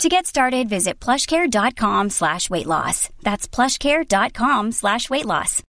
To 0.00 0.08
get 0.08 0.26
started, 0.26 0.68
visit 0.68 0.98
plushcare.com 1.00 2.10
slash 2.10 2.50
weight 2.50 2.66
loss. 2.66 3.08
That's 3.22 3.46
plushcare.com 3.46 4.72
slash 4.72 5.08
weight 5.10 5.26
loss. 5.26 5.62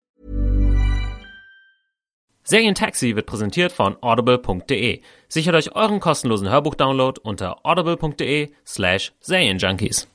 Serientaxi 2.44 3.16
wird 3.16 3.28
präsentiert 3.28 3.72
von 3.72 3.96
audible.de. 4.02 5.02
Sichert 5.28 5.56
euch 5.56 5.76
euren 5.76 6.00
kostenlosen 6.00 6.50
Hörbuchdownload 6.50 7.20
unter 7.24 7.56
audible.de 7.64 8.50
slash 8.66 9.12
Serienjunkies. 9.22 10.08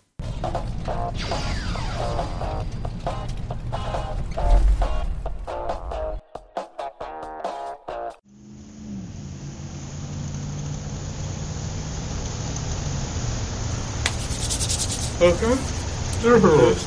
Okay. 15.18 15.32
Let's 15.46 16.84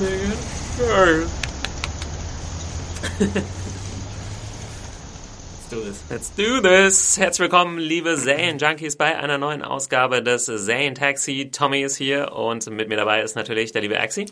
do 5.71 5.81
this. 5.81 6.03
Let's 6.11 6.29
do 6.35 6.61
this. 6.61 7.17
Herzlich 7.17 7.39
willkommen, 7.39 7.79
liebe 7.79 8.17
Serienjunkies, 8.17 8.98
bei 8.98 9.17
einer 9.17 9.39
neuen 9.39 9.63
Ausgabe 9.63 10.21
des 10.21 10.45
Serientaxi. 10.45 11.49
Tommy 11.51 11.81
ist 11.81 11.95
hier 11.95 12.34
und 12.34 12.70
mit 12.70 12.87
mir 12.87 12.98
dabei 12.98 13.23
ist 13.23 13.35
natürlich 13.35 13.71
der 13.71 13.81
liebe 13.81 13.99
Axi. 13.99 14.27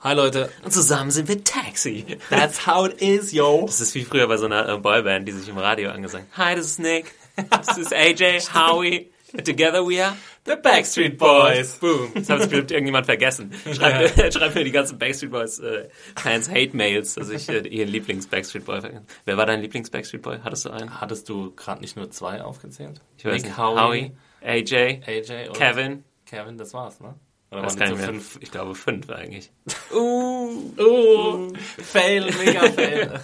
Hi 0.00 0.14
Leute. 0.14 0.48
Und 0.64 0.72
zusammen 0.72 1.10
sind 1.10 1.28
wir 1.28 1.44
Taxi. 1.44 2.06
That's 2.30 2.66
how 2.66 2.86
it 2.86 3.02
is, 3.02 3.32
yo. 3.32 3.66
Das 3.66 3.82
ist 3.82 3.94
wie 3.94 4.04
früher 4.04 4.28
bei 4.28 4.38
so 4.38 4.46
einer 4.46 4.66
äh, 4.66 4.78
Boyband, 4.78 5.28
die 5.28 5.32
sich 5.32 5.50
im 5.50 5.58
Radio 5.58 5.90
angesagt. 5.90 6.24
Hi, 6.38 6.54
this 6.54 6.64
is 6.64 6.78
Nick. 6.78 7.12
This 7.36 7.76
is 7.76 7.92
AJ, 7.92 8.54
Howie. 8.54 9.10
Together 9.44 9.86
we 9.86 10.04
are 10.04 10.16
the 10.44 10.56
Backstreet 10.56 11.18
Boys. 11.18 11.78
Boom. 11.78 12.12
Das 12.14 12.28
hat 12.28 12.40
bestimmt 12.40 12.70
irgendjemand 12.70 13.06
vergessen. 13.06 13.52
Schreibt, 13.72 14.16
ja. 14.16 14.30
schreibt 14.32 14.54
mir 14.54 14.64
die 14.64 14.72
ganzen 14.72 14.98
Backstreet 14.98 15.30
Boys 15.30 15.58
äh, 15.58 15.88
Fans 16.16 16.50
Hate 16.50 16.76
Mails, 16.76 17.14
dass 17.14 17.30
ich 17.30 17.48
äh, 17.48 17.66
ihren 17.66 17.88
Lieblings 17.88 18.26
Backstreet 18.26 18.64
Boy 18.64 18.80
vergessen. 18.80 19.06
Wer 19.24 19.36
war 19.36 19.46
dein 19.46 19.60
Lieblings 19.60 19.90
Backstreet 19.90 20.22
Boy? 20.22 20.38
Hattest 20.44 20.66
du 20.66 20.70
einen? 20.70 21.00
Hattest 21.00 21.28
du 21.28 21.52
gerade 21.54 21.80
nicht 21.80 21.96
nur 21.96 22.10
zwei 22.10 22.42
aufgezählt? 22.42 23.00
Ich 23.16 23.24
weiß 23.24 23.34
Nick, 23.34 23.44
nicht. 23.44 23.58
Howie, 23.58 23.80
Howie 23.80 24.12
AJ, 24.44 25.02
AJ 25.06 25.52
Kevin. 25.52 26.04
Kevin, 26.26 26.58
das 26.58 26.74
war's, 26.74 27.00
ne? 27.00 27.14
Oder 27.52 27.62
das 27.62 27.76
kann 27.76 27.92
ich, 27.92 28.00
fünf? 28.00 28.38
ich 28.40 28.50
glaube 28.50 28.74
fünf 28.74 29.10
eigentlich. 29.10 29.50
Uh, 29.92 30.72
uh, 30.78 31.52
fail, 31.82 32.32
mega 32.42 32.60
fail. 32.72 33.20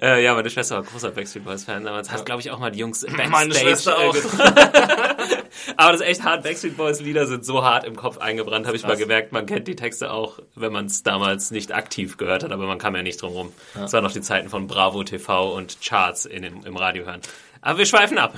äh, 0.00 0.24
ja, 0.24 0.34
meine 0.34 0.50
Schwester 0.50 0.74
war 0.74 0.82
großer 0.82 1.12
Backstreet 1.12 1.44
Boys 1.44 1.62
Fan. 1.62 1.84
Damals 1.84 2.10
hat, 2.10 2.26
glaube 2.26 2.40
ich, 2.40 2.50
auch 2.50 2.58
mal 2.58 2.72
die 2.72 2.80
Jungs 2.80 3.00
Backstage. 3.06 3.30
Meine 3.30 3.54
Schwester 3.54 3.96
auch. 3.96 4.16
Aber 5.76 5.92
das 5.92 6.00
ist 6.00 6.06
echt 6.08 6.24
hart. 6.24 6.42
Backstreet 6.42 6.76
Boys 6.76 6.98
Lieder 6.98 7.28
sind 7.28 7.44
so 7.44 7.62
hart 7.62 7.84
im 7.84 7.94
Kopf 7.94 8.18
eingebrannt, 8.18 8.66
habe 8.66 8.76
ich 8.76 8.82
mal 8.82 8.96
gemerkt. 8.96 9.30
Man 9.30 9.46
kennt 9.46 9.68
die 9.68 9.76
Texte 9.76 10.10
auch, 10.10 10.40
wenn 10.56 10.72
man 10.72 10.86
es 10.86 11.04
damals 11.04 11.52
nicht 11.52 11.72
aktiv 11.72 12.16
gehört 12.16 12.42
hat, 12.42 12.50
aber 12.50 12.66
man 12.66 12.78
kam 12.78 12.96
ja 12.96 13.04
nicht 13.04 13.22
drum 13.22 13.34
rum. 13.34 13.52
Es 13.74 13.92
ja. 13.92 13.92
waren 13.92 14.04
noch 14.04 14.12
die 14.12 14.22
Zeiten 14.22 14.48
von 14.48 14.66
Bravo 14.66 15.04
TV 15.04 15.54
und 15.54 15.80
Charts 15.80 16.24
in, 16.24 16.42
im, 16.42 16.66
im 16.66 16.76
Radio 16.76 17.04
hören. 17.04 17.20
Aber 17.60 17.78
wir 17.78 17.86
schweifen 17.86 18.18
ab. 18.18 18.34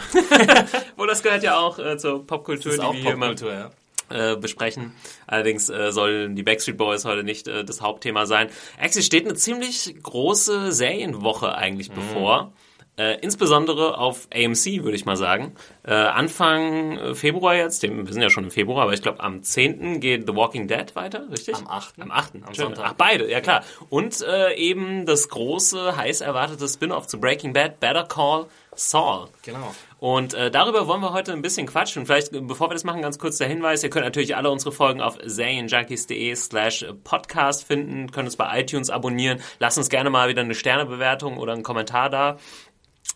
Wo 0.97 1.07
das 1.07 1.23
gehört 1.23 1.43
ja 1.43 1.57
auch 1.57 1.79
äh, 1.79 1.97
zur 1.97 2.27
Popkultur, 2.27 2.73
die 2.73 2.79
wir 2.79 2.93
hier 2.93 3.13
Popkultur, 3.13 3.51
ja 3.51 3.71
äh, 4.11 4.37
besprechen. 4.37 4.93
Allerdings 5.27 5.69
äh, 5.69 5.93
sollen 5.93 6.37
die 6.37 6.43
Backstreet 6.43 6.77
Boys 6.77 7.05
heute 7.05 7.25
nicht 7.25 7.49
äh, 7.49 7.65
das 7.65 7.81
Hauptthema 7.81 8.27
sein. 8.27 8.49
Actually 8.79 9.05
steht 9.05 9.25
eine 9.25 9.35
ziemlich 9.35 9.95
große 10.03 10.73
Serienwoche 10.73 11.55
eigentlich 11.55 11.91
mhm. 11.91 11.95
bevor. 11.95 12.53
Äh, 12.97 13.19
insbesondere 13.23 13.99
auf 13.99 14.29
AMC, 14.33 14.85
würde 14.85 14.95
ich 14.95 15.05
mal 15.05 15.17
sagen. 15.17 15.55
Äh, 15.83 15.95
Anfang 15.95 16.97
äh, 16.97 17.15
Februar 17.17 17.57
jetzt, 17.57 17.83
dem, 17.83 18.07
wir 18.07 18.13
sind 18.13 18.23
ja 18.23 18.31
schon 18.31 18.45
im 18.45 18.53
Februar, 18.53 18.85
aber 18.85 18.93
ich 18.93 19.03
glaube 19.03 19.19
am 19.19 19.43
10. 19.43 19.99
geht 19.99 20.29
The 20.29 20.37
Walking 20.37 20.69
Dead 20.69 20.95
weiter, 20.95 21.29
richtig? 21.29 21.57
Am 21.57 21.67
8. 21.67 22.01
Am 22.01 22.13
8. 22.13 22.35
Am 22.47 22.55
Sonntag. 22.55 22.85
Ach, 22.87 22.93
beide, 22.93 23.29
ja 23.29 23.41
klar. 23.41 23.65
Und 23.89 24.23
äh, 24.23 24.55
eben 24.55 25.07
das 25.07 25.29
große, 25.29 25.97
heiß 25.97 26.21
erwartete 26.21 26.69
Spin-off 26.69 27.09
zu 27.09 27.19
Breaking 27.19 27.53
Bad, 27.53 27.81
Better 27.81 28.05
Call 28.05 28.47
Saul. 28.77 29.29
Genau. 29.43 29.75
Und 30.05 30.35
äh, 30.35 30.51
darüber 30.51 30.87
wollen 30.87 31.01
wir 31.01 31.15
heute 31.15 31.33
ein 31.33 31.41
bisschen 31.41 31.67
quatschen. 31.67 32.05
Vielleicht, 32.05 32.29
bevor 32.31 32.69
wir 32.69 32.75
das 32.75 32.85
machen, 32.85 33.01
ganz 33.01 33.19
kurz 33.19 33.39
der 33.39 33.49
Hinweis. 33.49 33.83
Ihr 33.83 33.89
könnt 33.89 34.05
natürlich 34.05 34.37
alle 34.37 34.51
unsere 34.51 34.71
Folgen 34.71 35.01
auf 35.01 35.17
serienjunkies.de 35.25 36.35
slash 36.37 36.85
podcast 37.05 37.65
finden, 37.65 38.13
könnt 38.13 38.27
uns 38.27 38.37
bei 38.37 38.61
iTunes 38.61 38.91
abonnieren. 38.91 39.41
Lasst 39.61 39.79
uns 39.79 39.89
gerne 39.89 40.11
mal 40.11 40.29
wieder 40.29 40.43
eine 40.43 40.55
Sternebewertung 40.55 41.39
oder 41.39 41.55
einen 41.55 41.63
Kommentar 41.63 42.11
da. 42.11 42.37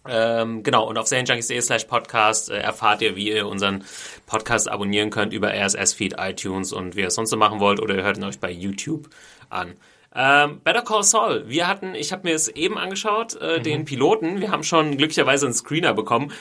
Ähm, 0.09 0.63
genau, 0.63 0.89
und 0.89 0.97
auf 0.97 1.09
serienjunkies.de 1.09 1.61
slash 1.61 1.85
podcast 1.85 2.49
äh, 2.49 2.57
erfahrt 2.57 3.03
ihr, 3.03 3.17
wie 3.17 3.33
ihr 3.33 3.47
unseren 3.47 3.85
Podcast 4.25 4.71
abonnieren 4.71 5.11
könnt 5.11 5.35
über 5.35 5.53
RSS-Feed, 5.53 6.15
iTunes 6.17 6.73
und 6.73 6.97
wie 6.97 7.01
ihr 7.01 7.09
es 7.09 7.17
sonst 7.17 7.29
so 7.29 7.37
machen 7.37 7.61
wollt 7.61 7.81
oder 7.83 7.97
ihr 7.97 8.03
hört 8.03 8.17
ihn 8.17 8.25
euch 8.25 8.41
bei 8.41 8.51
YouTube 8.51 9.11
an. 9.51 9.77
Ähm, 10.15 10.61
Better 10.65 10.83
Call 10.83 11.03
Saul. 11.03 11.45
Wir 11.49 11.69
hatten, 11.69 11.95
ich 11.95 12.13
habe 12.13 12.27
mir 12.27 12.35
es 12.35 12.49
eben 12.49 12.79
angeschaut, 12.79 13.37
äh, 13.41 13.59
mhm. 13.59 13.63
den 13.63 13.85
Piloten. 13.85 14.41
Wir 14.41 14.51
haben 14.51 14.65
schon 14.65 14.97
glücklicherweise 14.97 15.47
einen 15.47 15.55
Screener 15.55 15.93
bekommen, 15.95 16.33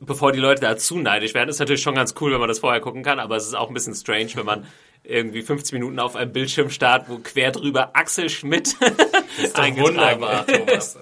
bevor 0.00 0.32
die 0.32 0.38
Leute 0.38 0.60
da 0.60 0.76
zu 0.76 0.98
neidisch 0.98 1.34
werden. 1.34 1.48
Ist 1.48 1.58
natürlich 1.58 1.82
schon 1.82 1.94
ganz 1.94 2.14
cool, 2.20 2.32
wenn 2.32 2.40
man 2.40 2.48
das 2.48 2.58
vorher 2.58 2.80
gucken 2.80 3.02
kann, 3.02 3.18
aber 3.18 3.36
es 3.36 3.46
ist 3.46 3.54
auch 3.54 3.68
ein 3.68 3.74
bisschen 3.74 3.94
strange, 3.94 4.30
wenn 4.34 4.46
man 4.46 4.66
irgendwie 5.04 5.42
50 5.42 5.72
Minuten 5.74 5.98
auf 5.98 6.16
einem 6.16 6.32
Bildschirm 6.32 6.70
startet, 6.70 7.08
wo 7.08 7.18
quer 7.18 7.52
drüber 7.52 7.90
Axel 7.94 8.30
Schmidt 8.30 8.68
ist 9.42 9.56
wunderbar, 9.76 10.46
Thomas. 10.46 10.98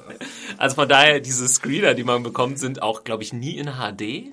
Also 0.59 0.75
von 0.75 0.89
daher, 0.89 1.21
diese 1.21 1.47
Screener, 1.49 1.95
die 1.95 2.05
man 2.05 2.23
bekommt, 2.23 2.59
sind 2.59 2.83
auch, 2.83 3.05
glaube 3.05 3.23
ich, 3.23 3.33
nie 3.33 3.59
in 3.59 3.69
HD. 3.69 4.33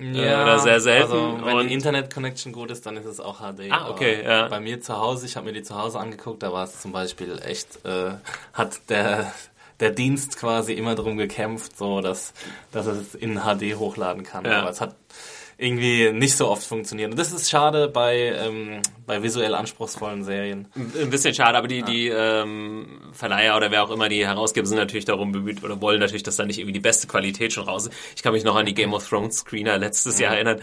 Ja, 0.00 0.42
oder 0.42 0.58
sehr 0.58 0.80
selten. 0.80 1.12
Also, 1.12 1.38
wenn 1.44 1.56
und 1.56 1.68
die 1.68 1.74
Internet-Connection 1.74 2.52
gut 2.52 2.70
ist, 2.70 2.86
dann 2.86 2.96
ist 2.96 3.04
es 3.04 3.20
auch 3.20 3.40
HD. 3.40 3.70
Ah, 3.70 3.90
okay, 3.90 4.24
ja. 4.24 4.48
Bei 4.48 4.60
mir 4.60 4.80
zu 4.80 4.96
Hause, 4.96 5.26
ich 5.26 5.36
habe 5.36 5.46
mir 5.46 5.52
die 5.52 5.62
zu 5.62 5.76
Hause 5.76 5.98
angeguckt, 5.98 6.42
da 6.42 6.52
war 6.52 6.64
es 6.64 6.80
zum 6.80 6.92
Beispiel 6.92 7.40
echt, 7.44 7.84
äh, 7.84 8.12
hat 8.52 8.88
der 8.88 9.32
der 9.80 9.90
Dienst 9.90 10.38
quasi 10.38 10.74
immer 10.74 10.94
darum 10.94 11.16
gekämpft, 11.16 11.76
so 11.76 12.00
dass, 12.00 12.32
dass 12.70 12.86
es 12.86 13.16
in 13.16 13.40
HD 13.40 13.74
hochladen 13.76 14.22
kann. 14.22 14.44
Ja. 14.44 14.60
Aber 14.60 14.70
es 14.70 14.80
hat 14.80 14.94
irgendwie 15.62 16.10
nicht 16.12 16.36
so 16.36 16.48
oft 16.48 16.66
funktionieren. 16.66 17.12
Und 17.12 17.18
das 17.18 17.32
ist 17.32 17.48
schade 17.48 17.88
bei, 17.88 18.16
ähm, 18.16 18.82
bei 19.06 19.22
visuell 19.22 19.54
anspruchsvollen 19.54 20.24
Serien. 20.24 20.68
Ein 20.74 21.10
bisschen 21.10 21.34
schade, 21.34 21.56
aber 21.56 21.68
die, 21.68 21.78
ja. 21.78 21.86
die 21.86 22.08
ähm, 22.08 23.00
Verleiher 23.12 23.56
oder 23.56 23.70
wer 23.70 23.84
auch 23.84 23.90
immer 23.90 24.08
die 24.08 24.26
Herausgeber 24.26 24.66
sind 24.66 24.78
natürlich 24.78 25.04
darum 25.04 25.32
bemüht 25.32 25.62
oder 25.62 25.80
wollen 25.80 26.00
natürlich, 26.00 26.24
dass 26.24 26.36
da 26.36 26.44
nicht 26.44 26.58
irgendwie 26.58 26.72
die 26.72 26.80
beste 26.80 27.06
Qualität 27.06 27.52
schon 27.52 27.64
raus 27.64 27.86
ist. 27.86 27.94
Ich 28.16 28.22
kann 28.22 28.32
mich 28.32 28.44
noch 28.44 28.56
an 28.56 28.66
die 28.66 28.74
Game 28.74 28.92
of 28.92 29.08
Thrones 29.08 29.38
Screener 29.38 29.78
letztes 29.78 30.18
ja. 30.18 30.26
Jahr 30.26 30.34
erinnern 30.34 30.60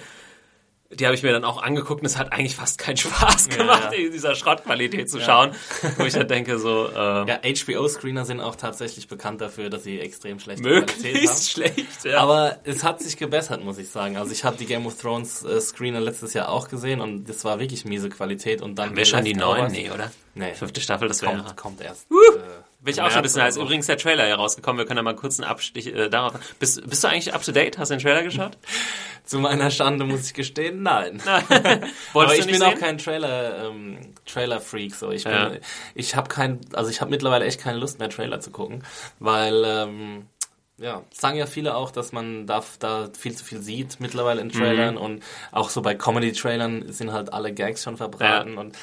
die 0.91 1.05
habe 1.05 1.13
ich 1.13 1.21
mir 1.21 1.31
dann 1.31 1.43
auch 1.43 1.61
angeguckt 1.61 2.01
und 2.01 2.07
es 2.07 2.17
hat 2.17 2.33
eigentlich 2.33 2.55
fast 2.55 2.79
keinen 2.79 2.97
Spaß 2.97 3.49
gemacht, 3.49 3.91
ja, 3.91 3.97
ja. 3.97 4.05
in 4.05 4.11
dieser 4.11 4.33
Schrottqualität 4.33 5.09
zu 5.09 5.21
schauen, 5.21 5.51
wo 5.97 6.03
ich 6.03 6.13
dann 6.13 6.27
denke 6.27 6.57
so... 6.57 6.89
Äh, 6.89 7.27
ja, 7.27 7.39
HBO-Screener 7.43 8.25
sind 8.25 8.41
auch 8.41 8.55
tatsächlich 8.55 9.07
bekannt 9.07 9.39
dafür, 9.39 9.69
dass 9.69 9.83
sie 9.83 9.99
extrem 9.99 10.39
schlechte 10.39 10.63
Qualität 10.63 10.95
haben. 10.95 11.01
Möglichst 11.03 11.51
schlecht, 11.51 12.05
ja. 12.05 12.17
Aber 12.17 12.57
es 12.63 12.83
hat 12.83 13.01
sich 13.01 13.17
gebessert, 13.17 13.63
muss 13.63 13.77
ich 13.77 13.89
sagen. 13.89 14.17
Also 14.17 14.31
ich 14.31 14.43
habe 14.43 14.57
die 14.57 14.65
Game 14.65 14.87
of 14.87 14.99
Thrones 14.99 15.43
äh, 15.43 15.61
Screener 15.61 15.99
letztes 15.99 16.33
Jahr 16.33 16.49
auch 16.49 16.69
gesehen 16.69 17.01
und 17.01 17.29
das 17.29 17.45
war 17.45 17.59
wirklich 17.59 17.85
miese 17.85 18.09
Qualität 18.09 18.63
und 18.63 18.75
dann... 18.75 18.89
Haben 18.89 18.97
wir 18.97 19.05
schon 19.05 19.23
die 19.23 19.35
neuen? 19.35 19.71
Nee, 19.71 19.91
oder? 19.91 20.11
Nee. 20.33 20.55
Fünfte 20.55 20.81
Staffel, 20.81 21.07
das 21.07 21.21
wäre... 21.21 21.37
Kommt, 21.37 21.57
kommt 21.57 21.81
erst. 21.81 22.09
Uh. 22.09 22.15
Äh, 22.15 22.41
bin 22.81 22.93
ich 22.93 23.01
auch 23.01 23.09
schon 23.09 23.17
ein 23.17 23.23
bisschen 23.23 23.41
heiß. 23.41 23.57
Übrigens 23.57 23.87
der 23.87 23.97
Trailer 23.97 24.25
hier 24.25 24.35
rausgekommen. 24.35 24.77
Wir 24.77 24.85
können 24.85 24.97
ja 24.97 25.03
mal 25.03 25.15
kurz 25.15 25.39
einen 25.39 25.49
Abstich 25.49 25.87
äh, 25.87 26.09
darauf. 26.09 26.33
Bist, 26.59 26.87
bist 26.89 27.03
du 27.03 27.09
eigentlich 27.09 27.33
up 27.33 27.43
to 27.43 27.51
date? 27.51 27.77
Hast 27.77 27.91
du 27.91 27.95
den 27.95 28.01
Trailer 28.01 28.23
geschaut? 28.23 28.57
Zu 29.25 29.39
meiner 29.39 29.69
Schande 29.69 30.05
muss 30.05 30.27
ich 30.27 30.33
gestehen, 30.33 30.81
nein. 30.81 31.21
Aber 32.13 32.35
ich 32.35 32.45
bin 32.45 32.55
sehen? 32.55 32.63
auch 32.63 32.75
kein 32.75 32.97
Trailer 32.97 33.67
ähm, 33.67 34.13
Trailer 34.25 34.61
Freak. 34.61 34.95
So 34.95 35.11
ich 35.11 35.25
bin, 35.25 35.33
ja. 35.33 35.51
ich 35.93 36.15
habe 36.15 36.29
kein, 36.29 36.61
also 36.73 36.89
ich 36.89 37.01
habe 37.01 37.11
mittlerweile 37.11 37.45
echt 37.45 37.59
keine 37.59 37.77
Lust 37.77 37.99
mehr 37.99 38.09
Trailer 38.09 38.39
zu 38.39 38.51
gucken, 38.51 38.83
weil 39.19 39.63
ähm, 39.65 40.27
ja, 40.77 41.03
sagen 41.11 41.37
ja 41.37 41.45
viele 41.45 41.75
auch, 41.75 41.91
dass 41.91 42.13
man 42.13 42.47
da, 42.47 42.63
da 42.79 43.09
viel 43.17 43.35
zu 43.35 43.43
viel 43.43 43.61
sieht 43.61 43.99
mittlerweile 43.99 44.41
in 44.41 44.51
Trailern 44.51 44.95
mhm. 44.95 45.01
und 45.01 45.23
auch 45.51 45.69
so 45.69 45.81
bei 45.81 45.95
Comedy-Trailern 45.95 46.91
sind 46.91 47.11
halt 47.11 47.33
alle 47.33 47.53
Gags 47.53 47.83
schon 47.83 47.97
verbraten 47.97 48.53
ja. 48.53 48.59
und 48.59 48.77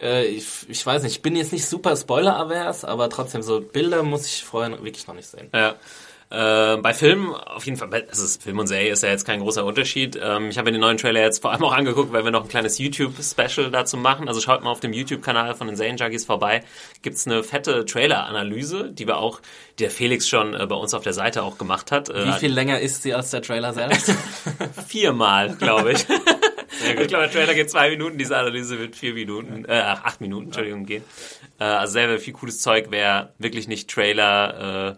äh, 0.00 0.26
ich, 0.26 0.46
ich 0.68 0.84
weiß 0.84 1.02
nicht, 1.02 1.16
ich 1.16 1.22
bin 1.22 1.36
jetzt 1.36 1.52
nicht 1.52 1.66
super 1.66 1.96
Spoiler-avers, 1.96 2.84
aber 2.84 3.08
trotzdem 3.10 3.42
so 3.42 3.60
Bilder 3.60 4.02
muss 4.02 4.26
ich 4.26 4.44
vorher 4.44 4.70
wirklich 4.82 5.06
noch 5.06 5.14
nicht 5.14 5.28
sehen. 5.28 5.48
Ja. 5.52 5.76
Äh, 6.30 6.78
bei 6.78 6.94
Filmen 6.94 7.32
auf 7.32 7.64
jeden 7.64 7.76
Fall, 7.76 7.90
also 8.08 8.40
Film 8.40 8.58
und 8.58 8.66
Serie 8.66 8.90
ist 8.90 9.02
ja 9.02 9.10
jetzt 9.10 9.24
kein 9.24 9.40
großer 9.40 9.64
Unterschied. 9.64 10.18
Ähm, 10.20 10.48
ich 10.48 10.58
habe 10.58 10.66
mir 10.66 10.72
den 10.72 10.80
neuen 10.80 10.96
Trailer 10.96 11.20
jetzt 11.20 11.42
vor 11.42 11.52
allem 11.52 11.62
auch 11.62 11.72
angeguckt, 11.72 12.12
weil 12.12 12.24
wir 12.24 12.32
noch 12.32 12.42
ein 12.42 12.48
kleines 12.48 12.78
YouTube-Special 12.78 13.70
dazu 13.70 13.96
machen. 13.96 14.26
Also 14.26 14.40
schaut 14.40 14.64
mal 14.64 14.70
auf 14.70 14.80
dem 14.80 14.92
YouTube-Kanal 14.92 15.54
von 15.54 15.68
den 15.68 15.76
Serienjunkies 15.76 16.24
vorbei. 16.24 16.64
Gibt's 17.02 17.26
eine 17.26 17.44
fette 17.44 17.84
Trailer-Analyse, 17.84 18.90
die 18.90 19.06
wir 19.06 19.18
auch, 19.18 19.40
der 19.78 19.90
Felix 19.90 20.28
schon 20.28 20.54
äh, 20.54 20.66
bei 20.66 20.74
uns 20.74 20.94
auf 20.94 21.04
der 21.04 21.12
Seite 21.12 21.42
auch 21.42 21.58
gemacht 21.58 21.92
hat. 21.92 22.08
Wie 22.08 22.32
viel 22.32 22.52
länger 22.52 22.80
ist 22.80 23.02
sie 23.02 23.14
als 23.14 23.30
der 23.30 23.42
Trailer 23.42 23.72
selbst? 23.72 24.12
Viermal, 24.88 25.54
glaube 25.56 25.92
ich. 25.92 26.06
ich 26.86 27.08
glaube, 27.08 27.24
der 27.24 27.30
Trailer 27.30 27.54
geht 27.54 27.70
zwei 27.70 27.90
Minuten, 27.90 28.18
diese 28.18 28.36
Analyse 28.36 28.78
wird 28.78 28.96
vier 28.96 29.14
Minuten, 29.14 29.64
äh, 29.66 29.72
acht 29.72 30.20
Minuten, 30.20 30.46
Entschuldigung, 30.46 30.86
gehen. 30.86 31.04
Äh, 31.58 31.64
also 31.64 31.92
selber 31.92 32.18
viel 32.18 32.32
cooles 32.32 32.60
Zeug, 32.60 32.86
wer 32.90 33.32
wirklich 33.38 33.68
nicht 33.68 33.90
Trailer 33.90 34.96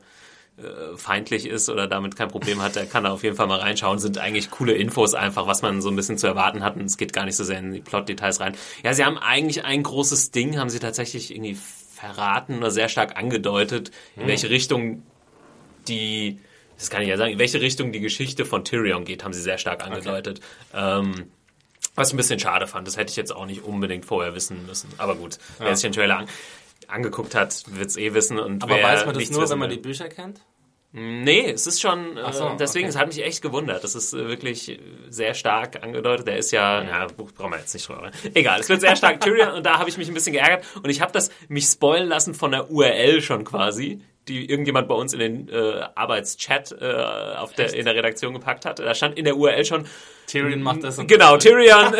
äh, 0.58 0.62
äh, 0.62 0.96
feindlich 0.96 1.46
ist 1.46 1.68
oder 1.68 1.86
damit 1.86 2.16
kein 2.16 2.28
Problem 2.28 2.62
hat, 2.62 2.76
der 2.76 2.86
kann 2.86 3.04
da 3.04 3.10
auf 3.10 3.22
jeden 3.22 3.36
Fall 3.36 3.46
mal 3.46 3.60
reinschauen. 3.60 3.98
Sind 3.98 4.18
eigentlich 4.18 4.50
coole 4.50 4.72
Infos 4.72 5.14
einfach, 5.14 5.46
was 5.46 5.62
man 5.62 5.82
so 5.82 5.90
ein 5.90 5.96
bisschen 5.96 6.18
zu 6.18 6.26
erwarten 6.26 6.64
hat 6.64 6.76
und 6.76 6.86
es 6.86 6.96
geht 6.96 7.12
gar 7.12 7.26
nicht 7.26 7.36
so 7.36 7.44
sehr 7.44 7.58
in 7.58 7.72
die 7.72 7.80
Plot-Details 7.80 8.40
rein. 8.40 8.54
Ja, 8.82 8.94
sie 8.94 9.04
haben 9.04 9.18
eigentlich 9.18 9.64
ein 9.64 9.82
großes 9.82 10.30
Ding, 10.30 10.58
haben 10.58 10.70
sie 10.70 10.78
tatsächlich 10.78 11.30
irgendwie 11.30 11.58
verraten 11.94 12.58
oder 12.58 12.70
sehr 12.70 12.88
stark 12.88 13.16
angedeutet, 13.16 13.90
in 14.16 14.22
hm. 14.22 14.28
welche 14.28 14.50
Richtung 14.50 15.02
die 15.88 16.38
das 16.78 16.90
kann 16.90 17.02
ich 17.02 17.08
ja 17.08 17.16
sagen, 17.16 17.32
in 17.32 17.38
welche 17.38 17.60
Richtung 17.60 17.92
die 17.92 18.00
Geschichte 18.00 18.44
von 18.44 18.64
Tyrion 18.64 19.04
geht, 19.04 19.24
haben 19.24 19.32
sie 19.32 19.40
sehr 19.40 19.58
stark 19.58 19.84
angedeutet. 19.84 20.40
Okay. 20.72 21.00
Ähm, 21.00 21.30
was 21.94 22.08
ich 22.08 22.14
ein 22.14 22.18
bisschen 22.18 22.38
schade 22.38 22.66
fand. 22.66 22.86
Das 22.86 22.96
hätte 22.96 23.10
ich 23.10 23.16
jetzt 23.16 23.34
auch 23.34 23.46
nicht 23.46 23.64
unbedingt 23.64 24.04
vorher 24.04 24.34
wissen 24.34 24.66
müssen. 24.66 24.88
Aber 24.98 25.14
gut, 25.14 25.38
ja. 25.58 25.66
wer 25.66 25.76
sich 25.76 25.82
den 25.82 25.92
Trailer 25.92 26.18
an 26.18 26.28
angeguckt 26.88 27.34
hat, 27.34 27.64
wird 27.68 27.88
es 27.88 27.96
eh 27.96 28.14
wissen. 28.14 28.38
Und 28.38 28.62
Aber 28.62 28.80
weiß 28.80 29.06
man 29.06 29.14
das 29.14 29.30
nur, 29.30 29.48
wenn 29.48 29.58
man 29.58 29.70
die 29.70 29.78
Bücher 29.78 30.08
kennt? 30.08 30.40
Nee, 30.92 31.50
es 31.50 31.66
ist 31.66 31.82
schon, 31.82 32.16
äh, 32.16 32.32
so, 32.32 32.56
deswegen, 32.58 32.86
okay. 32.86 32.90
es 32.90 32.96
hat 32.96 33.08
mich 33.08 33.22
echt 33.22 33.42
gewundert. 33.42 33.84
Das 33.84 33.94
ist 33.94 34.14
äh, 34.14 34.28
wirklich 34.28 34.80
sehr 35.10 35.34
stark 35.34 35.82
angedeutet. 35.82 36.26
Der 36.26 36.38
ist 36.38 36.52
ja, 36.52 36.82
ja, 36.82 37.06
Buch 37.08 37.32
brauchen 37.32 37.52
wir 37.52 37.58
jetzt 37.58 37.74
nicht 37.74 37.86
drüber. 37.86 38.10
Egal, 38.32 38.60
es 38.60 38.68
wird 38.68 38.80
sehr 38.80 38.96
stark 38.96 39.20
Tyrion 39.20 39.50
und 39.50 39.66
da 39.66 39.78
habe 39.78 39.90
ich 39.90 39.98
mich 39.98 40.08
ein 40.08 40.14
bisschen 40.14 40.32
geärgert 40.32 40.64
und 40.76 40.88
ich 40.88 41.02
habe 41.02 41.12
das 41.12 41.30
mich 41.48 41.66
spoilen 41.66 42.08
lassen 42.08 42.34
von 42.34 42.52
der 42.52 42.70
URL 42.70 43.20
schon 43.20 43.44
quasi, 43.44 44.00
die 44.28 44.50
irgendjemand 44.50 44.88
bei 44.88 44.94
uns 44.94 45.12
in 45.12 45.18
den 45.18 45.48
äh, 45.48 45.82
Arbeitschat 45.94 46.72
äh, 46.80 46.86
auf 47.36 47.52
der, 47.52 47.74
in 47.74 47.84
der 47.84 47.94
Redaktion 47.94 48.34
gepackt 48.34 48.64
hat. 48.64 48.78
Da 48.78 48.94
stand 48.94 49.18
in 49.18 49.24
der 49.24 49.36
URL 49.36 49.64
schon 49.64 49.86
Tyrion 50.26 50.62
macht 50.62 50.82
das 50.82 50.98
und 50.98 51.06
Genau, 51.06 51.36
das. 51.36 51.44
Tyrion 51.44 51.94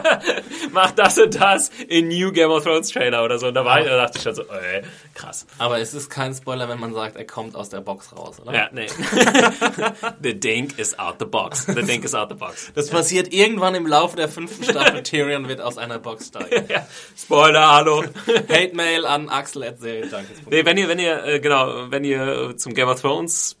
macht 0.72 0.98
das 0.98 1.18
und 1.18 1.40
das 1.40 1.70
in 1.88 2.08
New 2.08 2.32
Game 2.32 2.50
of 2.50 2.64
Thrones 2.64 2.90
Trailer 2.90 3.24
oder 3.24 3.38
so. 3.38 3.48
Und 3.48 3.54
da, 3.54 3.64
war 3.64 3.80
ich, 3.80 3.86
da 3.86 3.96
dachte 3.96 4.18
ich 4.18 4.24
schon 4.24 4.34
so, 4.34 4.42
ey, 4.42 4.82
krass. 5.14 5.46
Aber 5.58 5.78
es 5.78 5.94
ist 5.94 6.10
kein 6.10 6.34
Spoiler, 6.34 6.68
wenn 6.68 6.80
man 6.80 6.92
sagt, 6.92 7.16
er 7.16 7.24
kommt 7.24 7.54
aus 7.54 7.70
der 7.70 7.80
Box 7.80 8.16
raus, 8.16 8.40
oder? 8.40 8.52
Ja, 8.52 8.68
nee. 8.72 8.86
the 10.22 10.38
Dink 10.38 10.78
is 10.78 10.98
out 10.98 11.16
the 11.20 11.24
box. 11.24 11.66
The 11.66 11.82
Dink 11.82 12.04
is 12.04 12.14
out 12.14 12.30
the 12.30 12.34
box. 12.34 12.72
Das 12.74 12.90
passiert 12.90 13.32
irgendwann 13.32 13.74
im 13.74 13.86
Laufe 13.86 14.16
der 14.16 14.28
fünften 14.28 14.64
Staffel. 14.64 15.02
Tyrion 15.02 15.48
wird 15.48 15.60
aus 15.60 15.78
einer 15.78 15.98
Box 15.98 16.28
steigen. 16.28 16.66
ja. 16.68 16.86
Spoiler, 17.16 17.72
hallo. 17.72 18.04
Hate 18.48 18.74
Mail 18.74 19.06
an 19.06 19.28
Axel 19.28 19.62
at 19.62 19.76
Danke. 19.82 20.32
Nee, 20.50 20.64
wenn 20.64 20.76
ihr, 20.76 20.88
wenn 20.88 20.98
ihr, 20.98 21.24
äh, 21.24 21.40
genau, 21.40 21.51
wenn 21.90 22.04
ihr 22.04 22.54
zum 22.56 22.74
Game 22.74 22.88
of 22.88 23.00
Thrones 23.00 23.56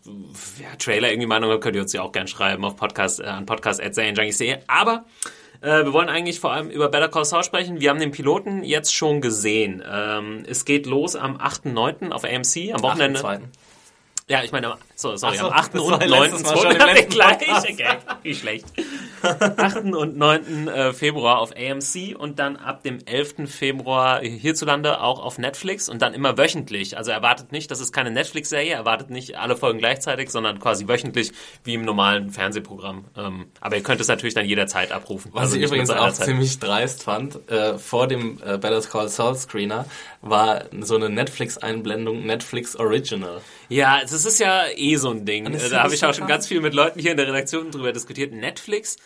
ja, 0.60 0.76
Trailer 0.78 1.10
irgendwie 1.10 1.26
Meinung 1.26 1.50
habt, 1.50 1.62
könnt 1.62 1.76
ihr 1.76 1.82
uns 1.82 1.92
ja 1.92 2.02
auch 2.02 2.12
gerne 2.12 2.28
schreiben 2.28 2.64
auf 2.64 2.76
Podcast, 2.76 3.20
äh, 3.20 3.24
an 3.24 3.46
Podcast 3.46 3.82
at 3.82 3.96
Junkies.de. 3.96 4.58
Aber 4.66 5.04
äh, 5.60 5.84
wir 5.84 5.92
wollen 5.92 6.08
eigentlich 6.08 6.40
vor 6.40 6.52
allem 6.52 6.70
über 6.70 6.88
Better 6.88 7.08
Call 7.08 7.24
Saul 7.24 7.44
sprechen. 7.44 7.80
Wir 7.80 7.90
haben 7.90 8.00
den 8.00 8.10
Piloten 8.10 8.64
jetzt 8.64 8.94
schon 8.94 9.20
gesehen. 9.20 9.82
Ähm, 9.88 10.44
es 10.46 10.64
geht 10.64 10.86
los 10.86 11.16
am 11.16 11.36
8.9. 11.36 12.10
auf 12.10 12.24
AMC, 12.24 12.74
am 12.74 12.82
Wochenende. 12.82 13.24
8. 13.24 13.40
Ja, 14.28 14.42
ich 14.42 14.52
meine, 14.52 14.76
so, 14.94 15.16
sorry, 15.16 15.36
so, 15.36 15.46
am 15.46 15.52
8. 15.52 15.74
und 15.74 16.08
9. 16.08 16.30
schon 16.44 16.70
im 16.70 17.08
gleiche 17.08 17.74
Gag. 17.74 17.98
Wie 18.22 18.34
schlecht. 18.34 18.66
8. 19.22 19.84
und 19.84 20.16
9. 20.16 20.68
Äh, 20.68 20.92
Februar 20.92 21.38
auf 21.38 21.52
AMC 21.56 22.16
und 22.16 22.38
dann 22.38 22.56
ab 22.56 22.82
dem 22.82 22.98
11. 23.04 23.50
Februar 23.50 24.20
hierzulande 24.20 25.00
auch 25.00 25.20
auf 25.20 25.38
Netflix 25.38 25.88
und 25.88 26.02
dann 26.02 26.14
immer 26.14 26.38
wöchentlich. 26.38 26.96
Also 26.96 27.10
erwartet 27.10 27.50
nicht, 27.52 27.70
das 27.70 27.80
ist 27.80 27.92
keine 27.92 28.10
Netflix-Serie, 28.10 28.74
erwartet 28.74 29.10
nicht 29.10 29.38
alle 29.38 29.56
Folgen 29.56 29.78
gleichzeitig, 29.78 30.30
sondern 30.30 30.60
quasi 30.60 30.86
wöchentlich 30.86 31.32
wie 31.64 31.74
im 31.74 31.84
normalen 31.84 32.30
Fernsehprogramm. 32.30 33.06
Ähm, 33.16 33.46
aber 33.60 33.76
ihr 33.76 33.82
könnt 33.82 34.00
es 34.00 34.08
natürlich 34.08 34.34
dann 34.34 34.46
jederzeit 34.46 34.92
abrufen. 34.92 35.32
Was 35.34 35.42
also 35.42 35.56
ich 35.56 35.64
übrigens 35.64 35.90
auch 35.90 36.12
Zeit. 36.12 36.26
ziemlich 36.26 36.58
dreist 36.58 37.02
fand, 37.02 37.50
äh, 37.50 37.76
vor 37.76 38.06
dem 38.06 38.40
äh, 38.44 38.58
Better 38.58 38.80
Call 38.82 39.08
Saul 39.08 39.34
Screener 39.34 39.84
war 40.22 40.66
so 40.80 40.94
eine 40.94 41.10
Netflix-Einblendung 41.10 42.24
Netflix 42.24 42.76
Original. 42.76 43.40
Ja, 43.68 44.00
das 44.00 44.24
ist 44.24 44.38
ja 44.38 44.64
eh 44.74 44.96
so 44.96 45.10
ein 45.10 45.26
Ding. 45.26 45.52
Da 45.70 45.82
habe 45.82 45.94
ich 45.94 46.04
auch 46.04 46.14
schon 46.14 46.28
ganz 46.28 46.46
viel 46.46 46.60
mit 46.60 46.74
Leuten 46.74 47.00
hier 47.00 47.10
in 47.10 47.16
der 47.16 47.26
Redaktion 47.26 47.70
drüber 47.72 47.92
diskutiert. 47.92 48.32
Netflix 48.32 48.96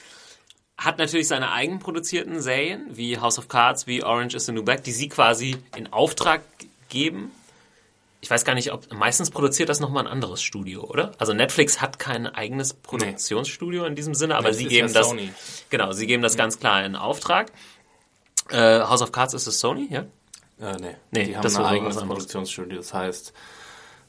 hat 0.77 0.99
natürlich 0.99 1.27
seine 1.27 1.53
eigenproduzierten 1.53 2.43
Serien, 2.43 2.87
wie 2.91 3.19
House 3.19 3.39
of 3.39 3.49
Cards, 3.49 3.87
wie 3.87 4.05
Orange 4.05 4.37
is 4.37 4.45
the 4.45 4.53
New 4.53 4.63
Black, 4.63 4.85
die 4.85 4.93
sie 4.93 5.09
quasi 5.09 5.57
in 5.75 5.91
Auftrag 5.91 6.43
geben. 6.91 7.31
Ich 8.21 8.31
weiß 8.31 8.45
gar 8.45 8.55
nicht, 8.55 8.73
ob 8.73 8.93
meistens 8.93 9.31
produziert 9.31 9.71
das 9.71 9.81
nochmal 9.81 10.05
ein 10.05 10.13
anderes 10.13 10.43
Studio, 10.43 10.85
oder? 10.85 11.13
Also 11.19 11.33
Netflix 11.33 11.81
hat 11.81 11.99
kein 11.99 12.27
eigenes 12.27 12.75
Produktionsstudio 12.75 13.85
in 13.85 13.95
diesem 13.95 14.15
Sinne, 14.15 14.37
aber 14.37 14.49
das 14.49 14.59
sie 14.59 14.67
geben 14.67 14.89
ja 14.89 14.93
das 14.93 15.09
Sony. 15.09 15.33
genau, 15.71 15.93
sie 15.93 16.07
geben 16.07 16.23
das 16.23 16.35
ja. 16.35 16.39
ganz 16.39 16.59
klar 16.59 16.85
in 16.85 16.95
Auftrag. 16.95 17.53
Äh, 18.51 18.81
House 18.81 19.01
of 19.01 19.13
Cards 19.13 19.33
ist 19.33 19.47
es 19.47 19.61
Sony, 19.61 19.89
ja? 19.91 20.05
Äh, 20.61 20.77
nee. 20.81 20.97
nee, 21.11 21.25
die 21.25 21.37
haben 21.37 21.57
ein 21.57 21.65
eigenes 21.65 21.97
Produktionsstudio, 21.97 22.79
das 22.79 22.95
heißt 22.95 23.33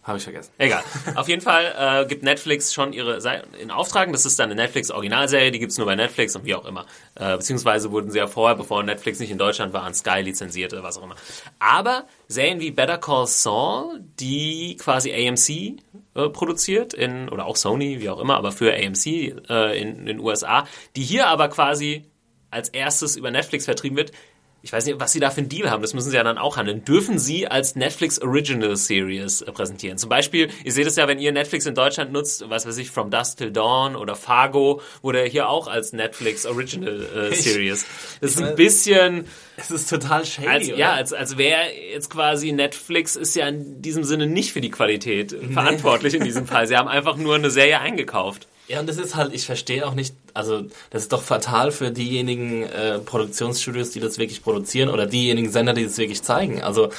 habe 0.08 0.20
ich 0.20 0.24
vergessen. 0.24 0.52
Egal. 0.58 0.84
Auf 1.16 1.28
jeden 1.28 1.42
Fall 1.42 1.76
äh, 1.78 2.08
gibt 2.08 2.24
Netflix 2.24 2.74
schon 2.74 2.94
ihre 2.94 3.20
Seite 3.20 3.46
in 3.58 3.72
Auftrag. 3.72 4.10
Das 4.14 4.26
ist 4.26 4.40
dann 4.40 4.50
eine 4.50 4.62
Netflix-Originalserie, 4.62 5.52
die 5.52 5.60
gibt's 5.60 5.78
nur 5.78 5.86
bei 5.86 5.96
Netflix 5.96 6.34
und 6.36 6.46
wie 6.46 6.56
auch 6.56 6.66
immer. 6.66 6.86
Äh, 7.16 7.36
beziehungsweise 7.36 7.92
wurden 7.92 8.10
sie 8.10 8.18
ja 8.18 8.28
vorher, 8.28 8.56
bevor 8.56 8.82
Netflix 8.84 9.20
nicht 9.20 9.32
in 9.32 9.38
Deutschland 9.38 9.74
war, 9.74 9.84
an 9.84 9.94
Sky 9.94 10.22
lizenziert 10.22 10.72
oder 10.72 10.82
was 10.82 10.98
auch 10.98 11.04
immer. 11.04 11.18
Aber 11.60 12.06
Serien 12.30 12.62
wie 12.62 12.72
Better 12.72 12.98
Call 12.98 13.28
Saul, 13.28 14.00
die 14.18 14.78
quasi 14.78 15.12
AMC 15.14 15.84
äh, 16.16 16.30
produziert, 16.30 16.94
in, 16.94 17.28
oder 17.28 17.46
auch 17.46 17.58
Sony, 17.58 18.00
wie 18.00 18.10
auch 18.10 18.22
immer, 18.22 18.38
aber 18.38 18.54
für 18.54 18.74
AMC 18.74 19.06
äh, 19.50 19.82
in, 19.82 20.00
in 20.00 20.06
den 20.06 20.20
USA, 20.22 20.66
die 20.96 21.04
hier 21.04 21.28
aber 21.28 21.50
quasi 21.50 22.06
als 22.50 22.70
erstes 22.70 23.18
über 23.18 23.30
Netflix 23.30 23.66
vertrieben 23.66 23.98
wird, 23.98 24.14
ich 24.62 24.74
weiß 24.74 24.86
nicht, 24.86 25.00
was 25.00 25.12
sie 25.12 25.20
da 25.20 25.30
für 25.30 25.38
einen 25.38 25.50
Deal 25.50 25.70
haben, 25.70 25.82
das 25.82 25.94
müssen 25.94 26.10
sie 26.10 26.18
ja 26.18 26.24
dann 26.24 26.38
auch 26.38 26.58
handeln. 26.58 26.84
Dürfen 26.84 27.20
sie 27.20 27.48
als 27.48 27.76
Netflix 27.76 28.20
Original 28.20 28.76
Series 28.76 29.46
präsentieren? 29.54 29.98
Zum 29.98 30.10
Beispiel, 30.10 30.50
ihr 30.64 30.72
seht 30.72 30.88
es 30.88 30.96
ja, 30.96 31.08
wenn 31.08 31.20
ihr 31.20 31.32
Netflix 31.32 31.66
in 31.66 31.76
Deutschland 31.76 32.12
nutzt, 32.12 32.50
was 32.50 32.66
weiß 32.66 32.78
ich, 32.78 32.90
From 32.90 33.12
Dusk 33.12 33.38
Till 33.38 33.52
Dawn 33.52 33.96
oder 33.96 34.16
Fargo, 34.16 34.82
wurde 35.02 35.24
hier 35.24 35.50
auch 35.50 35.68
als 35.68 35.94
Netflix 35.94 36.46
Original 36.46 37.32
äh, 37.32 37.36
Series. 37.36 37.86
Das 38.20 38.32
ist 38.32 38.42
ein 38.42 38.56
bisschen... 38.56 39.26
Es 39.56 39.72
ist 39.72 39.90
total 39.90 40.26
shady, 40.26 40.48
als, 40.48 40.68
Ja, 40.68 40.94
als, 40.94 41.14
als 41.14 41.38
wäre 41.38 41.62
jetzt 41.92 42.10
quasi 42.10 42.52
Netflix 42.52 43.16
ist 43.16 43.36
ja 43.36 43.48
in 43.48 43.82
diesem 43.82 44.04
Sinne 44.04 44.28
nicht 44.28 44.52
für 44.52 44.62
die 44.62 44.70
Qualität 44.70 45.36
verantwortlich 45.52 46.14
in 46.14 46.24
diesem 46.24 46.46
Fall. 46.46 46.68
Sie 46.68 46.78
haben 46.78 46.88
einfach 46.88 47.18
nur 47.18 47.36
eine 47.36 47.50
Serie 47.50 47.80
eingekauft. 47.80 48.48
Ja, 48.68 48.82
und 48.82 48.90
das 48.90 48.98
ist 48.98 49.16
halt, 49.16 49.34
ich 49.34 49.46
verstehe 49.46 49.88
auch 49.88 49.94
nicht, 49.94 50.16
also 50.34 50.64
das 50.90 51.04
ist 51.04 51.14
doch 51.14 51.22
fatal 51.22 51.72
für 51.72 51.92
diejenigen 51.92 52.64
äh, 52.64 53.00
Produktionsstudios, 53.00 53.92
die 53.92 54.00
das 54.00 54.18
wirklich 54.18 54.44
produzieren 54.44 54.90
oder 54.90 55.06
diejenigen 55.06 55.50
Sender, 55.50 55.74
die 55.74 55.86
das 55.86 55.98
wirklich 55.98 56.22
zeigen. 56.22 56.62
Also 56.62 56.90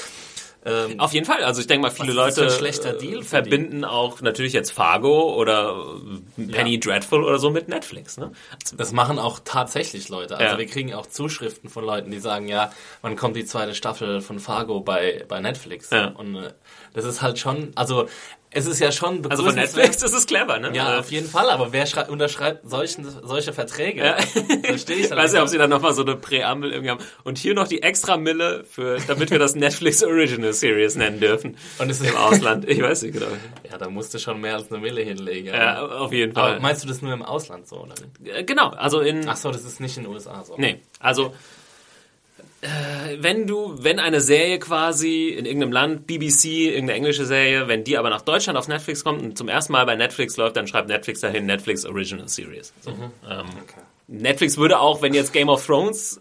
ähm, 0.69 0.99
Auf 0.99 1.15
jeden 1.15 1.25
Fall. 1.25 1.45
Also 1.45 1.61
ich 1.61 1.67
denke 1.67 1.83
mal, 1.83 1.91
viele 1.91 2.13
Leute 2.13 2.45
äh, 2.45 3.23
verbinden 3.23 3.85
auch 3.85 4.21
natürlich 4.21 4.53
jetzt 4.53 4.73
Fargo 4.73 5.35
oder 5.35 5.85
Penny 6.37 6.75
ja. 6.75 6.81
Dreadful 6.81 7.25
oder 7.25 7.39
so 7.39 7.51
mit 7.51 7.69
Netflix. 7.69 8.19
Ne? 8.19 8.33
Das 8.77 8.93
machen 8.93 9.19
auch 9.19 9.41
tatsächlich 9.45 10.09
Leute. 10.09 10.37
Also 10.37 10.53
ja. 10.53 10.59
wir 10.59 10.67
kriegen 10.67 10.93
auch 10.95 11.07
Zuschriften 11.07 11.71
von 11.71 11.85
Leuten, 11.85 12.11
die 12.11 12.19
sagen, 12.19 12.49
ja, 12.49 12.73
wann 13.03 13.17
kommt 13.17 13.37
die 13.37 13.45
zweite 13.45 13.75
Staffel 13.75 14.21
von 14.21 14.41
Fargo 14.41 14.81
bei, 14.81 15.25
bei 15.29 15.41
Netflix? 15.41 15.91
Ja. 15.91 16.09
Und 16.09 16.37
äh, 16.37 16.53
das 16.93 17.05
ist 17.05 17.23
halt 17.23 17.39
schon, 17.39 17.73
also 17.77 18.09
es 18.51 18.67
ist 18.67 18.81
ja 18.81 18.91
schon 18.93 19.31
Also 19.31 19.45
von 19.45 19.55
Netflix 19.55 20.03
ist 20.03 20.15
es 20.15 20.27
clever, 20.27 20.59
ne? 20.59 20.71
Ja, 20.73 20.87
also 20.87 21.01
auf 21.01 21.11
jeden 21.11 21.29
Fall, 21.29 21.51
aber 21.51 21.73
wer 21.73 21.87
unterschreibt 22.09 22.69
solchen, 22.69 23.07
solche 23.23 23.53
Verträge? 23.53 24.05
Ja. 24.05 24.17
Verstehe 24.63 24.97
ich 24.97 25.11
Weiß 25.19 25.33
ja, 25.35 25.43
ob 25.43 25.49
sie 25.49 25.59
dann 25.59 25.71
nochmal 25.71 25.93
so 25.93 26.03
eine 26.03 26.17
Präambel 26.17 26.71
irgendwie 26.71 26.91
haben. 26.91 27.05
Und 27.25 27.39
hier 27.39 27.55
noch 27.55 27.69
die 27.69 27.83
extra 27.83 28.17
Mille 28.17 28.65
für, 28.65 28.99
damit 29.07 29.31
wir 29.31 29.39
das 29.39 29.55
Netflix 29.55 30.03
Original 30.03 30.53
Series 30.53 30.97
nennen 30.97 31.21
dürfen. 31.21 31.57
Und 31.79 31.91
es 31.91 32.01
ist 32.01 32.09
im 32.09 32.17
Ausland. 32.17 32.69
Ich 32.69 32.81
weiß 32.81 33.03
nicht 33.03 33.15
genau. 33.15 33.27
Ja, 33.71 33.77
da 33.77 33.91
musst 33.91 34.15
du 34.15 34.19
schon 34.19 34.41
mehr 34.41 34.55
als 34.55 34.71
eine 34.71 34.81
Mille 34.81 35.03
hinlegen. 35.03 35.49
Ja, 35.49 35.87
auf 35.87 36.13
jeden 36.13 36.33
Fall. 36.33 36.53
Aber 36.53 36.61
meinst 36.61 36.85
du 36.85 36.89
das 36.89 37.03
nur 37.03 37.13
im 37.13 37.23
Ausland 37.23 37.69
so, 37.69 37.77
oder? 37.77 37.95
Äh, 38.25 38.45
genau, 38.45 38.71
also 38.71 39.01
in. 39.01 39.29
Ach 39.29 39.37
so, 39.37 39.51
das 39.51 39.65
ist 39.65 39.81
nicht 39.81 39.97
in 39.97 40.05
den 40.05 40.13
USA 40.13 40.45
so. 40.45 40.55
Nee, 40.57 40.81
also 41.01 41.27
äh, 41.27 41.31
wenn 43.21 43.47
du, 43.47 43.77
wenn 43.79 44.01
eine 44.01 44.21
Serie 44.21 44.59
quasi 44.59 45.29
in 45.29 45.45
irgendeinem 45.45 45.73
Land, 45.73 46.07
BBC, 46.07 46.45
irgendeine 46.47 46.95
englische 46.95 47.25
Serie, 47.25 47.69
wenn 47.69 47.85
die 47.85 47.97
aber 47.97 48.11
nach 48.11 48.23
Deutschland 48.23 48.59
auf 48.59 48.67
Netflix 48.67 49.05
kommt 49.05 49.23
und 49.23 49.39
zum 49.39 49.49
ersten 49.49 49.73
Mal 49.73 49.87
bei 49.87 49.95
Netflix 49.95 50.37
läuft, 50.37 50.57
dann 50.57 50.67
schreibt 50.67 50.89
Netflix 50.89 51.21
dahin 51.21 51.47
Netflix 51.47 51.87
Original 51.87 52.29
Series. 52.29 52.73
So. 52.81 52.91
Mhm. 52.91 53.13
Ähm, 53.29 53.47
okay. 53.63 53.81
Netflix 54.09 54.57
würde 54.57 54.81
auch, 54.81 55.03
wenn 55.03 55.15
jetzt 55.15 55.33
Game 55.33 55.49
of 55.49 55.65
Thrones 55.65 56.21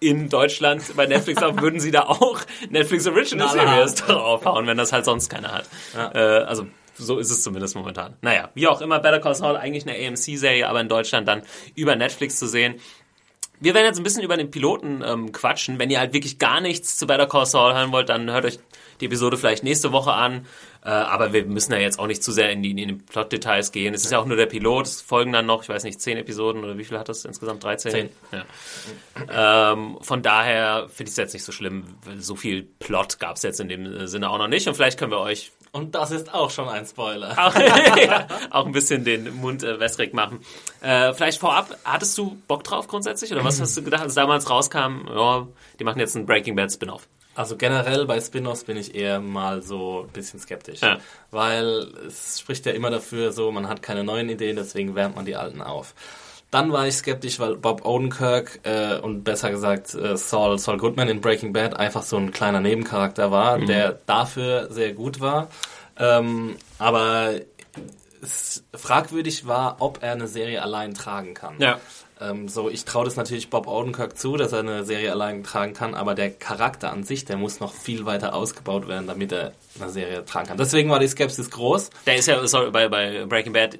in 0.00 0.28
Deutschland 0.28 0.94
bei 0.96 1.06
Netflix 1.06 1.40
haben, 1.40 1.60
würden 1.60 1.80
sie 1.80 1.92
da 1.92 2.02
auch 2.02 2.40
Netflix 2.68 3.06
Original 3.06 3.48
Series 3.48 3.94
draufhauen, 3.94 4.66
wenn 4.66 4.76
das 4.76 4.92
halt 4.92 5.04
sonst 5.04 5.30
keiner 5.30 5.52
hat. 5.52 5.68
Ja. 5.94 6.12
Äh, 6.14 6.44
also 6.44 6.66
so 6.94 7.18
ist 7.18 7.30
es 7.30 7.42
zumindest 7.42 7.74
momentan. 7.74 8.16
Naja, 8.20 8.50
wie 8.54 8.66
auch 8.66 8.80
immer, 8.80 8.98
Better 8.98 9.20
Call 9.20 9.34
Saul 9.34 9.56
eigentlich 9.56 9.86
eine 9.86 9.96
AMC-Serie, 10.06 10.68
aber 10.68 10.80
in 10.80 10.88
Deutschland 10.88 11.26
dann 11.26 11.42
über 11.74 11.96
Netflix 11.96 12.38
zu 12.38 12.46
sehen. 12.46 12.80
Wir 13.62 13.74
werden 13.74 13.86
jetzt 13.86 13.98
ein 13.98 14.02
bisschen 14.02 14.24
über 14.24 14.36
den 14.36 14.50
Piloten 14.50 15.04
ähm, 15.06 15.30
quatschen. 15.30 15.78
Wenn 15.78 15.88
ihr 15.88 16.00
halt 16.00 16.12
wirklich 16.12 16.38
gar 16.40 16.60
nichts 16.60 16.98
zu 16.98 17.06
Better 17.06 17.28
Call 17.28 17.46
Saul 17.46 17.72
hören 17.72 17.92
wollt, 17.92 18.08
dann 18.08 18.28
hört 18.28 18.44
euch 18.44 18.58
die 19.00 19.06
Episode 19.06 19.36
vielleicht 19.36 19.62
nächste 19.62 19.92
Woche 19.92 20.12
an. 20.12 20.46
Äh, 20.84 20.88
aber 20.88 21.32
wir 21.32 21.44
müssen 21.44 21.72
ja 21.72 21.78
jetzt 21.78 22.00
auch 22.00 22.08
nicht 22.08 22.24
zu 22.24 22.32
sehr 22.32 22.50
in 22.50 22.64
die, 22.64 22.70
in 22.70 22.76
die 22.76 22.94
Plot-Details 22.94 23.70
gehen. 23.70 23.94
Es 23.94 24.04
ist 24.04 24.10
ja 24.10 24.18
auch 24.18 24.26
nur 24.26 24.36
der 24.36 24.46
Pilot. 24.46 24.86
Es 24.86 25.00
folgen 25.00 25.30
dann 25.30 25.46
noch, 25.46 25.62
ich 25.62 25.68
weiß 25.68 25.84
nicht, 25.84 26.00
zehn 26.00 26.18
Episoden 26.18 26.64
oder 26.64 26.76
wie 26.76 26.84
viel 26.84 26.98
hat 26.98 27.08
das 27.08 27.24
insgesamt? 27.24 27.62
13? 27.62 27.92
Zehn. 27.92 28.08
Ja. 28.32 29.72
Ähm, 29.72 29.98
von 30.00 30.22
daher 30.22 30.88
finde 30.88 31.04
ich 31.04 31.12
es 31.12 31.16
jetzt 31.16 31.32
nicht 31.32 31.44
so 31.44 31.52
schlimm. 31.52 31.84
So 32.18 32.34
viel 32.34 32.64
Plot 32.64 33.20
gab 33.20 33.36
es 33.36 33.44
jetzt 33.44 33.60
in 33.60 33.68
dem 33.68 34.08
Sinne 34.08 34.28
auch 34.28 34.38
noch 34.38 34.48
nicht. 34.48 34.66
Und 34.66 34.74
vielleicht 34.74 34.98
können 34.98 35.12
wir 35.12 35.20
euch 35.20 35.52
und 35.72 35.94
das 35.94 36.10
ist 36.10 36.32
auch 36.32 36.50
schon 36.50 36.68
ein 36.68 36.86
Spoiler. 36.86 37.30
Auch, 37.38 37.54
ja, 37.54 38.26
auch 38.50 38.66
ein 38.66 38.72
bisschen 38.72 39.04
den 39.04 39.34
Mund 39.36 39.62
äh, 39.62 39.80
wässrig 39.80 40.12
machen. 40.12 40.40
Äh, 40.80 41.14
vielleicht 41.14 41.40
vorab, 41.40 41.76
hattest 41.84 42.16
du 42.18 42.36
Bock 42.46 42.62
drauf 42.62 42.88
grundsätzlich? 42.88 43.32
Oder 43.32 43.42
was 43.42 43.60
hast 43.60 43.76
du 43.76 43.82
gedacht, 43.82 44.02
als 44.02 44.14
damals 44.14 44.48
rauskam, 44.50 45.06
ja, 45.08 45.46
die 45.78 45.84
machen 45.84 45.98
jetzt 45.98 46.14
einen 46.14 46.26
Breaking 46.26 46.54
Bad 46.56 46.72
Spin-off? 46.72 47.08
Also 47.34 47.56
generell 47.56 48.04
bei 48.04 48.20
Spin-offs 48.20 48.64
bin 48.64 48.76
ich 48.76 48.94
eher 48.94 49.20
mal 49.20 49.62
so 49.62 50.02
ein 50.02 50.12
bisschen 50.12 50.38
skeptisch. 50.38 50.82
Ja. 50.82 50.98
Weil 51.30 51.88
es 52.06 52.40
spricht 52.40 52.66
ja 52.66 52.72
immer 52.72 52.90
dafür 52.90 53.32
so, 53.32 53.50
man 53.50 53.68
hat 53.68 53.80
keine 53.80 54.04
neuen 54.04 54.28
Ideen, 54.28 54.56
deswegen 54.56 54.94
wärmt 54.94 55.16
man 55.16 55.24
die 55.24 55.36
alten 55.36 55.62
auf. 55.62 55.94
Dann 56.52 56.70
war 56.70 56.86
ich 56.86 56.96
skeptisch, 56.96 57.40
weil 57.40 57.56
Bob 57.56 57.86
Odenkirk 57.86 58.60
äh, 58.64 58.98
und 58.98 59.24
besser 59.24 59.50
gesagt 59.50 59.94
äh, 59.94 60.18
Saul, 60.18 60.58
Saul 60.58 60.76
Goodman 60.76 61.08
in 61.08 61.22
Breaking 61.22 61.54
Bad 61.54 61.74
einfach 61.74 62.02
so 62.02 62.18
ein 62.18 62.30
kleiner 62.30 62.60
Nebencharakter 62.60 63.30
war, 63.30 63.56
mhm. 63.56 63.66
der 63.66 63.98
dafür 64.04 64.70
sehr 64.70 64.92
gut 64.92 65.20
war. 65.20 65.48
Ähm, 65.98 66.56
aber 66.78 67.32
fragwürdig 68.74 69.46
war, 69.46 69.76
ob 69.80 70.02
er 70.02 70.12
eine 70.12 70.28
Serie 70.28 70.62
allein 70.62 70.92
tragen 70.92 71.32
kann. 71.32 71.54
Ja. 71.58 71.80
Ähm, 72.20 72.48
so, 72.48 72.68
ich 72.68 72.84
traue 72.84 73.06
das 73.06 73.16
natürlich 73.16 73.48
Bob 73.48 73.66
Odenkirk 73.66 74.18
zu, 74.18 74.36
dass 74.36 74.52
er 74.52 74.58
eine 74.58 74.84
Serie 74.84 75.10
allein 75.10 75.44
tragen 75.44 75.72
kann, 75.72 75.94
aber 75.94 76.14
der 76.14 76.30
Charakter 76.30 76.92
an 76.92 77.02
sich, 77.02 77.24
der 77.24 77.38
muss 77.38 77.60
noch 77.60 77.72
viel 77.72 78.04
weiter 78.04 78.34
ausgebaut 78.34 78.88
werden, 78.88 79.06
damit 79.06 79.32
er 79.32 79.52
eine 79.80 79.90
Serie 79.90 80.22
tragen 80.26 80.48
kann. 80.48 80.58
Deswegen 80.58 80.90
war 80.90 80.98
die 80.98 81.08
Skepsis 81.08 81.50
groß. 81.50 81.88
Der 82.04 82.16
ist 82.16 82.26
ja 82.26 82.46
sorry, 82.46 82.70
bei, 82.70 82.88
bei 82.90 83.24
Breaking 83.24 83.54
Bad 83.54 83.78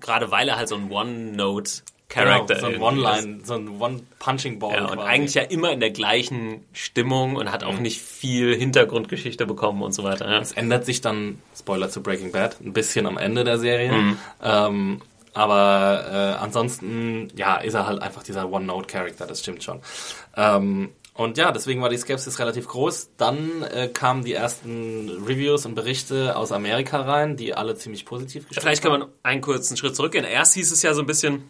gerade 0.00 0.30
weil 0.30 0.48
er 0.48 0.56
halt 0.56 0.68
so 0.68 0.74
ein 0.74 0.90
One-Note 0.90 1.70
Character. 2.10 2.56
Genau, 2.56 2.66
so 2.68 2.74
ein 2.74 2.82
One-Line, 2.82 3.40
so 3.44 3.54
ein 3.54 3.80
One-Punching-Ball. 3.80 4.74
Ja, 4.74 4.84
und 4.86 4.96
quasi. 4.96 5.08
eigentlich 5.08 5.34
ja 5.34 5.42
immer 5.42 5.70
in 5.72 5.80
der 5.80 5.90
gleichen 5.90 6.66
Stimmung 6.72 7.36
und 7.36 7.50
hat 7.50 7.64
auch 7.64 7.76
mhm. 7.76 7.82
nicht 7.82 8.02
viel 8.02 8.54
Hintergrundgeschichte 8.54 9.46
bekommen 9.46 9.82
und 9.82 9.92
so 9.92 10.02
weiter. 10.02 10.28
Ja. 10.28 10.38
Es 10.40 10.52
ändert 10.52 10.84
sich 10.84 11.00
dann, 11.00 11.38
Spoiler 11.56 11.88
zu 11.88 12.02
Breaking 12.02 12.32
Bad, 12.32 12.60
ein 12.60 12.72
bisschen 12.72 13.06
am 13.06 13.16
Ende 13.16 13.44
der 13.44 13.58
Serie. 13.58 13.92
Mhm. 13.92 14.18
Ähm, 14.42 15.02
aber 15.32 16.04
äh, 16.10 16.42
ansonsten, 16.42 17.28
ja, 17.36 17.56
ist 17.56 17.74
er 17.74 17.86
halt 17.86 18.02
einfach 18.02 18.24
dieser 18.24 18.50
One-Note-Character, 18.50 19.26
das 19.26 19.40
stimmt 19.40 19.62
schon. 19.62 19.80
Ähm, 20.36 20.90
und 21.14 21.38
ja, 21.38 21.52
deswegen 21.52 21.82
war 21.82 21.90
die 21.90 21.98
Skepsis 21.98 22.38
relativ 22.38 22.66
groß. 22.66 23.10
Dann 23.16 23.62
äh, 23.62 23.88
kamen 23.88 24.24
die 24.24 24.32
ersten 24.32 25.22
Reviews 25.26 25.66
und 25.66 25.74
Berichte 25.74 26.34
aus 26.34 26.50
Amerika 26.50 27.02
rein, 27.02 27.36
die 27.36 27.54
alle 27.54 27.76
ziemlich 27.76 28.04
positiv 28.06 28.48
gestimmt 28.48 28.62
Vielleicht 28.62 28.82
kann 28.82 28.92
man 28.92 29.04
einen 29.22 29.40
kurzen 29.42 29.76
Schritt 29.76 29.94
zurückgehen. 29.94 30.24
Erst 30.24 30.54
hieß 30.54 30.72
es 30.72 30.82
ja 30.82 30.94
so 30.94 31.02
ein 31.02 31.06
bisschen, 31.06 31.44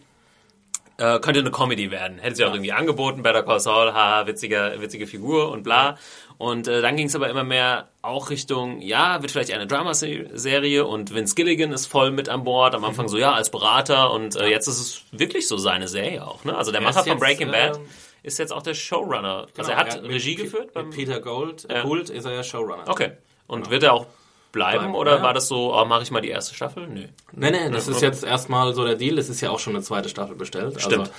äh, 0.97 1.19
könnte 1.19 1.39
eine 1.39 1.51
Comedy 1.51 1.91
werden. 1.91 2.19
Hätte 2.19 2.35
sie 2.35 2.45
auch 2.45 2.53
irgendwie 2.53 2.71
angeboten, 2.71 3.23
Better 3.23 3.43
Call 3.43 3.59
Saul, 3.59 3.93
haha, 3.93 4.27
witzige, 4.27 4.75
witzige 4.79 5.07
Figur 5.07 5.51
und 5.51 5.63
bla. 5.63 5.97
Und 6.37 6.67
äh, 6.67 6.81
dann 6.81 6.95
ging 6.95 7.07
es 7.07 7.15
aber 7.15 7.29
immer 7.29 7.43
mehr 7.43 7.89
auch 8.01 8.29
Richtung, 8.31 8.81
ja, 8.81 9.21
wird 9.21 9.31
vielleicht 9.31 9.51
eine 9.51 9.67
Dramaserie 9.67 10.85
und 10.85 11.13
Vince 11.13 11.35
Gilligan 11.35 11.71
ist 11.71 11.85
voll 11.85 12.11
mit 12.11 12.29
an 12.29 12.43
Bord. 12.43 12.73
Am 12.73 12.83
Anfang 12.83 13.07
so, 13.07 13.17
ja, 13.17 13.33
als 13.33 13.51
Berater 13.51 14.11
und 14.11 14.35
äh, 14.35 14.47
jetzt 14.47 14.67
ist 14.67 14.79
es 14.79 15.03
wirklich 15.11 15.47
so 15.47 15.57
seine 15.57 15.87
Serie 15.87 16.25
auch. 16.25 16.43
Ne? 16.43 16.57
Also 16.57 16.71
der 16.71 16.81
Macher 16.81 17.03
von 17.03 17.19
Breaking 17.19 17.51
Bad 17.51 17.77
ähm, 17.77 17.83
ist 18.23 18.39
jetzt 18.39 18.51
auch 18.51 18.63
der 18.63 18.73
Showrunner. 18.73 19.47
Also 19.47 19.47
genau, 19.53 19.59
also 19.59 19.71
er 19.71 19.77
hat 19.77 19.95
er 19.95 20.03
Regie 20.03 20.35
geführt. 20.35 20.73
Beim 20.73 20.89
Peter 20.89 21.19
Gold, 21.19 21.67
ja. 21.69 21.83
Gould 21.83 22.09
ist 22.09 22.25
er 22.25 22.33
ja 22.33 22.43
Showrunner. 22.43 22.87
Okay. 22.87 23.11
Und 23.47 23.61
genau. 23.61 23.71
wird 23.71 23.83
er 23.83 23.93
auch 23.93 24.07
bleiben, 24.51 24.95
oder 24.95 25.17
ja. 25.17 25.23
war 25.23 25.33
das 25.33 25.47
so, 25.47 25.75
oh, 25.75 25.85
mache 25.85 26.03
ich 26.03 26.11
mal 26.11 26.21
die 26.21 26.29
erste 26.29 26.53
Staffel? 26.53 26.87
Nö. 26.87 27.05
Nee, 27.31 27.51
nee, 27.51 27.69
das 27.71 27.87
nee, 27.87 27.93
ist 27.93 28.01
jetzt 28.01 28.23
erstmal 28.23 28.73
so 28.73 28.85
der 28.85 28.95
Deal. 28.95 29.17
Es 29.17 29.29
ist 29.29 29.41
ja 29.41 29.49
auch 29.49 29.59
schon 29.59 29.75
eine 29.75 29.83
zweite 29.83 30.09
Staffel 30.09 30.35
bestellt. 30.35 30.75
Also, 30.75 30.79
Stimmt. 30.79 31.11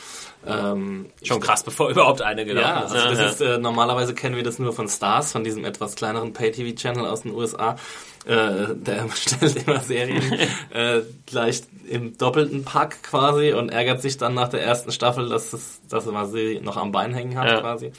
Also, 0.44 0.72
ähm, 0.72 1.06
schon 1.22 1.40
krass, 1.40 1.62
bevor 1.62 1.88
überhaupt 1.90 2.20
eine 2.20 2.44
gelaufen 2.44 2.68
ja, 2.68 2.80
ist. 2.80 2.92
Also 2.92 3.08
das 3.08 3.18
ja. 3.18 3.26
ist 3.26 3.40
äh, 3.40 3.58
normalerweise 3.58 4.14
kennen 4.14 4.36
wir 4.36 4.42
das 4.42 4.58
nur 4.58 4.72
von 4.72 4.88
Stars, 4.88 5.32
von 5.32 5.44
diesem 5.44 5.64
etwas 5.64 5.94
kleineren 5.94 6.32
Pay-TV-Channel 6.32 7.06
aus 7.06 7.22
den 7.22 7.32
USA. 7.32 7.76
Äh, 8.24 8.74
der 8.74 9.08
stellt 9.14 9.66
immer 9.66 9.80
Serien 9.80 10.22
äh, 10.70 11.00
gleich 11.26 11.62
im 11.88 12.16
doppelten 12.18 12.64
Pack 12.64 13.02
quasi 13.02 13.52
und 13.52 13.70
ärgert 13.70 14.02
sich 14.02 14.18
dann 14.18 14.34
nach 14.34 14.48
der 14.48 14.62
ersten 14.62 14.92
Staffel, 14.92 15.28
dass, 15.28 15.52
es, 15.52 15.80
dass 15.88 16.06
er 16.06 16.26
sie 16.26 16.60
noch 16.62 16.76
am 16.76 16.92
Bein 16.92 17.14
hängen 17.14 17.38
hat 17.38 17.48
ja. 17.48 17.60
quasi. 17.60 17.92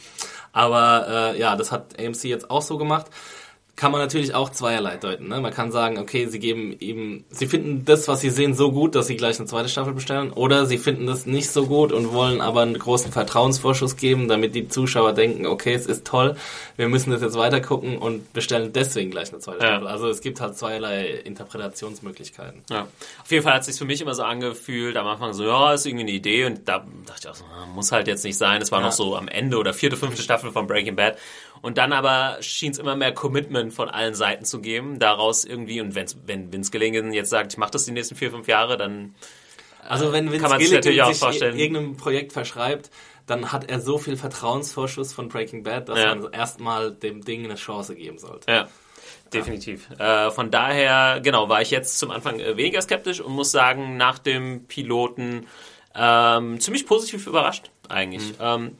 Aber 0.51 1.33
äh, 1.33 1.39
ja, 1.39 1.55
das 1.55 1.71
hat 1.71 1.99
AMC 1.99 2.25
jetzt 2.25 2.51
auch 2.51 2.61
so 2.61 2.77
gemacht 2.77 3.07
kann 3.75 3.91
man 3.91 4.01
natürlich 4.01 4.35
auch 4.35 4.49
zweierlei 4.51 4.97
deuten. 4.97 5.29
Ne? 5.29 5.41
Man 5.41 5.51
kann 5.51 5.71
sagen, 5.71 5.97
okay, 5.97 6.27
sie 6.27 6.37
geben 6.39 6.75
eben, 6.79 7.25
sie 7.31 7.47
finden 7.47 7.85
das, 7.85 8.07
was 8.07 8.21
sie 8.21 8.29
sehen, 8.29 8.53
so 8.53 8.71
gut, 8.71 8.93
dass 8.93 9.07
sie 9.07 9.17
gleich 9.17 9.39
eine 9.39 9.47
zweite 9.47 9.67
Staffel 9.67 9.93
bestellen, 9.93 10.31
oder 10.31 10.67
sie 10.67 10.77
finden 10.77 11.07
das 11.07 11.25
nicht 11.25 11.49
so 11.49 11.65
gut 11.65 11.91
und 11.91 12.13
wollen 12.13 12.39
aber 12.39 12.61
einen 12.61 12.77
großen 12.77 13.11
Vertrauensvorschuss 13.11 13.97
geben, 13.97 14.27
damit 14.27 14.53
die 14.53 14.67
Zuschauer 14.67 15.13
denken, 15.13 15.47
okay, 15.47 15.73
es 15.73 15.87
ist 15.87 16.05
toll, 16.05 16.35
wir 16.77 16.87
müssen 16.87 17.09
das 17.11 17.23
jetzt 17.23 17.35
weiter 17.35 17.61
gucken 17.61 17.97
und 17.97 18.31
bestellen 18.31 18.71
deswegen 18.73 19.09
gleich 19.09 19.31
eine 19.31 19.39
zweite 19.39 19.63
ja. 19.63 19.69
Staffel. 19.71 19.87
Also 19.87 20.07
es 20.07 20.21
gibt 20.21 20.39
halt 20.39 20.55
zweierlei 20.55 21.07
Interpretationsmöglichkeiten. 21.07 22.61
Ja. 22.69 22.87
Auf 23.23 23.31
jeden 23.31 23.43
Fall 23.43 23.53
hat 23.53 23.61
es 23.61 23.67
sich 23.67 23.77
für 23.77 23.85
mich 23.85 24.01
immer 24.01 24.13
so 24.13 24.21
angefühlt, 24.21 24.97
am 24.97 25.07
Anfang 25.07 25.33
so, 25.33 25.45
ja, 25.45 25.73
ist 25.73 25.87
irgendwie 25.87 26.03
eine 26.03 26.11
Idee 26.11 26.45
und 26.45 26.67
da 26.67 26.85
dachte 27.07 27.21
ich 27.21 27.27
auch 27.27 27.35
so, 27.35 27.45
muss 27.73 27.91
halt 27.91 28.07
jetzt 28.07 28.23
nicht 28.23 28.37
sein. 28.37 28.61
Es 28.61 28.71
war 28.71 28.81
ja. 28.81 28.85
noch 28.85 28.93
so 28.93 29.15
am 29.15 29.27
Ende 29.27 29.57
oder 29.57 29.73
vierte, 29.73 29.97
fünfte 29.97 30.21
Staffel 30.21 30.51
von 30.51 30.67
Breaking 30.67 30.95
Bad 30.95 31.17
und 31.63 31.77
dann 31.77 31.93
aber 31.93 32.37
schien 32.41 32.73
es 32.73 32.77
immer 32.77 32.97
mehr 32.97 33.13
Commitment 33.13 33.73
von 33.73 33.89
allen 33.89 34.15
Seiten 34.15 34.43
zu 34.43 34.59
geben, 34.59 34.99
daraus 34.99 35.45
irgendwie, 35.45 35.79
und 35.79 35.95
wenn's, 35.95 36.17
wenn 36.25 36.51
Vince 36.51 36.71
Gilligan 36.71 37.13
jetzt 37.13 37.29
sagt, 37.29 37.53
ich 37.53 37.57
mache 37.57 37.71
das 37.71 37.85
die 37.85 37.91
nächsten 37.93 38.15
vier, 38.15 38.31
fünf 38.31 38.47
Jahre, 38.47 38.77
dann 38.77 39.15
also 39.87 40.11
wenn 40.11 40.25
Vince 40.25 40.41
kann 40.41 40.51
man 40.51 40.59
sich 40.59 40.71
natürlich 40.71 41.01
auch 41.01 41.13
vorstellen. 41.13 41.57
irgendeinem 41.57 41.95
Projekt 41.95 42.33
verschreibt, 42.33 42.91
dann 43.27 43.53
hat 43.53 43.69
er 43.69 43.79
so 43.79 43.97
viel 43.97 44.17
Vertrauensvorschuss 44.17 45.13
von 45.13 45.29
Breaking 45.29 45.63
Bad, 45.63 45.87
dass 45.87 45.99
ja. 45.99 46.13
man 46.13 46.33
erstmal 46.33 46.91
dem 46.91 47.23
Ding 47.23 47.45
eine 47.45 47.55
Chance 47.55 47.95
geben 47.95 48.17
sollte. 48.17 48.51
Ja. 48.51 48.67
Definitiv. 49.33 49.87
Ja. 49.97 50.27
Äh, 50.27 50.31
von 50.31 50.51
daher, 50.51 51.21
genau, 51.21 51.47
war 51.47 51.61
ich 51.61 51.71
jetzt 51.71 51.97
zum 51.97 52.11
Anfang 52.11 52.39
äh, 52.39 52.57
weniger 52.57 52.81
skeptisch 52.81 53.21
und 53.21 53.33
muss 53.33 53.51
sagen, 53.51 53.95
nach 53.95 54.19
dem 54.19 54.65
Piloten 54.67 55.47
ähm, 55.95 56.59
ziemlich 56.59 56.85
positiv 56.85 57.25
überrascht 57.25 57.71
eigentlich. 57.87 58.33
Mhm. 58.33 58.35
Ähm, 58.41 58.77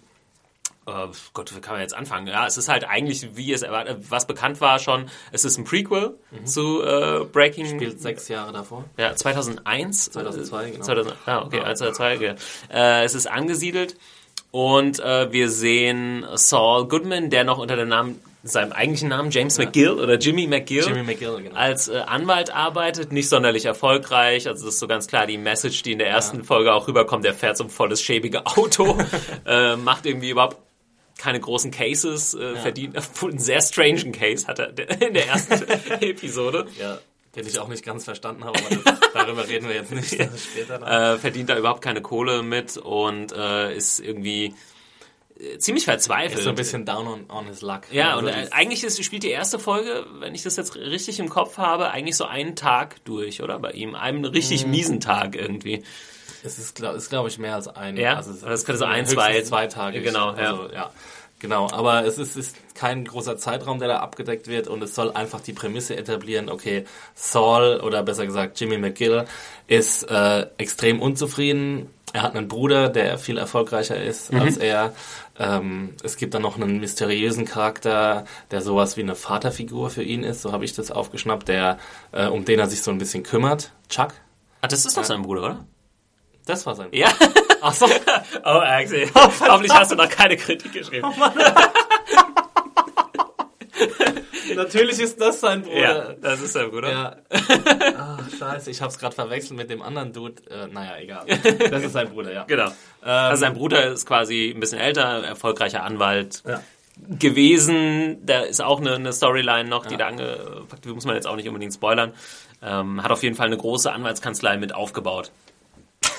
Uh, 0.86 1.12
Gott, 1.34 1.56
wie 1.56 1.62
kann 1.62 1.75
man 1.75 1.82
jetzt 1.82 1.96
anfangen? 1.96 2.28
Ja, 2.28 2.46
es 2.46 2.58
ist 2.58 2.68
halt 2.68 2.84
eigentlich, 2.84 3.38
wie 3.38 3.54
es 3.54 3.63
was 3.63 4.28
bekannt 4.28 4.60
war 4.60 4.80
schon, 4.80 5.10
es 5.32 5.46
ist 5.46 5.58
ein 5.58 5.63
Prequel 5.63 6.18
mhm. 6.32 6.46
zu 6.46 6.82
äh, 6.84 7.24
Breaking. 7.24 7.68
Spielt 7.68 8.02
sechs 8.02 8.28
Jahre 8.28 8.52
davor. 8.52 8.84
Ja, 8.98 9.16
2001. 9.16 10.12
2002, 10.12 10.72
genau. 10.72 10.84
2000, 10.84 11.16
ah, 11.25 11.46
okay, 11.46 11.58
ja. 11.58 11.63
1 11.63 11.82
oder 11.82 11.94
2, 11.94 12.16
okay. 12.16 12.36
Äh, 12.70 13.04
es 13.06 13.16
ist 13.16 13.28
angesiedelt 13.28 13.96
und 14.52 15.00
äh, 15.00 15.32
wir 15.32 15.50
sehen 15.50 16.25
Saul 16.36 16.88
Goodman, 16.88 17.30
der 17.30 17.46
noch 17.46 17.60
unter 17.60 17.78
dem 17.78 17.88
Namen 17.88 18.20
seinem 18.44 18.74
eigentlichen 18.74 19.10
Namen 19.10 19.32
James 19.32 19.58
ja. 19.58 19.66
McGill 19.66 19.92
oder 19.92 20.18
Jimmy 20.18 20.48
McGill, 20.48 20.84
Jimmy 20.86 21.04
McGill 21.04 21.42
genau. 21.44 21.56
als 21.56 21.88
äh, 21.88 21.98
Anwalt 22.00 22.54
arbeitet, 22.54 23.12
nicht 23.13 23.30
sonderlich 23.30 23.66
erfolgreich. 23.66 24.48
Also 24.48 24.66
das 24.66 24.75
ist 24.75 24.80
so 24.80 24.88
ganz 24.88 25.08
klar 25.08 25.25
die 25.25 25.38
Message, 25.38 25.82
die 25.84 25.94
in 25.94 26.00
der 26.00 26.10
ersten 26.10 26.40
ja. 26.40 26.44
Folge 26.44 26.74
auch 26.74 26.88
rüberkommt. 26.88 27.24
Der 27.24 27.34
fährt 27.34 27.58
so 27.58 27.63
ein 27.63 27.70
volles 27.70 28.02
schäbige 28.02 28.46
Auto, 28.46 28.98
äh, 29.46 29.78
macht 29.78 30.06
irgendwie 30.06 30.30
überhaupt 30.30 30.58
keine 31.24 31.39
großen 31.39 31.72
Cases 31.72 32.34
äh, 32.34 32.53
ja. 32.53 32.56
verdient. 32.58 32.98
Obwohl 32.98 33.32
einen 33.32 33.39
sehr 33.39 33.62
strangen 33.62 34.12
Case 34.12 34.46
hat 34.46 34.60
er 34.60 34.77
in 35.01 35.13
der 35.13 35.27
ersten 35.27 35.53
Episode. 36.01 36.68
Ja. 36.80 37.00
Den 37.36 37.48
ich 37.48 37.58
auch 37.58 37.68
nicht 37.68 37.84
ganz 37.84 38.03
verstanden 38.03 38.44
habe, 38.44 38.60
aber 38.60 39.00
darüber 39.12 39.48
reden 39.48 39.68
wir 39.68 39.74
jetzt 39.74 39.92
nicht. 39.92 40.10
Später 40.12 41.13
äh, 41.13 41.18
verdient 41.18 41.50
da 41.50 41.58
überhaupt 41.58 41.82
keine 41.82 42.01
Kohle 42.01 42.44
mit 42.44 42.77
und 42.77 43.32
äh, 43.32 43.75
ist 43.75 44.00
irgendwie 44.00 44.53
äh, 45.39 45.58
ziemlich 45.58 45.86
verzweifelt. 45.86 46.38
Ist 46.38 46.44
so 46.44 46.50
ein 46.50 46.56
bisschen 46.56 46.86
down 46.86 47.08
on, 47.08 47.25
on 47.32 47.48
his 47.48 47.62
luck. 47.62 47.84
Ja, 47.92 48.15
also 48.15 48.27
und 48.27 48.34
äh, 48.34 48.50
eigentlich 48.51 48.84
ist, 48.84 49.03
spielt 49.03 49.24
die 49.24 49.32
erste 49.32 49.58
Folge, 49.58 50.06
wenn 50.20 50.36
ich 50.36 50.44
das 50.44 50.58
jetzt 50.58 50.75
richtig 50.75 51.20
im 51.20 51.30
Kopf 51.30 51.58
habe, 51.58 51.89
eigentlich 51.89 52.18
so 52.18 52.25
einen 52.25 52.56
Tag 52.56 53.03
durch, 53.06 53.42
oder? 53.42 53.58
Bei 53.58 53.72
ihm. 53.72 53.96
Einen 53.96 54.25
richtig 54.25 54.65
mhm. 54.65 54.72
miesen 54.72 55.00
Tag 55.00 55.36
irgendwie. 55.36 55.84
Es 56.44 56.60
ist, 56.60 56.76
glaube 56.76 57.00
glaub 57.10 57.28
ich, 57.28 57.40
mehr 57.40 57.56
als 57.56 57.68
ein. 57.68 57.98
Ja, 57.98 58.16
also 58.16 58.34
das 58.34 58.66
könnte 58.66 58.80
so 58.80 58.86
ein, 58.86 59.06
zwei, 59.06 59.42
zwei 59.42 59.68
Tage. 59.68 60.02
Genau, 60.02 60.30
also, 60.30 60.68
ja. 60.68 60.74
ja. 60.74 60.92
Genau, 61.40 61.70
aber 61.70 62.06
es 62.06 62.18
ist, 62.18 62.38
ist 62.38 62.56
kein 62.74 63.04
großer 63.04 63.38
Zeitraum, 63.38 63.80
der 63.80 63.90
da 63.90 63.98
abgedeckt 63.98 64.48
wird 64.48 64.70
und 64.70 64.82
es 64.82 64.96
soll 64.96 65.12
einfach 65.12 65.42
die 65.42 65.52
Prämisse 65.52 65.98
etablieren, 65.98 66.50
okay, 66.50 66.86
Saul 67.16 67.82
oder 67.82 68.02
besser 68.02 68.26
gesagt 68.26 68.58
Jimmy 68.62 68.78
McGill 68.78 69.26
ist 69.68 70.10
äh, 70.10 70.48
extrem 70.58 71.02
unzufrieden 71.02 71.90
er 72.14 72.22
hat 72.22 72.36
einen 72.36 72.48
Bruder, 72.48 72.90
der 72.90 73.18
viel 73.18 73.40
erfolgreicher 73.40 74.02
ist 74.02 74.32
mhm. 74.32 74.42
als 74.42 74.58
er. 74.58 74.94
Ähm, 75.38 75.96
es 76.04 76.16
gibt 76.16 76.36
dann 76.36 76.44
noch 76.44 76.56
einen 76.56 76.80
mysteriösen 76.80 77.46
Charakter, 77.46 78.26
der 78.52 78.62
sowas 78.62 78.98
wie 78.98 79.02
eine 79.02 79.16
Vaterfigur 79.16 79.90
für 79.90 80.04
ihn 80.04 80.24
ist, 80.24 80.44
so 80.44 80.52
habe 80.52 80.64
ich 80.64 80.74
das 80.74 80.92
aufgeschnappt, 80.92 81.48
der, 81.48 81.80
äh, 82.12 82.28
um 82.28 82.46
den 82.46 82.60
er 82.60 82.68
sich 82.68 82.84
so 82.84 82.92
ein 82.92 83.00
bisschen 83.00 83.24
kümmert. 83.24 83.72
Chuck. 83.90 84.14
Ah, 84.62 84.68
das 84.68 84.86
ist 84.86 84.96
doch 84.96 85.04
sein 85.04 85.24
Bruder, 85.24 85.42
oder? 85.42 85.66
Das 86.46 86.66
war 86.66 86.76
sein 86.76 86.90
Bruder. 86.90 87.00
Ja. 87.00 87.10
Ach 87.62 87.74
so. 87.74 87.88
Oh, 88.46 88.60
Axel. 88.60 89.10
Hoffentlich 89.16 89.74
hast 89.74 89.92
du 89.92 89.96
noch 89.96 90.10
keine 90.10 90.36
Kritik 90.36 90.74
geschrieben. 90.74 91.08
Oh 91.08 91.14
Natürlich 94.56 95.00
ist 95.00 95.20
das 95.20 95.40
sein 95.40 95.64
Bruder. 95.64 95.80
Ja, 95.80 96.14
das 96.14 96.42
ist 96.42 96.54
sein 96.54 96.70
Bruder. 96.70 96.92
Ja. 96.92 97.16
Ach, 97.98 98.20
scheiße, 98.38 98.70
ich 98.70 98.82
hab's 98.82 99.00
gerade 99.00 99.16
verwechselt 99.16 99.58
mit 99.58 99.70
dem 99.70 99.82
anderen 99.82 100.12
Dude. 100.14 100.42
Äh, 100.50 100.68
naja, 100.68 100.98
egal. 101.00 101.26
Das 101.72 101.84
ist 101.84 101.94
sein 101.94 102.10
Bruder, 102.10 102.34
ja. 102.34 102.44
Genau. 102.44 102.68
Ähm, 102.68 102.74
also 103.04 103.40
sein 103.40 103.54
Bruder 103.54 103.88
ist 103.88 104.06
quasi 104.06 104.52
ein 104.54 104.60
bisschen 104.60 104.80
älter, 104.80 105.24
erfolgreicher 105.24 105.84
Anwalt. 105.84 106.44
Ja. 106.46 106.62
gewesen. 107.18 108.18
Da 108.26 108.42
ist 108.42 108.62
auch 108.62 108.82
eine, 108.82 108.96
eine 108.96 109.14
Storyline 109.14 109.70
noch, 109.70 109.86
die 109.86 109.94
ja. 109.94 110.00
da 110.00 110.08
angepackt 110.08 110.86
wird, 110.86 110.96
muss 110.96 111.06
man 111.06 111.16
jetzt 111.16 111.28
auch 111.28 111.38
nicht 111.38 111.48
unbedingt 111.48 111.74
spoilern. 111.74 112.12
Ähm, 112.62 113.02
hat 113.02 113.12
auf 113.12 113.24
jeden 113.24 113.36
Fall 113.36 113.48
eine 113.48 113.58
große 113.58 113.92
Anwaltskanzlei 113.92 114.58
mit 114.58 114.76
aufgebaut. 114.76 115.32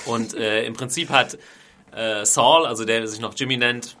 Und 0.05 0.33
äh, 0.33 0.65
im 0.65 0.73
Prinzip 0.73 1.09
hat 1.09 1.37
äh, 1.95 2.25
Saul, 2.25 2.65
also 2.65 2.85
der 2.85 3.07
sich 3.07 3.19
noch 3.19 3.33
Jimmy 3.35 3.57
nennt, 3.57 3.97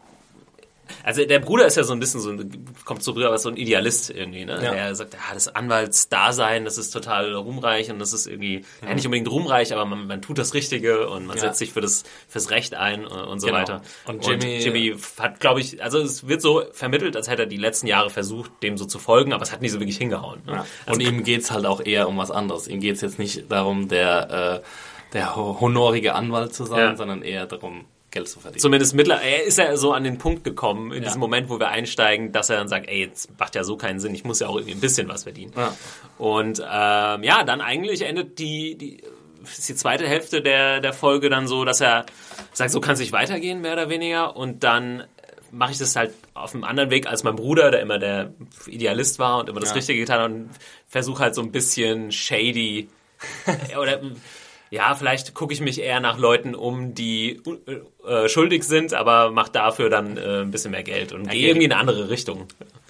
also 1.03 1.25
der 1.25 1.39
Bruder 1.39 1.65
ist 1.65 1.77
ja 1.77 1.83
so 1.83 1.93
ein 1.93 1.99
bisschen 1.99 2.19
so, 2.19 2.35
kommt 2.83 3.03
so 3.03 3.11
rüber, 3.11 3.31
was 3.31 3.43
so 3.43 3.49
ein 3.49 3.57
Idealist 3.57 4.09
irgendwie, 4.09 4.45
ne? 4.45 4.59
Ja. 4.63 4.73
Der 4.73 4.95
sagt, 4.95 5.13
ja, 5.13 5.19
das 5.33 5.53
Anwaltsdasein, 5.53 6.65
das 6.65 6.77
ist 6.77 6.91
total 6.91 7.33
ruhmreich 7.33 7.89
und 7.91 7.99
das 7.99 8.13
ist 8.13 8.27
irgendwie, 8.27 8.65
ja, 8.85 8.93
nicht 8.93 9.05
unbedingt 9.05 9.29
ruhmreich, 9.29 9.73
aber 9.73 9.85
man, 9.85 10.07
man 10.07 10.21
tut 10.21 10.37
das 10.37 10.53
Richtige 10.53 11.09
und 11.09 11.25
man 11.25 11.37
ja. 11.37 11.43
setzt 11.43 11.59
sich 11.59 11.73
für 11.73 11.81
das, 11.81 12.03
fürs 12.27 12.49
Recht 12.51 12.75
ein 12.75 13.05
und, 13.05 13.39
so 13.39 13.47
genau. 13.47 13.59
weiter. 13.59 13.81
Und 14.05 14.25
Jimmy, 14.25 14.55
und 14.55 14.63
Jimmy 14.63 14.95
hat, 15.19 15.39
glaube 15.39 15.61
ich, 15.61 15.83
also 15.83 15.99
es 15.99 16.27
wird 16.27 16.41
so 16.41 16.63
vermittelt, 16.71 17.15
als 17.15 17.29
hätte 17.29 17.43
er 17.43 17.47
die 17.47 17.57
letzten 17.57 17.87
Jahre 17.87 18.09
versucht, 18.09 18.51
dem 18.63 18.77
so 18.77 18.85
zu 18.85 18.99
folgen, 18.99 19.33
aber 19.33 19.43
es 19.43 19.51
hat 19.51 19.61
nicht 19.61 19.71
so 19.71 19.79
wirklich 19.79 19.97
hingehauen. 19.97 20.41
Ne? 20.45 20.65
Also 20.85 20.99
und 20.99 21.01
ihm 21.01 21.23
geht's 21.23 21.51
halt 21.51 21.65
auch 21.65 21.81
eher 21.83 22.07
um 22.07 22.17
was 22.17 22.31
anderes. 22.31 22.67
Ihm 22.67 22.79
geht's 22.79 23.01
jetzt 23.01 23.19
nicht 23.19 23.51
darum, 23.51 23.87
der, 23.87 24.61
äh, 24.63 24.67
der 25.15 25.35
honorige 25.35 26.13
Anwalt 26.13 26.53
zu 26.53 26.65
sein, 26.65 26.97
sondern 26.97 27.23
eher 27.23 27.47
darum, 27.47 27.85
Geld 28.11 28.29
zu 28.29 28.39
verdienen. 28.39 28.61
Zumindest 28.61 28.95
mittlerweile, 28.95 29.27
er 29.27 29.43
ist 29.43 29.57
ja 29.57 29.75
so 29.75 29.91
an 29.91 30.03
den 30.03 30.17
Punkt 30.17 30.43
gekommen, 30.43 30.91
in 30.91 31.03
ja. 31.03 31.09
diesem 31.09 31.19
Moment, 31.19 31.49
wo 31.49 31.59
wir 31.59 31.69
einsteigen, 31.69 32.31
dass 32.31 32.49
er 32.49 32.57
dann 32.57 32.67
sagt, 32.67 32.87
ey, 32.87 33.01
jetzt 33.01 33.37
macht 33.39 33.55
ja 33.55 33.63
so 33.63 33.77
keinen 33.77 33.99
Sinn, 33.99 34.15
ich 34.15 34.23
muss 34.23 34.39
ja 34.39 34.47
auch 34.47 34.55
irgendwie 34.55 34.73
ein 34.73 34.79
bisschen 34.79 35.07
was 35.07 35.23
verdienen. 35.23 35.53
Ja. 35.55 35.75
Und 36.17 36.59
ähm, 36.59 37.23
ja, 37.23 37.43
dann 37.43 37.61
eigentlich 37.61 38.03
endet 38.03 38.39
die, 38.39 38.77
die 38.77 39.03
ist 39.43 39.69
die 39.69 39.75
zweite 39.75 40.07
Hälfte 40.07 40.41
der, 40.41 40.79
der 40.79 40.93
Folge 40.93 41.29
dann 41.29 41.47
so, 41.47 41.65
dass 41.65 41.81
er 41.81 42.05
sagt, 42.53 42.71
so 42.71 42.81
kann 42.81 42.93
es 42.93 42.99
nicht 42.99 43.11
weitergehen, 43.11 43.61
mehr 43.61 43.73
oder 43.73 43.89
weniger. 43.89 44.35
Und 44.35 44.63
dann 44.63 45.03
mache 45.51 45.71
ich 45.71 45.77
das 45.77 45.95
halt 45.95 46.13
auf 46.33 46.53
einem 46.53 46.63
anderen 46.63 46.89
Weg 46.89 47.07
als 47.07 47.23
mein 47.23 47.35
Bruder, 47.35 47.69
der 47.69 47.81
immer 47.81 47.99
der 47.99 48.33
Idealist 48.65 49.19
war 49.19 49.39
und 49.39 49.49
immer 49.49 49.59
das 49.59 49.69
ja. 49.69 49.75
Richtige 49.75 49.99
getan 49.99 50.19
hat 50.19 50.31
und 50.31 50.49
versuche 50.87 51.21
halt 51.21 51.35
so 51.35 51.41
ein 51.41 51.51
bisschen 51.51 52.11
shady 52.11 52.89
oder 53.79 54.01
ja, 54.69 54.95
vielleicht 54.95 55.33
gucke 55.33 55.53
ich 55.53 55.61
mich 55.61 55.79
eher 55.79 55.99
nach 55.99 56.17
Leuten 56.17 56.55
um, 56.55 56.93
die 56.93 57.41
äh, 58.05 58.27
schuldig 58.27 58.63
sind, 58.63 58.93
aber 58.93 59.31
mache 59.31 59.51
dafür 59.51 59.89
dann 59.89 60.17
äh, 60.17 60.41
ein 60.41 60.51
bisschen 60.51 60.71
mehr 60.71 60.83
Geld 60.83 61.13
und 61.13 61.29
gehe 61.29 61.47
irgendwie 61.47 61.65
in 61.65 61.71
eine 61.71 61.81
andere 61.81 62.09
Richtung. 62.09 62.47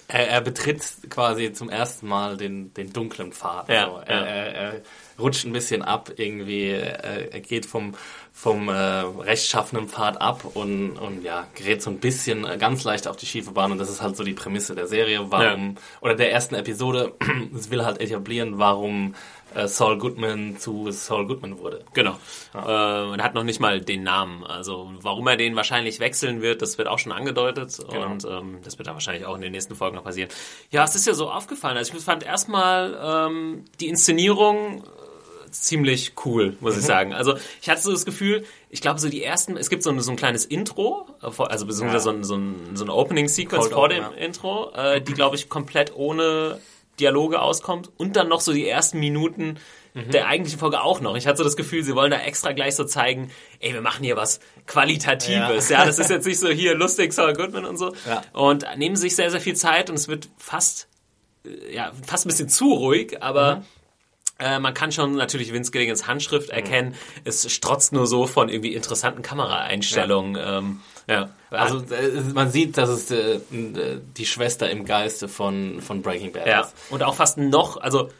Er, 0.08 0.28
er, 0.28 0.40
betritt 0.40 0.84
quasi 1.10 1.52
zum 1.52 1.68
ersten 1.68 2.06
Mal 2.06 2.36
den, 2.36 2.72
den 2.74 2.92
dunklen 2.92 3.32
Pfad. 3.32 3.68
Ja, 3.68 3.86
also 3.86 3.98
er, 4.06 4.16
ja. 4.16 4.24
er, 4.24 4.54
er, 4.54 4.82
rutscht 5.18 5.44
ein 5.44 5.52
bisschen 5.52 5.82
ab, 5.82 6.12
irgendwie, 6.16 6.70
er, 6.70 7.40
geht 7.40 7.66
vom, 7.66 7.94
vom 8.36 8.68
äh, 8.68 8.72
rechtschaffenen 8.72 9.88
Pfad 9.88 10.20
ab 10.20 10.44
und, 10.52 10.98
und 10.98 11.22
ja, 11.22 11.46
gerät 11.54 11.80
so 11.80 11.88
ein 11.88 11.98
bisschen 11.98 12.44
äh, 12.44 12.58
ganz 12.58 12.84
leicht 12.84 13.08
auf 13.08 13.16
die 13.16 13.24
schiefe 13.24 13.52
Bahn 13.52 13.72
und 13.72 13.78
das 13.78 13.88
ist 13.88 14.02
halt 14.02 14.14
so 14.14 14.24
die 14.24 14.34
Prämisse 14.34 14.74
der 14.74 14.86
Serie, 14.86 15.30
warum, 15.30 15.68
ja. 15.70 15.82
oder 16.02 16.14
der 16.14 16.30
ersten 16.30 16.54
Episode, 16.54 17.14
es 17.56 17.70
will 17.70 17.82
halt 17.82 17.98
etablieren, 17.98 18.58
warum 18.58 19.14
äh, 19.54 19.66
Saul 19.68 19.96
Goodman 19.96 20.58
zu 20.58 20.90
Saul 20.90 21.26
Goodman 21.26 21.58
wurde. 21.58 21.86
Genau. 21.94 22.18
Ja. 22.52 23.06
Äh, 23.06 23.12
und 23.12 23.22
hat 23.22 23.32
noch 23.32 23.42
nicht 23.42 23.58
mal 23.58 23.80
den 23.80 24.02
Namen. 24.02 24.44
Also 24.44 24.92
warum 25.00 25.26
er 25.28 25.38
den 25.38 25.56
wahrscheinlich 25.56 25.98
wechseln 25.98 26.42
wird, 26.42 26.60
das 26.60 26.76
wird 26.76 26.88
auch 26.88 26.98
schon 26.98 27.12
angedeutet. 27.12 27.78
Genau. 27.88 28.04
Und 28.04 28.26
ähm, 28.26 28.58
das 28.64 28.76
wird 28.76 28.86
dann 28.86 28.96
wahrscheinlich 28.96 29.24
auch 29.24 29.36
in 29.36 29.40
den 29.40 29.52
nächsten 29.52 29.74
Folgen 29.74 29.96
noch 29.96 30.04
passieren. 30.04 30.28
Ja, 30.70 30.84
es 30.84 30.94
ist 30.94 31.06
ja 31.06 31.14
so 31.14 31.30
aufgefallen. 31.30 31.78
Also 31.78 31.96
ich 31.96 32.04
fand 32.04 32.22
erstmal 32.22 32.98
ähm, 33.02 33.64
die 33.80 33.88
Inszenierung 33.88 34.84
ziemlich 35.50 36.12
cool, 36.24 36.56
muss 36.60 36.74
mhm. 36.74 36.80
ich 36.80 36.86
sagen. 36.86 37.12
Also 37.12 37.34
ich 37.60 37.68
hatte 37.68 37.82
so 37.82 37.92
das 37.92 38.04
Gefühl, 38.04 38.44
ich 38.70 38.80
glaube 38.80 39.00
so 39.00 39.08
die 39.08 39.22
ersten, 39.22 39.56
es 39.56 39.70
gibt 39.70 39.82
so 39.82 39.90
ein, 39.90 40.00
so 40.00 40.10
ein 40.10 40.16
kleines 40.16 40.44
Intro, 40.44 41.06
äh, 41.22 41.26
also 41.26 41.66
beziehungsweise 41.66 41.96
ja. 41.96 42.00
so, 42.00 42.10
ein, 42.10 42.24
so, 42.24 42.36
ein, 42.36 42.76
so 42.76 42.84
eine 42.84 42.94
Opening-Sequence 42.94 43.68
vor 43.68 43.88
dem 43.88 44.02
ja. 44.02 44.10
Intro, 44.10 44.72
äh, 44.72 45.00
die 45.00 45.12
glaube 45.12 45.36
ich 45.36 45.48
komplett 45.48 45.94
ohne 45.94 46.60
Dialoge 47.00 47.40
auskommt 47.40 47.90
und 47.96 48.16
dann 48.16 48.28
noch 48.28 48.40
so 48.40 48.52
die 48.52 48.68
ersten 48.68 48.98
Minuten 48.98 49.58
mhm. 49.96 50.10
der 50.10 50.26
eigentlichen 50.26 50.58
Folge 50.58 50.82
auch 50.82 51.00
noch. 51.00 51.16
Ich 51.16 51.26
hatte 51.26 51.38
so 51.38 51.44
das 51.44 51.56
Gefühl, 51.56 51.82
sie 51.82 51.94
wollen 51.94 52.10
da 52.10 52.18
extra 52.18 52.52
gleich 52.52 52.74
so 52.76 52.84
zeigen, 52.84 53.30
ey, 53.60 53.72
wir 53.72 53.80
machen 53.80 54.04
hier 54.04 54.16
was 54.16 54.40
Qualitatives. 54.66 55.68
Ja, 55.68 55.80
ja 55.80 55.86
das 55.86 55.98
ist 55.98 56.10
jetzt 56.10 56.26
nicht 56.26 56.38
so 56.38 56.48
hier 56.48 56.74
lustig, 56.74 57.12
Saul 57.12 57.32
Goodman 57.32 57.64
und 57.64 57.76
so. 57.76 57.94
Ja. 58.06 58.22
Und 58.32 58.64
nehmen 58.76 58.96
sich 58.96 59.16
sehr, 59.16 59.30
sehr 59.30 59.40
viel 59.40 59.56
Zeit 59.56 59.90
und 59.90 59.96
es 59.96 60.08
wird 60.08 60.28
fast, 60.38 60.88
äh, 61.44 61.74
ja, 61.74 61.92
fast 62.06 62.26
ein 62.26 62.28
bisschen 62.28 62.48
zu 62.48 62.72
ruhig, 62.72 63.22
aber 63.22 63.56
mhm. 63.56 63.62
Äh, 64.38 64.58
man 64.58 64.74
kann 64.74 64.92
schon 64.92 65.14
natürlich 65.14 65.52
Vince 65.52 65.70
Gilligans 65.70 66.06
Handschrift 66.06 66.50
erkennen. 66.50 66.90
Mhm. 66.90 67.22
Es 67.24 67.50
strotzt 67.50 67.92
nur 67.92 68.06
so 68.06 68.26
von 68.26 68.48
irgendwie 68.48 68.74
interessanten 68.74 69.22
Kameraeinstellungen. 69.22 70.34
Ja. 70.36 70.58
Ähm, 70.58 70.80
ja. 71.08 71.30
Also 71.50 71.78
äh, 71.78 72.20
man 72.34 72.50
sieht, 72.50 72.76
dass 72.76 72.90
es 72.90 73.10
äh, 73.10 73.40
die 73.50 74.26
Schwester 74.26 74.68
im 74.68 74.84
Geiste 74.84 75.28
von, 75.28 75.80
von 75.80 76.02
Breaking 76.02 76.32
Bad 76.32 76.46
ja. 76.46 76.60
ist. 76.62 76.74
Und 76.90 77.02
auch 77.02 77.14
fast 77.14 77.38
noch, 77.38 77.78
also 77.78 78.10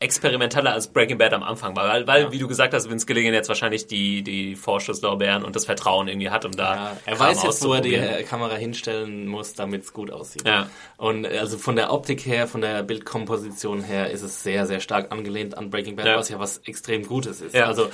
experimenteller 0.00 0.72
als 0.72 0.86
Breaking 0.86 1.18
Bad 1.18 1.34
am 1.34 1.42
Anfang 1.42 1.76
war, 1.76 1.86
weil, 1.86 2.06
weil 2.06 2.22
ja. 2.22 2.32
wie 2.32 2.38
du 2.38 2.48
gesagt 2.48 2.72
hast, 2.72 2.88
Vince 2.88 3.04
Gilligan 3.04 3.34
jetzt 3.34 3.48
wahrscheinlich 3.48 3.86
die, 3.86 4.22
die 4.22 4.56
Vorschusslorbeeren 4.56 5.44
und 5.44 5.54
das 5.54 5.66
Vertrauen 5.66 6.08
irgendwie 6.08 6.30
hat, 6.30 6.46
um 6.46 6.52
da 6.52 6.74
ja, 6.74 6.96
Er 7.04 7.16
Kram 7.16 7.28
weiß 7.28 7.42
jetzt, 7.42 7.62
wo 7.62 7.74
er 7.74 7.82
die 7.82 8.24
Kamera 8.24 8.54
hinstellen 8.54 9.26
muss, 9.26 9.52
damit 9.52 9.82
es 9.82 9.92
gut 9.92 10.10
aussieht. 10.10 10.46
Ja. 10.46 10.70
Und 10.96 11.26
also 11.26 11.58
von 11.58 11.76
der 11.76 11.92
Optik 11.92 12.24
her, 12.24 12.46
von 12.46 12.62
der 12.62 12.82
Bildkomposition 12.82 13.82
her 13.82 14.10
ist 14.10 14.22
es 14.22 14.42
sehr, 14.42 14.66
sehr 14.66 14.80
stark 14.80 15.12
angelehnt 15.12 15.58
an 15.58 15.68
Breaking 15.68 15.96
Bad, 15.96 16.06
ja. 16.06 16.16
was 16.16 16.30
ja 16.30 16.38
was 16.38 16.58
extrem 16.64 17.06
Gutes 17.06 17.42
ist. 17.42 17.54
Ja. 17.54 17.66
Also 17.66 17.90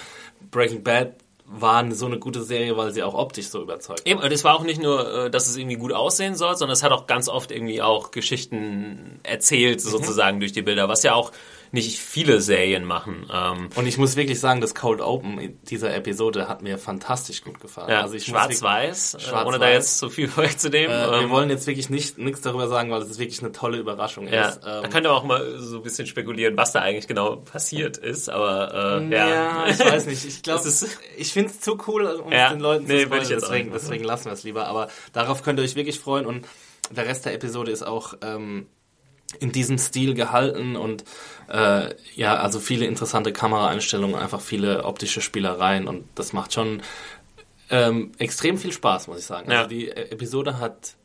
Breaking 0.52 0.84
Bad 0.84 1.14
war 1.48 1.90
so 1.92 2.06
eine 2.06 2.18
gute 2.18 2.42
Serie, 2.42 2.76
weil 2.76 2.92
sie 2.92 3.02
auch 3.02 3.14
optisch 3.14 3.48
so 3.48 3.62
überzeugt. 3.62 4.02
Eben, 4.04 4.20
das 4.20 4.44
war 4.44 4.54
auch 4.56 4.64
nicht 4.64 4.82
nur, 4.82 5.26
äh, 5.26 5.30
dass 5.30 5.48
es 5.48 5.56
irgendwie 5.56 5.76
gut 5.76 5.92
aussehen 5.92 6.34
soll, 6.34 6.56
sondern 6.56 6.74
es 6.74 6.82
hat 6.82 6.92
auch 6.92 7.06
ganz 7.06 7.28
oft 7.28 7.52
irgendwie 7.52 7.82
auch 7.82 8.10
Geschichten 8.10 9.20
erzählt, 9.22 9.84
mhm. 9.84 9.88
sozusagen 9.88 10.40
durch 10.40 10.52
die 10.52 10.62
Bilder, 10.62 10.88
was 10.88 11.02
ja 11.02 11.14
auch 11.14 11.32
nicht 11.72 11.98
viele 11.98 12.40
Serien 12.40 12.84
machen. 12.84 13.28
Ähm, 13.32 13.68
und 13.74 13.86
ich 13.86 13.98
muss 13.98 14.16
wirklich 14.16 14.40
sagen, 14.40 14.60
das 14.60 14.74
Cold 14.74 15.00
Open 15.00 15.58
dieser 15.62 15.94
Episode 15.94 16.48
hat 16.48 16.62
mir 16.62 16.78
fantastisch 16.78 17.42
gut 17.42 17.60
gefallen. 17.60 17.90
Ja, 17.90 18.02
also 18.02 18.18
Schwarz-Weiß, 18.18 19.14
äh, 19.14 19.20
Schwarz 19.20 19.46
ohne 19.46 19.58
da 19.58 19.70
jetzt 19.70 19.98
so 19.98 20.08
viel 20.08 20.28
vorwegzunehmen. 20.36 20.90
Äh, 20.90 21.10
wir 21.10 21.18
ähm, 21.22 21.30
wollen 21.30 21.50
jetzt 21.50 21.66
wirklich 21.66 21.90
nicht 21.90 22.18
nichts 22.18 22.40
darüber 22.40 22.68
sagen, 22.68 22.90
weil 22.90 23.02
es 23.02 23.18
wirklich 23.18 23.40
eine 23.40 23.52
tolle 23.52 23.78
Überraschung 23.78 24.28
ja, 24.28 24.48
ist. 24.48 24.60
Ähm, 24.64 24.82
da 24.82 24.88
könnt 24.88 25.06
ihr 25.06 25.12
auch 25.12 25.24
mal 25.24 25.58
so 25.58 25.78
ein 25.78 25.82
bisschen 25.82 26.06
spekulieren, 26.06 26.56
was 26.56 26.72
da 26.72 26.80
eigentlich 26.80 27.06
genau 27.06 27.36
passiert 27.36 27.96
ist, 27.96 28.28
aber 28.28 29.00
äh, 29.00 29.14
ja. 29.14 29.28
ja. 29.28 29.66
ich 29.68 29.78
weiß 29.78 30.06
nicht. 30.06 30.24
Ich 30.24 30.42
glaube, 30.42 30.68
ich 31.16 31.32
finde 31.32 31.50
es 31.50 31.60
zu 31.60 31.78
cool, 31.86 32.06
um 32.06 32.32
ja, 32.32 32.50
den 32.50 32.60
Leuten 32.60 32.86
nee, 32.86 33.00
zu 33.00 33.06
spoilern, 33.06 33.28
deswegen, 33.28 33.72
deswegen 33.72 34.04
lassen 34.04 34.26
wir 34.26 34.32
es 34.32 34.42
lieber. 34.44 34.66
Aber 34.66 34.88
darauf 35.12 35.42
könnt 35.42 35.58
ihr 35.58 35.62
euch 35.62 35.76
wirklich 35.76 35.98
freuen 35.98 36.26
und 36.26 36.46
der 36.90 37.06
Rest 37.06 37.24
der 37.24 37.34
Episode 37.34 37.72
ist 37.72 37.82
auch 37.82 38.14
ähm, 38.22 38.66
in 39.40 39.52
diesem 39.52 39.78
Stil 39.78 40.14
gehalten 40.14 40.76
und 40.76 41.04
äh, 41.48 41.94
ja, 42.14 42.36
also 42.36 42.60
viele 42.60 42.86
interessante 42.86 43.32
Kameraeinstellungen, 43.32 44.16
einfach 44.16 44.40
viele 44.40 44.84
optische 44.84 45.20
Spielereien 45.20 45.88
und 45.88 46.04
das 46.14 46.32
macht 46.32 46.52
schon 46.52 46.82
ähm, 47.70 48.12
extrem 48.18 48.58
viel 48.58 48.72
Spaß, 48.72 49.08
muss 49.08 49.18
ich 49.18 49.24
sagen. 49.24 49.50
Ja. 49.50 49.58
Also 49.58 49.70
die 49.70 49.88
e-, 49.88 50.10
Episode 50.10 50.58
hat 50.58 50.96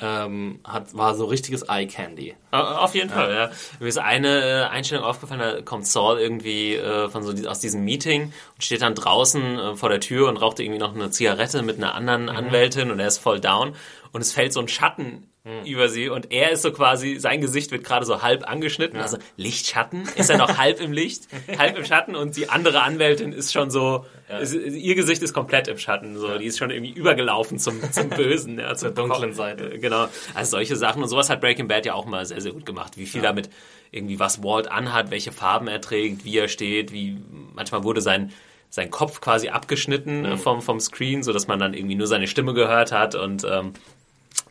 ähm, 0.00 0.58
hat, 0.64 0.96
war 0.96 1.14
so 1.14 1.26
richtiges 1.26 1.62
Eye 1.62 1.86
Candy. 1.86 2.34
Auf 2.50 2.96
jeden 2.96 3.10
ja. 3.10 3.14
Fall, 3.14 3.34
ja. 3.34 3.50
Mir 3.78 3.86
ist 3.86 3.98
eine 3.98 4.42
äh, 4.42 4.62
Einstellung 4.64 5.04
aufgefallen, 5.04 5.40
da 5.40 5.62
kommt 5.62 5.86
Saul 5.86 6.18
irgendwie 6.18 6.74
äh, 6.74 7.08
von 7.08 7.22
so 7.22 7.48
aus 7.48 7.60
diesem 7.60 7.84
Meeting 7.84 8.32
und 8.54 8.64
steht 8.64 8.82
dann 8.82 8.96
draußen 8.96 9.58
äh, 9.58 9.76
vor 9.76 9.88
der 9.90 10.00
Tür 10.00 10.28
und 10.28 10.36
raucht 10.36 10.58
irgendwie 10.58 10.80
noch 10.80 10.94
eine 10.94 11.10
Zigarette 11.10 11.62
mit 11.62 11.76
einer 11.76 11.94
anderen 11.94 12.24
mhm. 12.24 12.30
Anwältin 12.30 12.90
und 12.90 12.98
er 12.98 13.06
ist 13.06 13.18
voll 13.18 13.38
down 13.38 13.76
und 14.12 14.20
es 14.20 14.32
fällt 14.32 14.52
so 14.52 14.60
ein 14.60 14.68
Schatten 14.68 15.28
mhm. 15.44 15.64
über 15.64 15.88
sie 15.88 16.08
und 16.08 16.32
er 16.32 16.50
ist 16.50 16.62
so 16.62 16.72
quasi, 16.72 17.16
sein 17.18 17.40
Gesicht 17.40 17.70
wird 17.70 17.84
gerade 17.84 18.04
so 18.04 18.22
halb 18.22 18.48
angeschnitten, 18.48 18.96
ja. 18.96 19.02
also 19.02 19.18
Lichtschatten, 19.36 20.08
ist 20.16 20.30
er 20.30 20.38
noch 20.38 20.58
halb 20.58 20.80
im 20.80 20.92
Licht, 20.92 21.28
halb 21.58 21.78
im 21.78 21.84
Schatten 21.84 22.16
und 22.16 22.36
die 22.36 22.48
andere 22.48 22.82
Anwältin 22.82 23.32
ist 23.32 23.52
schon 23.52 23.70
so, 23.70 24.04
ja. 24.28 24.38
ist, 24.38 24.54
ihr 24.54 24.94
Gesicht 24.94 25.22
ist 25.22 25.32
komplett 25.32 25.68
im 25.68 25.78
Schatten, 25.78 26.16
so, 26.18 26.28
ja. 26.28 26.38
die 26.38 26.46
ist 26.46 26.58
schon 26.58 26.70
irgendwie 26.70 26.92
übergelaufen 26.92 27.58
zum, 27.58 27.80
zum 27.92 28.08
Bösen, 28.08 28.58
ja, 28.58 28.74
zur 28.74 28.90
dunklen 28.92 29.34
Seite. 29.34 29.74
Äh, 29.74 29.78
genau, 29.78 30.08
also 30.34 30.52
solche 30.52 30.76
Sachen 30.76 31.02
und 31.02 31.08
sowas 31.08 31.30
hat 31.30 31.40
Breaking 31.40 31.68
Bad 31.68 31.86
ja 31.86 31.94
auch 31.94 32.06
mal 32.06 32.24
sehr, 32.26 32.40
sehr 32.40 32.52
gut 32.52 32.66
gemacht, 32.66 32.96
wie 32.96 33.06
viel 33.06 33.22
damit 33.22 33.50
irgendwie 33.90 34.18
was 34.18 34.42
Walt 34.42 34.70
anhat, 34.70 35.10
welche 35.10 35.30
Farben 35.30 35.68
er 35.68 35.80
trägt, 35.80 36.24
wie 36.24 36.36
er 36.38 36.48
steht, 36.48 36.92
wie 36.92 37.18
manchmal 37.54 37.84
wurde 37.84 38.00
sein 38.00 38.32
sein 38.74 38.90
Kopf 38.90 39.20
quasi 39.20 39.50
abgeschnitten 39.50 40.22
mhm. 40.22 40.36
vom, 40.36 40.60
vom 40.60 40.80
Screen, 40.80 41.22
sodass 41.22 41.46
man 41.46 41.60
dann 41.60 41.74
irgendwie 41.74 41.94
nur 41.94 42.08
seine 42.08 42.26
Stimme 42.26 42.54
gehört 42.54 42.90
hat 42.90 43.14
und 43.14 43.46
ähm, 43.48 43.74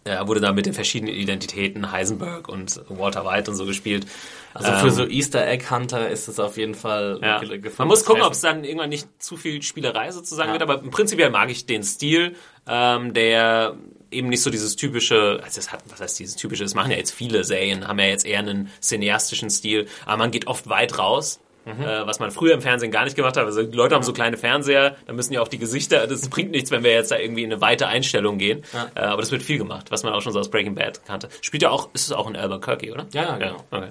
er 0.06 0.28
wurde 0.28 0.42
dann 0.42 0.56
mit 0.56 0.66
den 0.66 0.74
verschiedenen 0.74 1.14
Identitäten 1.14 1.92
Heisenberg 1.92 2.50
und 2.50 2.82
Walter 2.90 3.26
White 3.26 3.50
und 3.50 3.58
so 3.58 3.66
gespielt. 3.66 4.06
Also 4.54 4.72
für 4.74 4.88
ähm, 4.88 4.94
so 4.94 5.08
Easter 5.08 5.48
Egg 5.48 5.70
Hunter 5.70 6.10
ist 6.10 6.28
es 6.28 6.40
auf 6.40 6.58
jeden 6.58 6.76
Fall. 6.76 7.20
Ja. 7.22 7.42
Man 7.78 7.88
muss 7.88 8.04
gucken, 8.06 8.24
ob 8.24 8.34
es 8.34 8.42
dann 8.42 8.64
irgendwann 8.64 8.90
nicht 8.90 9.08
zu 9.22 9.38
viel 9.38 9.62
Spielerei 9.62 10.12
sozusagen 10.12 10.50
ja. 10.50 10.54
wird, 10.54 10.62
aber 10.62 10.82
im 10.82 10.92
Prinzip 10.92 11.20
mag 11.32 11.50
ich 11.50 11.66
den 11.66 11.84
Stil, 11.84 12.36
ähm, 12.68 13.14
der 13.14 13.76
eben 14.12 14.30
nicht 14.30 14.42
so 14.42 14.50
dieses 14.50 14.76
typische, 14.76 15.40
also 15.44 15.56
das 15.56 15.72
hat, 15.72 15.84
was 15.88 16.02
heißt 16.02 16.20
dieses 16.20 16.36
typische, 16.36 16.64
das 16.64 16.76
machen 16.76 16.92
ja 16.92 16.98
jetzt 16.98 17.12
viele 17.12 17.44
Serien, 17.44 17.88
haben 17.88 18.00
ja 18.00 18.06
jetzt 18.06 18.26
eher 18.26 18.40
einen 18.40 18.70
cineastischen 18.82 19.50
Stil, 19.50 19.88
aber 20.06 20.18
man 20.18 20.32
geht 20.32 20.48
oft 20.48 20.70
weit 20.70 20.98
raus 21.00 21.40
Mhm. 21.66 21.82
Äh, 21.82 22.06
was 22.06 22.20
man 22.20 22.32
früher 22.32 22.54
im 22.54 22.62
Fernsehen 22.62 22.92
gar 22.92 23.06
nicht 23.06 23.16
gemacht 23.16 23.38
hat. 23.38 23.46
Also 23.46 23.64
die 23.64 23.76
Leute 23.76 23.96
haben 23.96 24.04
so 24.04 24.14
kleine 24.14 24.38
Fernseher, 24.38 24.96
da 25.06 25.14
müssen 25.14 25.34
ja 25.34 25.42
auch 25.42 25.48
die 25.48 25.58
Gesichter, 25.58 26.08
das 26.08 26.28
bringt 26.30 26.52
nichts, 26.52 26.72
wenn 26.72 26.84
wir 26.84 26.92
jetzt 26.92 27.12
da 27.12 27.18
irgendwie 27.18 27.44
in 27.44 27.52
eine 27.52 27.62
weite 27.62 27.88
Einstellung 27.88 28.38
gehen. 28.38 28.64
Ja. 28.74 28.92
Äh, 28.96 29.06
aber 29.08 29.22
das 29.22 29.32
wird 29.32 29.44
viel 29.44 29.58
gemacht, 29.58 29.90
was 29.90 30.04
man 30.04 30.14
auch 30.14 30.22
schon 30.22 30.34
so 30.34 30.40
aus 30.40 30.50
Breaking 30.50 30.76
Bad 30.76 31.06
kannte. 31.06 31.30
Spielt 31.42 31.64
ja 31.64 31.70
auch, 31.70 31.90
ist 31.94 32.08
es 32.08 32.12
auch 32.12 32.30
in 32.30 32.36
Albuquerque, 32.36 32.92
oder? 32.92 33.08
Ja, 33.14 33.38
genau. 33.38 33.66
Ja, 33.72 33.78
okay. 33.78 33.90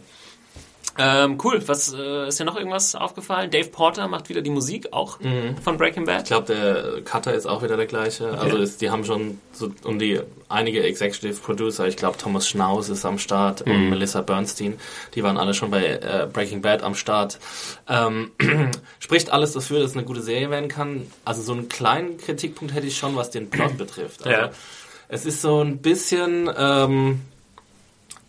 Ähm, 0.99 1.39
cool. 1.43 1.63
Was 1.67 1.93
äh, 1.95 2.29
ist 2.29 2.39
dir 2.39 2.45
noch 2.45 2.57
irgendwas 2.57 2.95
aufgefallen? 2.95 3.51
Dave 3.51 3.69
Porter 3.69 4.09
macht 4.09 4.29
wieder 4.29 4.43
die 4.43 4.51
Musik 4.51 4.93
auch 4.93 5.21
mhm. 5.21 5.57
von 5.57 5.79
Breaking 5.79 6.05
Bad. 6.05 6.23
Ich 6.23 6.29
glaube, 6.29 6.55
der 6.55 7.03
Cutter 7.03 7.33
ist 7.33 7.47
auch 7.47 7.63
wieder 7.63 7.77
der 7.77 7.87
gleiche. 7.87 8.31
Okay. 8.31 8.39
Also 8.39 8.57
ist, 8.59 8.81
die 8.81 8.91
haben 8.91 9.05
schon 9.05 9.39
so 9.53 9.73
um 9.85 9.99
die 9.99 10.21
einige 10.49 10.83
Executive 10.83 11.41
Producer. 11.41 11.87
Ich 11.87 11.97
glaube, 11.97 12.19
Thomas 12.19 12.47
Schnauz 12.47 12.89
ist 12.89 13.07
am 13.07 13.19
Start 13.19 13.65
mhm. 13.67 13.73
und 13.73 13.91
Melissa 13.91 14.21
Bernstein. 14.21 14.79
Die 15.15 15.23
waren 15.23 15.39
alle 15.39 15.55
schon 15.55 15.71
bei 15.71 15.85
äh, 15.85 16.29
Breaking 16.31 16.61
Bad 16.61 16.83
am 16.83 16.95
Start. 16.95 17.39
Ähm, 17.89 18.31
spricht 18.99 19.33
alles 19.33 19.53
dafür, 19.53 19.81
dass 19.81 19.93
es 19.93 19.97
eine 19.97 20.05
gute 20.05 20.21
Serie 20.21 20.51
werden 20.51 20.69
kann. 20.69 21.07
Also 21.25 21.43
so 21.43 21.53
einen 21.53 21.69
kleinen 21.69 22.19
Kritikpunkt 22.19 22.75
hätte 22.75 22.87
ich 22.87 22.99
schon, 22.99 23.17
was 23.17 23.31
den 23.31 23.49
Plot 23.49 23.77
betrifft. 23.79 24.27
Also, 24.27 24.31
ja. 24.31 24.51
Es 25.09 25.27
ist 25.27 25.43
so 25.43 25.61
ein 25.61 25.79
bisschen 25.79 26.51
ähm, 26.57 27.21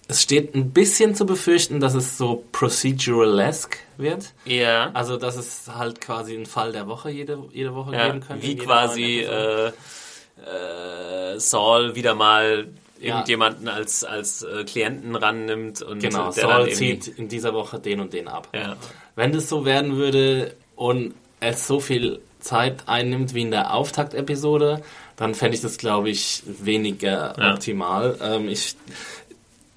es 0.07 0.21
steht 0.21 0.53
ein 0.53 0.71
bisschen 0.71 1.15
zu 1.15 1.25
befürchten, 1.25 1.79
dass 1.79 1.93
es 1.93 2.17
so 2.17 2.43
procedural-esque 2.51 3.77
wird. 3.97 4.33
Ja. 4.45 4.91
Also, 4.93 5.17
dass 5.17 5.37
es 5.37 5.69
halt 5.73 6.01
quasi 6.01 6.35
einen 6.35 6.45
Fall 6.45 6.71
der 6.71 6.87
Woche 6.87 7.09
jede, 7.09 7.39
jede 7.51 7.73
Woche 7.73 7.93
ja, 7.93 8.07
geben 8.07 8.19
könnte. 8.21 8.45
Wie 8.45 8.57
quasi 8.57 9.19
äh, 9.21 9.67
äh, 9.67 11.39
Saul 11.39 11.95
wieder 11.95 12.15
mal 12.15 12.67
irgendjemanden 12.99 13.67
ja. 13.67 13.73
als, 13.73 14.03
als 14.03 14.43
äh, 14.43 14.63
Klienten 14.63 15.15
rannimmt 15.15 15.81
und 15.81 15.99
genau, 15.99 16.31
Saul 16.31 16.71
zieht 16.71 17.07
in 17.07 17.27
dieser 17.27 17.53
Woche 17.53 17.79
den 17.79 17.99
und 17.99 18.13
den 18.13 18.27
ab. 18.27 18.47
Ja. 18.53 18.77
Wenn 19.15 19.33
das 19.33 19.49
so 19.49 19.65
werden 19.65 19.97
würde 19.97 20.55
und 20.75 21.13
es 21.39 21.67
so 21.67 21.79
viel 21.79 22.19
Zeit 22.39 22.87
einnimmt 22.87 23.33
wie 23.33 23.41
in 23.41 23.51
der 23.51 23.73
Auftaktepisode, 23.73 24.81
dann 25.15 25.35
fände 25.35 25.55
ich 25.55 25.61
das, 25.61 25.77
glaube 25.77 26.09
ich, 26.09 26.43
weniger 26.45 27.35
ja. 27.37 27.53
optimal. 27.53 28.17
Ähm, 28.21 28.49
ich 28.49 28.75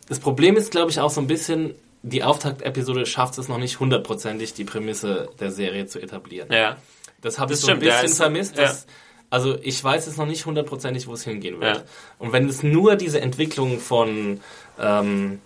das 0.08 0.20
Problem 0.20 0.56
ist, 0.56 0.70
glaube 0.70 0.90
ich, 0.90 1.00
auch 1.00 1.10
so 1.10 1.20
ein 1.20 1.26
bisschen, 1.26 1.74
die 2.02 2.22
Auftaktepisode 2.22 3.06
schafft 3.06 3.38
es 3.38 3.48
noch 3.48 3.58
nicht 3.58 3.80
hundertprozentig, 3.80 4.54
die 4.54 4.64
Prämisse 4.64 5.28
der 5.40 5.50
Serie 5.50 5.86
zu 5.86 6.00
etablieren. 6.00 6.52
Ja. 6.52 6.76
Das 7.20 7.38
habe 7.38 7.54
ich 7.54 7.60
so 7.60 7.70
ein 7.70 7.78
bisschen 7.78 8.08
vermisst. 8.08 8.58
Dass, 8.58 8.84
ja. 8.84 8.92
Also 9.30 9.58
ich 9.62 9.82
weiß 9.82 10.06
jetzt 10.06 10.18
noch 10.18 10.26
nicht 10.26 10.46
hundertprozentig, 10.46 11.06
wo 11.06 11.14
es 11.14 11.24
hingehen 11.24 11.60
wird. 11.60 11.78
Ja. 11.78 11.82
Und 12.18 12.32
wenn 12.32 12.48
es 12.48 12.62
nur 12.62 12.96
diese 12.96 13.20
Entwicklung 13.20 13.80
von 13.80 14.40
ähm, 14.78 15.40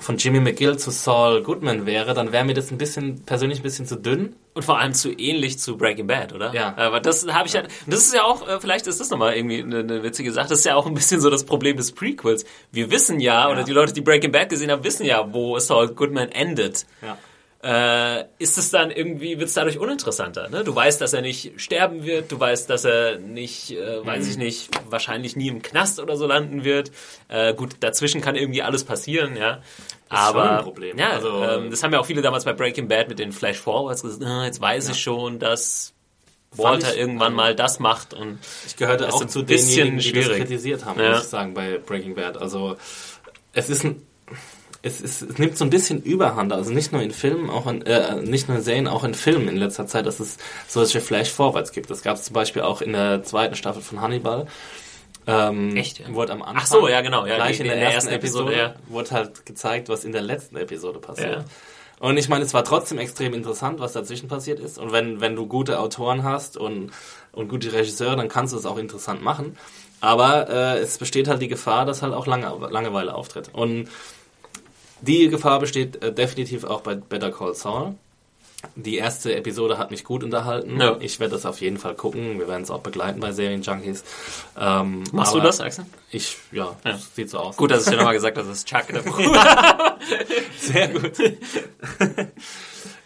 von 0.00 0.16
Jimmy 0.16 0.40
McGill 0.40 0.76
zu 0.76 0.90
Saul 0.90 1.42
Goodman 1.42 1.86
wäre, 1.86 2.14
dann 2.14 2.32
wäre 2.32 2.44
mir 2.44 2.54
das 2.54 2.70
ein 2.70 2.78
bisschen 2.78 3.24
persönlich 3.24 3.60
ein 3.60 3.62
bisschen 3.62 3.86
zu 3.86 3.96
dünn. 3.96 4.34
Und 4.54 4.64
vor 4.64 4.78
allem 4.78 4.94
zu 4.94 5.10
ähnlich 5.10 5.58
zu 5.58 5.76
Breaking 5.76 6.06
Bad, 6.06 6.32
oder? 6.32 6.54
Ja. 6.54 6.74
Aber 6.76 7.00
das 7.00 7.26
habe 7.26 7.48
ich 7.48 7.54
ja. 7.54 7.64
Das 7.88 8.00
ist 8.00 8.14
ja 8.14 8.22
auch, 8.22 8.48
äh, 8.48 8.60
vielleicht 8.60 8.86
ist 8.86 9.00
das 9.00 9.10
nochmal 9.10 9.36
irgendwie 9.36 9.60
eine, 9.60 9.80
eine 9.80 10.02
witzige 10.04 10.32
Sache. 10.32 10.48
Das 10.48 10.60
ist 10.60 10.64
ja 10.64 10.76
auch 10.76 10.86
ein 10.86 10.94
bisschen 10.94 11.20
so 11.20 11.28
das 11.28 11.44
Problem 11.44 11.76
des 11.76 11.90
Prequels. 11.90 12.44
Wir 12.70 12.90
wissen 12.92 13.18
ja, 13.18 13.46
ja. 13.46 13.50
oder 13.50 13.64
die 13.64 13.72
Leute, 13.72 13.92
die 13.92 14.00
Breaking 14.00 14.30
Bad 14.30 14.50
gesehen 14.50 14.70
haben, 14.70 14.84
wissen 14.84 15.04
ja, 15.04 15.32
wo 15.32 15.58
Saul 15.58 15.88
Goodman 15.88 16.28
endet. 16.28 16.86
Ja 17.02 17.18
äh, 17.64 18.26
ist 18.38 18.58
es 18.58 18.70
dann 18.70 18.90
irgendwie, 18.90 19.38
wird 19.38 19.48
es 19.48 19.54
dadurch 19.54 19.78
uninteressanter. 19.78 20.50
Ne? 20.50 20.64
Du 20.64 20.74
weißt, 20.74 21.00
dass 21.00 21.14
er 21.14 21.22
nicht 21.22 21.58
sterben 21.58 22.04
wird, 22.04 22.30
du 22.30 22.38
weißt, 22.38 22.68
dass 22.68 22.84
er 22.84 23.18
nicht, 23.18 23.70
äh, 23.70 24.04
weiß 24.04 24.28
ich 24.28 24.36
mhm. 24.36 24.42
nicht, 24.42 24.70
wahrscheinlich 24.90 25.34
nie 25.34 25.48
im 25.48 25.62
Knast 25.62 25.98
oder 25.98 26.16
so 26.16 26.26
landen 26.26 26.62
wird. 26.62 26.92
Äh, 27.28 27.54
gut, 27.54 27.76
dazwischen 27.80 28.20
kann 28.20 28.36
irgendwie 28.36 28.60
alles 28.62 28.84
passieren, 28.84 29.34
ja. 29.34 29.62
Das 30.10 30.20
Aber 30.20 30.42
ist 30.42 30.48
schon 30.48 30.56
ein 30.58 30.64
Problem. 30.64 30.98
ja, 30.98 31.10
also, 31.10 31.42
ähm, 31.42 31.70
das 31.70 31.82
haben 31.82 31.94
ja 31.94 32.00
auch 32.00 32.06
viele 32.06 32.20
damals 32.20 32.44
bei 32.44 32.52
Breaking 32.52 32.86
Bad 32.86 33.08
mit 33.08 33.18
den 33.18 33.32
Flash 33.32 33.58
Forwards 33.58 34.02
gesagt, 34.02 34.22
ah, 34.24 34.44
jetzt 34.44 34.60
weiß 34.60 34.88
ja. 34.88 34.92
ich 34.92 35.00
schon, 35.00 35.38
dass 35.38 35.94
Walter 36.52 36.92
ich, 36.92 36.98
irgendwann 36.98 37.32
mal 37.32 37.54
das 37.54 37.80
macht 37.80 38.12
und 38.12 38.38
ich 38.66 38.76
gehörte 38.76 39.10
auch 39.10 39.24
zu 39.24 39.42
denjenigen, 39.42 39.98
die 39.98 40.12
das 40.12 40.28
kritisiert 40.28 40.84
haben, 40.84 41.00
ja. 41.00 41.12
muss 41.12 41.22
ich 41.22 41.28
sagen, 41.28 41.54
bei 41.54 41.78
Breaking 41.78 42.14
Bad. 42.14 42.36
Also 42.36 42.76
es 43.54 43.70
ist 43.70 43.84
ein 43.84 44.02
es, 44.84 45.00
es, 45.00 45.22
es 45.22 45.38
nimmt 45.38 45.56
so 45.56 45.64
ein 45.64 45.70
bisschen 45.70 46.02
Überhand, 46.02 46.52
also 46.52 46.70
nicht 46.70 46.92
nur 46.92 47.00
in 47.00 47.10
Filmen, 47.10 47.48
auch 47.48 47.66
in, 47.66 47.82
äh, 47.82 48.16
nicht 48.16 48.48
nur 48.48 48.58
in 48.58 48.62
Serien, 48.62 48.86
auch 48.86 49.02
in 49.02 49.14
Filmen 49.14 49.48
in 49.48 49.56
letzter 49.56 49.86
Zeit, 49.86 50.04
dass 50.04 50.20
es 50.20 50.36
solche 50.68 51.00
Flash-Forwards 51.00 51.72
gibt. 51.72 51.88
Das 51.90 52.02
gab 52.02 52.16
es 52.16 52.24
zum 52.24 52.34
Beispiel 52.34 52.62
auch 52.62 52.82
in 52.82 52.92
der 52.92 53.22
zweiten 53.22 53.54
Staffel 53.54 53.80
von 53.80 54.02
Hannibal. 54.02 54.46
Ähm, 55.26 55.74
Echt? 55.74 56.00
Ja? 56.00 56.12
Wurde 56.12 56.32
am 56.32 56.42
Anfang. 56.42 56.58
Ach 56.58 56.66
so, 56.66 56.88
ja, 56.88 57.00
genau. 57.00 57.24
Ja, 57.24 57.36
gleich 57.36 57.60
in 57.60 57.66
der, 57.66 57.76
der 57.76 57.84
ersten, 57.84 57.96
ersten 57.96 58.12
Episode, 58.12 58.52
Episode 58.52 58.74
ja. 58.76 58.92
wurde 58.92 59.10
halt 59.10 59.46
gezeigt, 59.46 59.88
was 59.88 60.04
in 60.04 60.12
der 60.12 60.20
letzten 60.20 60.56
Episode 60.56 60.98
passiert. 60.98 61.36
Ja. 61.38 61.44
Und 62.00 62.18
ich 62.18 62.28
meine, 62.28 62.44
es 62.44 62.52
war 62.52 62.64
trotzdem 62.64 62.98
extrem 62.98 63.32
interessant, 63.32 63.80
was 63.80 63.94
dazwischen 63.94 64.28
passiert 64.28 64.60
ist. 64.60 64.78
Und 64.78 64.92
wenn, 64.92 65.22
wenn 65.22 65.34
du 65.34 65.46
gute 65.46 65.78
Autoren 65.78 66.24
hast 66.24 66.58
und, 66.58 66.90
und 67.32 67.48
gute 67.48 67.72
Regisseure, 67.72 68.16
dann 68.16 68.28
kannst 68.28 68.52
du 68.52 68.58
es 68.58 68.66
auch 68.66 68.76
interessant 68.76 69.22
machen. 69.22 69.56
Aber 70.02 70.50
äh, 70.50 70.78
es 70.80 70.98
besteht 70.98 71.28
halt 71.28 71.40
die 71.40 71.48
Gefahr, 71.48 71.86
dass 71.86 72.02
halt 72.02 72.12
auch 72.12 72.26
Lange, 72.26 72.52
Langeweile 72.68 73.14
auftritt. 73.14 73.48
Und 73.54 73.88
die 75.06 75.28
Gefahr 75.28 75.60
besteht 75.60 76.02
äh, 76.02 76.12
definitiv 76.12 76.64
auch 76.64 76.80
bei 76.80 76.94
Better 76.94 77.30
Call 77.30 77.54
Saul. 77.54 77.94
Die 78.76 78.96
erste 78.96 79.34
Episode 79.36 79.78
hat 79.78 79.90
mich 79.90 80.04
gut 80.04 80.24
unterhalten. 80.24 80.80
Ja. 80.80 80.96
Ich 81.00 81.20
werde 81.20 81.32
das 81.34 81.44
auf 81.44 81.60
jeden 81.60 81.76
Fall 81.76 81.94
gucken. 81.94 82.38
Wir 82.38 82.48
werden 82.48 82.62
es 82.62 82.70
auch 82.70 82.80
begleiten 82.80 83.20
bei 83.20 83.32
Serienjunkies. 83.32 84.04
Ähm, 84.58 85.04
Machst 85.12 85.34
du 85.34 85.40
das, 85.40 85.60
Axel? 85.60 85.84
Ich, 86.10 86.38
ja, 86.50 86.74
ja. 86.84 86.98
sieht 86.98 87.30
so 87.30 87.38
aus. 87.38 87.56
Gut, 87.56 87.70
dass 87.70 87.84
ich 87.84 87.90
dir 87.90 87.98
nochmal 87.98 88.14
gesagt 88.14 88.38
habe, 88.38 88.48
das 88.48 88.58
ist 88.58 88.68
Chuck. 88.68 88.84
Sehr 90.58 90.88
gut. 90.88 91.12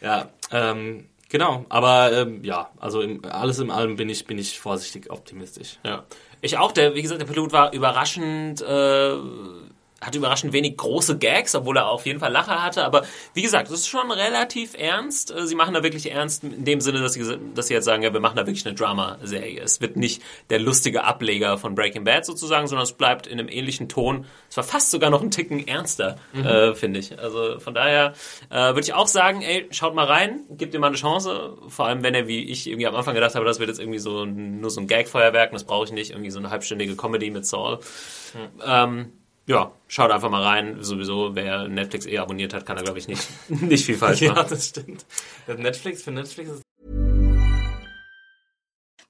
ja, 0.01 0.29
ähm, 0.53 1.07
genau. 1.29 1.65
Aber 1.69 2.13
ähm, 2.13 2.45
ja, 2.45 2.71
also 2.79 3.01
im, 3.01 3.25
alles 3.25 3.59
in 3.59 3.71
allem 3.71 3.97
bin 3.97 4.09
ich, 4.09 4.27
bin 4.27 4.39
ich 4.39 4.61
vorsichtig 4.61 5.11
optimistisch. 5.11 5.79
Ja. 5.85 6.05
Ich 6.41 6.57
auch. 6.57 6.73
Der, 6.73 6.95
wie 6.95 7.03
gesagt, 7.03 7.21
der 7.21 7.27
Pilot 7.27 7.53
war 7.53 7.73
überraschend. 7.73 8.63
Äh, 8.63 9.17
hat 10.01 10.15
überraschend 10.15 10.53
wenig 10.53 10.77
große 10.77 11.19
Gags, 11.19 11.55
obwohl 11.55 11.77
er 11.77 11.89
auf 11.89 12.07
jeden 12.07 12.21
Fall 12.21 12.31
Lacher 12.31 12.63
hatte. 12.63 12.85
Aber 12.85 13.05
wie 13.35 13.43
gesagt, 13.43 13.69
das 13.69 13.81
ist 13.81 13.89
schon 13.89 14.11
relativ 14.13 14.75
ernst. 14.75 15.35
Äh, 15.35 15.47
sie 15.47 15.57
machen 15.57 15.75
da 15.75 15.83
wirklich 15.83 16.11
ernst 16.11 16.45
in 16.45 16.65
dem 16.65 16.81
Sinne, 16.81 17.01
dass 17.01 17.15
sie, 17.15 17.39
dass 17.55 17.67
sie 17.67 17.75
jetzt 17.75 17.85
sagen, 17.85 18.03
ja, 18.03 18.13
wir 18.13 18.21
machen 18.21 18.37
da 18.37 18.47
wirklich 18.47 18.65
eine 18.65 18.77
Drama-Serie. 18.77 19.61
Es 19.61 19.81
wird 19.81 19.97
nicht 19.97 20.23
der 20.51 20.61
lustige 20.61 21.03
Ableger 21.05 21.59
von 21.59 21.75
Breaking 21.75 22.05
Bad 22.05 22.25
sozusagen, 22.25 22.69
sondern 22.69 22.85
es 22.85 22.93
bleibt 22.93 23.27
in 23.27 23.41
einem 23.41 23.49
ähnlichen 23.49 23.89
Ton. 23.89 24.27
Es 24.49 24.57
war 24.57 24.65
fast 24.65 24.93
sogar 24.93 25.11
noch 25.11 25.21
einen 25.21 25.33
Ticken 25.33 25.67
ernster, 25.67 26.17
mhm. 26.33 26.47
äh, 26.47 26.75
finde 26.75 27.01
ich. 27.01 27.19
Also 27.19 27.59
von 27.59 27.75
daher 27.75 28.15
äh, 28.51 28.69
würde 28.69 28.83
ich 28.83 28.95
auch 28.95 29.09
sagen, 29.09 29.43
ey, 29.43 29.67
schaut 29.73 29.97
mal 29.97 30.07
rein, 30.07 30.43
gebt 30.51 30.75
ihr 30.75 30.81
mal 30.81 30.89
eine 30.89 30.97
Chance. 30.97 31.57
Vor 31.67 31.87
allem, 31.87 32.05
wenn 32.05 32.15
er, 32.15 32.29
wie 32.29 32.45
ich 32.45 32.69
irgendwie 32.69 32.87
am 32.87 32.95
Anfang 32.95 33.15
gedacht 33.15 33.35
habe, 33.35 33.45
das 33.45 33.59
wird 33.59 33.69
jetzt 33.69 33.81
irgendwie 33.81 33.99
so 33.99 34.25
nur 34.25 34.71
so 34.71 34.81
ein 34.81 34.87
Gag-Feuerwerk 34.87 35.51
und 35.51 35.55
das 35.55 35.65
brauche 35.65 35.87
ich 35.87 35.93
nicht. 35.93 36.11
Irgendwie 36.11 36.31
so 36.31 36.39
eine 36.39 36.51
halbstündige 36.51 36.95
Comedy 36.95 37.31
mit 37.31 37.47
Saul. 37.47 37.81
Mhm. 38.35 38.63
Ähm, 38.65 39.13
ja, 39.49 39.73
schaut 39.89 40.11
einfach 40.11 40.31
mal 40.31 40.43
rein. 40.43 40.77
Sowieso, 40.85 41.35
wer 41.35 41.67
Netflix 41.69 42.07
eh 42.07 42.19
abonniert 42.19 42.55
hat, 42.55 42.65
kann 42.67 42.77
da, 42.77 42.83
glaube 42.83 42.99
ich, 42.99 43.09
nicht, 43.09 43.27
nicht 43.49 43.85
viel 43.85 43.97
falsch 43.97 44.21
machen. 44.23 44.37
ja, 44.37 44.45
das 44.45 44.69
stimmt. 44.69 45.07
Netflix 45.49 46.03
für 46.03 46.13
Netflix 46.13 46.51
ist 46.51 46.63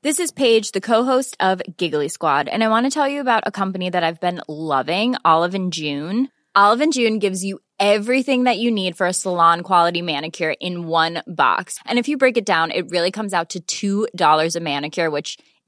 This 0.01 0.20
is 0.20 0.31
Paige, 0.33 0.70
the 0.72 0.81
co-host 0.81 1.37
of 1.40 1.61
Giggly 1.77 2.09
Squad, 2.09 2.48
and 2.48 2.62
I 2.62 2.68
want 2.68 2.87
to 2.87 2.90
tell 2.90 3.09
you 3.09 3.20
about 3.20 3.42
a 3.46 3.51
company 3.51 3.90
that 3.90 4.05
I've 4.05 4.20
been 4.20 4.40
loving, 4.46 5.16
Olive 5.24 5.57
and 5.57 5.72
June. 5.72 6.29
Olive 6.55 6.81
and 6.81 6.92
June 6.92 7.18
gives 7.18 7.42
you 7.44 7.59
everything 7.81 8.44
that 8.44 8.59
you 8.59 8.70
need 8.70 8.96
for 8.96 9.07
a 9.07 9.12
salon 9.12 9.62
quality 9.62 10.01
manicure 10.03 10.55
in 10.61 10.87
one 10.87 11.20
box. 11.27 11.79
And 11.85 11.98
if 11.98 12.07
you 12.07 12.16
break 12.16 12.37
it 12.37 12.46
down, 12.46 12.70
it 12.70 12.90
really 12.90 13.11
comes 13.11 13.35
out 13.35 13.57
to 13.68 14.07
$2 14.09 14.57
a 14.57 14.61
manicure, 14.61 15.11
which 15.11 15.37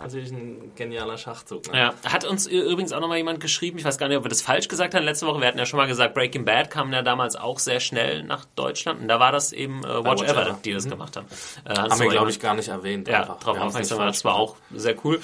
Natürlich 0.00 0.30
ein 0.32 0.72
genialer 0.76 1.18
Schachzug. 1.18 1.70
Ne? 1.70 1.78
Ja, 1.78 1.94
hat 2.10 2.24
uns 2.24 2.46
übrigens 2.46 2.92
auch 2.92 3.00
nochmal 3.00 3.18
jemand 3.18 3.40
geschrieben, 3.40 3.76
ich 3.78 3.84
weiß 3.84 3.98
gar 3.98 4.08
nicht, 4.08 4.16
ob 4.16 4.24
wir 4.24 4.30
das 4.30 4.40
falsch 4.40 4.66
gesagt 4.68 4.94
haben 4.94 5.04
letzte 5.04 5.26
Woche, 5.26 5.40
wir 5.40 5.48
hatten 5.48 5.58
ja 5.58 5.66
schon 5.66 5.76
mal 5.76 5.86
gesagt, 5.86 6.14
Breaking 6.14 6.46
Bad 6.46 6.70
kam 6.70 6.90
ja 6.92 7.02
damals 7.02 7.36
auch 7.36 7.58
sehr 7.58 7.80
schnell 7.80 8.22
nach 8.22 8.46
Deutschland 8.56 9.02
und 9.02 9.08
da 9.08 9.20
war 9.20 9.30
das 9.30 9.52
eben 9.52 9.84
äh, 9.84 9.88
Watch, 9.88 10.22
Watch 10.22 10.22
Ever, 10.22 10.42
Ever, 10.42 10.58
die 10.64 10.72
das 10.72 10.86
mhm. 10.86 10.90
gemacht 10.90 11.16
haben. 11.16 11.26
Äh, 11.66 11.74
haben 11.74 12.00
wir, 12.00 12.08
glaube 12.08 12.30
ich, 12.30 12.40
gar 12.40 12.54
nicht 12.54 12.68
erwähnt. 12.68 13.08
Ja, 13.08 13.24
drauf 13.24 13.58
aufmerksam, 13.58 13.98
das 13.98 14.24
war 14.24 14.36
auch 14.36 14.56
sehr 14.74 14.96
cool. 15.04 15.20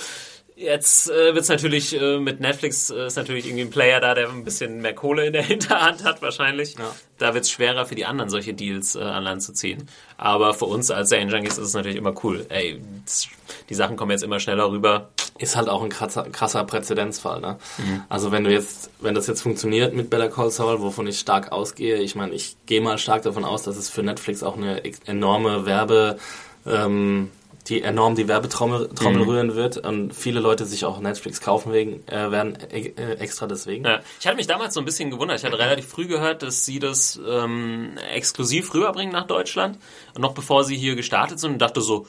Jetzt 0.58 1.10
äh, 1.10 1.34
wird 1.34 1.42
es 1.42 1.50
natürlich 1.50 2.00
äh, 2.00 2.18
mit 2.18 2.40
Netflix 2.40 2.88
äh, 2.88 3.08
ist 3.08 3.16
natürlich 3.16 3.44
irgendwie 3.44 3.64
ein 3.64 3.70
Player 3.70 4.00
da, 4.00 4.14
der 4.14 4.30
ein 4.30 4.42
bisschen 4.42 4.80
mehr 4.80 4.94
Kohle 4.94 5.26
in 5.26 5.34
der 5.34 5.42
Hinterhand 5.44 6.02
hat 6.02 6.22
wahrscheinlich. 6.22 6.76
Ja. 6.78 6.94
Da 7.18 7.34
wird 7.34 7.44
es 7.44 7.50
schwerer 7.50 7.84
für 7.84 7.94
die 7.94 8.06
anderen 8.06 8.30
solche 8.30 8.54
Deals 8.54 8.94
äh, 8.96 9.00
an 9.00 9.22
Land 9.22 9.42
zu 9.42 9.52
ziehen. 9.52 9.86
Aber 10.16 10.54
für 10.54 10.64
uns 10.64 10.90
als 10.90 11.10
Serien 11.10 11.28
Junkies 11.28 11.58
ist 11.58 11.68
es 11.68 11.74
natürlich 11.74 11.98
immer 11.98 12.14
cool. 12.24 12.46
Ey, 12.48 12.80
die 13.68 13.74
Sachen 13.74 13.98
kommen 13.98 14.12
jetzt 14.12 14.22
immer 14.22 14.40
schneller 14.40 14.70
rüber. 14.70 15.10
Ist 15.36 15.56
halt 15.56 15.68
auch 15.68 15.82
ein 15.82 15.90
krasser, 15.90 16.22
krasser 16.30 16.64
Präzedenzfall. 16.64 17.42
Ne? 17.42 17.58
Mhm. 17.76 18.04
Also 18.08 18.32
wenn 18.32 18.44
du 18.44 18.50
jetzt, 18.50 18.88
wenn 18.98 19.14
das 19.14 19.26
jetzt 19.26 19.42
funktioniert 19.42 19.92
mit 19.92 20.08
Better 20.08 20.30
Call 20.30 20.50
Saul, 20.50 20.80
wovon 20.80 21.06
ich 21.06 21.18
stark 21.18 21.52
ausgehe, 21.52 21.98
ich 21.98 22.14
meine, 22.14 22.32
ich 22.32 22.56
gehe 22.64 22.80
mal 22.80 22.96
stark 22.96 23.20
davon 23.24 23.44
aus, 23.44 23.64
dass 23.64 23.76
es 23.76 23.90
für 23.90 24.02
Netflix 24.02 24.42
auch 24.42 24.56
eine 24.56 24.80
enorme 25.04 25.66
Werbe 25.66 26.16
ähm, 26.64 27.30
die 27.68 27.82
enorm 27.82 28.14
die 28.14 28.28
Werbetrommel 28.28 28.88
Trommel 28.94 29.22
mhm. 29.22 29.28
rühren 29.28 29.54
wird 29.54 29.78
und 29.78 30.14
viele 30.14 30.40
Leute 30.40 30.64
sich 30.66 30.84
auch 30.84 31.00
Netflix 31.00 31.40
kaufen 31.40 31.72
wegen, 31.72 32.06
äh, 32.08 32.30
werden 32.30 32.56
äh, 32.70 33.14
extra 33.14 33.46
deswegen. 33.46 33.84
Ja. 33.84 34.00
Ich 34.20 34.26
hatte 34.26 34.36
mich 34.36 34.46
damals 34.46 34.74
so 34.74 34.80
ein 34.80 34.86
bisschen 34.86 35.10
gewundert. 35.10 35.38
Ich 35.38 35.44
hatte 35.44 35.58
relativ 35.58 35.86
früh 35.86 36.06
gehört, 36.06 36.42
dass 36.42 36.64
sie 36.64 36.78
das 36.78 37.20
ähm, 37.26 37.98
exklusiv 38.14 38.72
rüberbringen 38.72 39.12
nach 39.12 39.26
Deutschland 39.26 39.78
und 40.14 40.22
noch 40.22 40.32
bevor 40.32 40.64
sie 40.64 40.76
hier 40.76 40.96
gestartet 40.96 41.40
sind 41.40 41.60
dachte 41.60 41.80
so, 41.80 42.06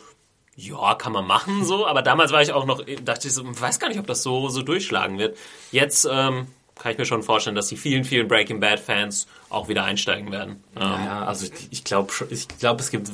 ja, 0.56 0.96
kann 0.96 1.13
man 1.13 1.26
machen 1.26 1.63
so, 1.63 1.86
aber 1.86 2.02
damals 2.02 2.32
war 2.32 2.41
ich 2.41 2.52
auch 2.52 2.65
noch, 2.65 2.84
dachte 3.04 3.28
ich 3.28 3.34
so, 3.34 3.43
weiß 3.46 3.80
gar 3.80 3.89
nicht, 3.89 4.00
ob 4.00 4.08
das 4.08 4.24
so, 4.24 4.50
so 4.50 4.63
durchschlagen 4.63 5.20
wird. 5.20 5.38
Jetzt 5.72 6.08
ähm, 6.12 6.48
kann 6.76 6.91
ich 6.91 6.98
mir 6.98 7.06
schon 7.06 7.24
vorstellen, 7.24 7.56
dass 7.56 7.67
die 7.67 7.78
vielen, 7.78 8.04
vielen 8.04 8.28
Breaking 8.28 8.60
Bad 8.60 8.80
Fans 8.80 9.28
auch 9.50 9.67
wieder 9.67 9.84
einsteigen 9.84 10.32
werden. 10.32 10.63
Ja, 10.76 11.26
also 11.26 11.46
ich, 11.46 11.67
ich 11.72 11.84
glaube, 11.84 12.12
ich 12.30 12.48
glaube, 12.48 12.82
es 12.82 12.91
gibt 12.91 13.10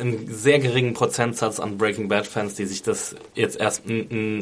einen 0.00 0.32
sehr 0.32 0.58
geringen 0.58 0.94
Prozentsatz 0.94 1.60
an 1.60 1.78
Breaking 1.78 2.08
Bad 2.08 2.26
Fans, 2.26 2.54
die 2.54 2.64
sich 2.66 2.82
das 2.82 3.14
jetzt 3.34 3.58
erst, 3.58 3.82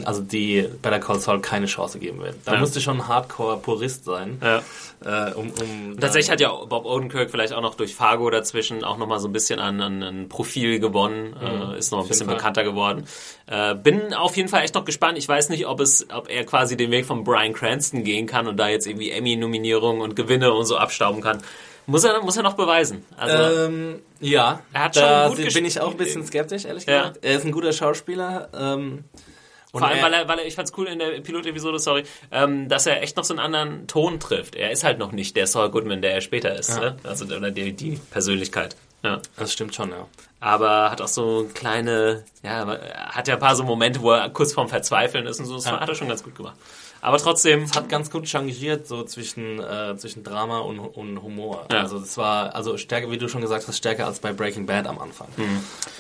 also 0.05 0.23
die 0.23 0.69
Better 0.83 1.01
Call 1.01 1.21
Saul 1.21 1.41
keine 1.41 1.67
Chance 1.67 1.99
geben 1.99 2.23
werden. 2.23 2.41
Da 2.45 2.55
ja. 2.55 2.61
musste 2.61 2.81
schon 2.81 3.01
ein 3.01 3.09
Hardcore-Purist 3.09 4.05
sein. 4.05 4.41
Ja. 4.43 4.63
Äh, 5.05 5.35
um, 5.35 5.51
um 5.51 5.99
Tatsächlich 6.01 6.31
hat 6.31 6.41
ja 6.41 6.51
Bob 6.51 6.85
Odenkirk 6.87 7.31
vielleicht 7.31 7.53
auch 7.53 7.61
noch 7.61 7.75
durch 7.75 7.95
Fargo 7.95 8.31
dazwischen 8.31 8.85
auch 8.85 8.97
noch 8.97 9.07
mal 9.07 9.19
so 9.19 9.29
ein 9.29 9.33
bisschen 9.33 9.61
an, 9.61 9.81
an 9.81 10.03
ein 10.03 10.29
Profil 10.29 10.79
gewonnen, 10.79 11.35
mhm. 11.41 11.75
äh, 11.75 11.79
ist 11.79 11.93
noch 11.93 12.03
ein 12.03 12.09
bisschen 12.09 12.27
Fall. 12.27 12.37
bekannter 12.37 12.65
geworden. 12.65 13.05
Äh, 13.47 13.75
bin 13.75 14.15
auf 14.15 14.37
jeden 14.37 14.49
Fall 14.49 14.63
echt 14.63 14.75
noch 14.75 14.85
gespannt. 14.85 15.19
Ich 15.19 15.29
weiß 15.29 15.51
nicht, 15.51 15.67
ob 15.67 15.81
es, 15.81 16.07
ob 16.13 16.31
er 16.31 16.45
quasi 16.45 16.77
den 16.77 16.91
Weg 16.91 17.07
von 17.07 17.25
Brian 17.25 17.53
Cranston 17.53 18.05
gehen 18.05 18.27
kann 18.27 18.47
und 18.47 18.57
da 18.57 18.69
jetzt 18.69 18.87
irgendwie 18.87 19.11
Emmy-Nominierungen 19.11 20.01
und 20.01 20.17
Gewinne 20.17 20.53
und 20.53 20.65
so 20.65 20.77
abstauben 20.77 21.21
kann. 21.21 21.43
Muss 21.87 22.05
er, 22.05 22.23
muss 22.23 22.37
er 22.37 22.43
noch 22.43 22.55
beweisen. 22.55 23.05
Also, 23.17 23.67
ähm, 23.67 24.01
ja, 24.21 24.63
er 24.73 24.85
hat 24.85 24.97
da 24.97 25.29
schon 25.29 25.37
gut 25.37 25.55
bin 25.55 25.65
ich 25.65 25.81
auch 25.81 25.91
ein 25.91 25.97
bisschen 25.97 26.25
skeptisch, 26.27 26.65
ehrlich 26.65 26.87
ja. 26.87 27.09
gesagt. 27.09 27.25
Er 27.25 27.37
ist 27.37 27.45
ein 27.45 27.53
guter 27.53 27.73
Schauspieler. 27.73 28.49
Ähm, 28.55 29.05
Vor 29.71 29.83
allem, 29.83 30.03
weil 30.03 30.13
er, 30.15 30.29
weil 30.29 30.39
er, 30.39 30.47
ich 30.47 30.55
fand's 30.55 30.73
cool 30.79 30.87
in 30.87 30.99
der 30.99 31.21
Pilot-Episode, 31.21 31.79
sorry, 31.79 32.05
ähm, 32.31 32.69
dass 32.69 32.87
er 32.87 33.03
echt 33.03 33.17
noch 33.17 33.25
so 33.25 33.35
einen 33.35 33.41
anderen 33.41 33.87
Ton 33.87 34.19
trifft. 34.19 34.55
Er 34.57 34.71
ist 34.71 34.85
halt 34.85 34.99
noch 34.99 35.13
nicht 35.13 35.37
der 35.37 35.47
Saul 35.47 35.71
Goodman, 35.71 36.01
der 36.01 36.15
er 36.15 36.21
später 36.21 36.55
ist. 36.59 36.71
Ja. 36.71 36.81
Ne? 36.81 36.97
Also, 37.03 37.27
oder 37.27 37.51
die, 37.51 37.73
die 37.73 38.01
Persönlichkeit. 38.11 38.77
Ja. 39.03 39.21
Das 39.37 39.53
stimmt 39.53 39.75
schon, 39.75 39.91
ja. 39.91 40.07
Aber 40.41 40.91
hat 40.91 41.03
auch 41.03 41.09
so 41.09 41.49
kleine, 41.53 42.25
ja, 42.43 42.79
hat 43.11 43.29
ja 43.29 43.35
ein 43.35 43.41
paar 43.41 43.57
so 43.57 43.65
Momente, 43.65 44.01
wo 44.01 44.13
er 44.13 44.31
kurz 44.31 44.53
vorm 44.55 44.69
Verzweifeln 44.69 45.27
ist 45.27 45.39
und 45.41 45.47
so. 45.47 45.57
Das 45.57 45.67
ja. 45.67 45.81
hat 45.81 45.89
er 45.89 45.95
schon 45.95 46.09
ganz 46.09 46.23
gut 46.23 46.35
gemacht. 46.35 46.57
Aber 47.05 47.19
trotzdem. 47.19 47.65
Es 47.65 47.77
hat 47.77 47.91
ganz 47.91 48.11
gut 48.11 48.27
changiert, 48.27 48.87
so 48.87 49.05
zwischen, 49.05 49.61
äh, 49.61 49.95
zwischen 49.99 50.25
Drama 50.25 50.61
und, 50.61 50.79
und 50.79 51.23
Humor. 51.23 51.67
Ja. 51.71 51.81
Also 51.81 51.99
es 51.99 52.17
war, 52.17 52.55
also 52.55 52.79
stärker, 52.79 53.11
wie 53.11 53.19
du 53.19 53.29
schon 53.29 53.43
gesagt 53.43 53.69
hast, 53.69 53.77
stärker 53.77 54.07
als 54.07 54.21
bei 54.21 54.33
Breaking 54.33 54.65
Bad 54.65 54.87
am 54.87 54.99
Anfang. 54.99 55.29
Mhm. 55.37 55.45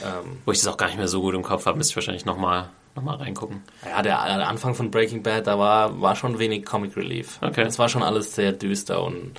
Ähm, 0.03 0.39
Wo 0.47 0.53
ich 0.53 0.59
das 0.61 0.67
auch 0.67 0.79
gar 0.79 0.87
nicht 0.87 0.97
mehr 0.97 1.07
so 1.07 1.21
gut 1.21 1.35
im 1.35 1.43
Kopf 1.43 1.67
habe, 1.67 1.77
müsste 1.77 1.93
ich 1.93 1.97
wahrscheinlich 1.97 2.25
nochmal 2.25 2.71
noch 2.97 3.03
mal 3.03 3.17
reingucken. 3.17 3.63
Ja, 3.85 4.01
der, 4.01 4.25
der, 4.25 4.49
Anfang 4.49 4.75
von 4.75 4.91
Breaking 4.91 5.23
Bad, 5.23 5.47
da 5.47 5.59
war, 5.59 6.01
war 6.01 6.17
schon 6.17 6.39
wenig 6.39 6.65
Comic 6.65 6.97
Relief. 6.97 7.39
Okay. 7.43 7.63
Es 7.63 7.79
war 7.79 7.91
schon 7.91 8.03
alles 8.03 8.35
sehr 8.35 8.53
düster 8.53 9.03
und 9.03 9.33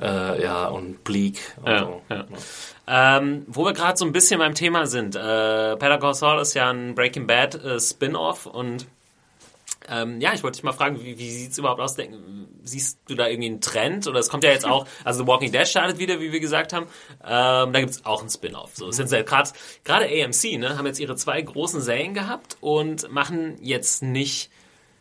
äh, 0.00 0.42
ja 0.42 0.68
und 0.68 1.04
bleak. 1.04 1.38
Und 1.60 1.70
ja, 1.70 1.80
so. 1.80 2.02
ja. 2.08 2.24
Ähm, 2.86 3.44
wo 3.46 3.66
wir 3.66 3.74
gerade 3.74 3.98
so 3.98 4.06
ein 4.06 4.12
bisschen 4.12 4.38
beim 4.38 4.54
Thema 4.54 4.86
sind. 4.86 5.16
Äh, 5.16 5.18
Better 5.78 5.98
Call 5.98 6.14
Saul 6.14 6.40
ist 6.40 6.54
ja 6.54 6.70
ein 6.70 6.94
Breaking 6.94 7.26
Bad 7.26 7.62
äh, 7.62 7.78
Spin-off 7.78 8.46
und 8.46 8.86
ähm, 9.88 10.20
ja, 10.20 10.32
ich 10.34 10.42
wollte 10.42 10.56
dich 10.56 10.64
mal 10.64 10.72
fragen, 10.72 11.02
wie, 11.02 11.18
wie 11.18 11.30
sieht 11.30 11.52
es 11.52 11.58
überhaupt 11.58 11.80
aus? 11.80 11.96
Siehst 12.62 12.98
du 13.06 13.14
da 13.14 13.28
irgendwie 13.28 13.48
einen 13.48 13.60
Trend? 13.60 14.06
Oder 14.06 14.20
es 14.20 14.28
kommt 14.28 14.44
ja 14.44 14.50
jetzt 14.50 14.66
auch, 14.66 14.86
also 15.04 15.22
The 15.22 15.26
Walking 15.26 15.52
Dead 15.52 15.66
startet 15.66 15.98
wieder, 15.98 16.20
wie 16.20 16.32
wir 16.32 16.40
gesagt 16.40 16.72
haben. 16.72 16.86
Ähm, 17.22 17.72
da 17.72 17.80
gibt 17.80 17.90
es 17.90 18.04
auch 18.04 18.20
einen 18.20 18.30
Spin-off. 18.30 18.72
So, 18.74 18.88
es 18.88 18.96
sind 18.96 19.10
gerade 19.10 19.50
gerade 19.84 20.06
AMC, 20.06 20.58
ne, 20.58 20.76
haben 20.78 20.86
jetzt 20.86 21.00
ihre 21.00 21.16
zwei 21.16 21.40
großen 21.40 21.80
Serien 21.80 22.14
gehabt 22.14 22.56
und 22.60 23.10
machen 23.10 23.56
jetzt 23.60 24.02
nicht 24.02 24.50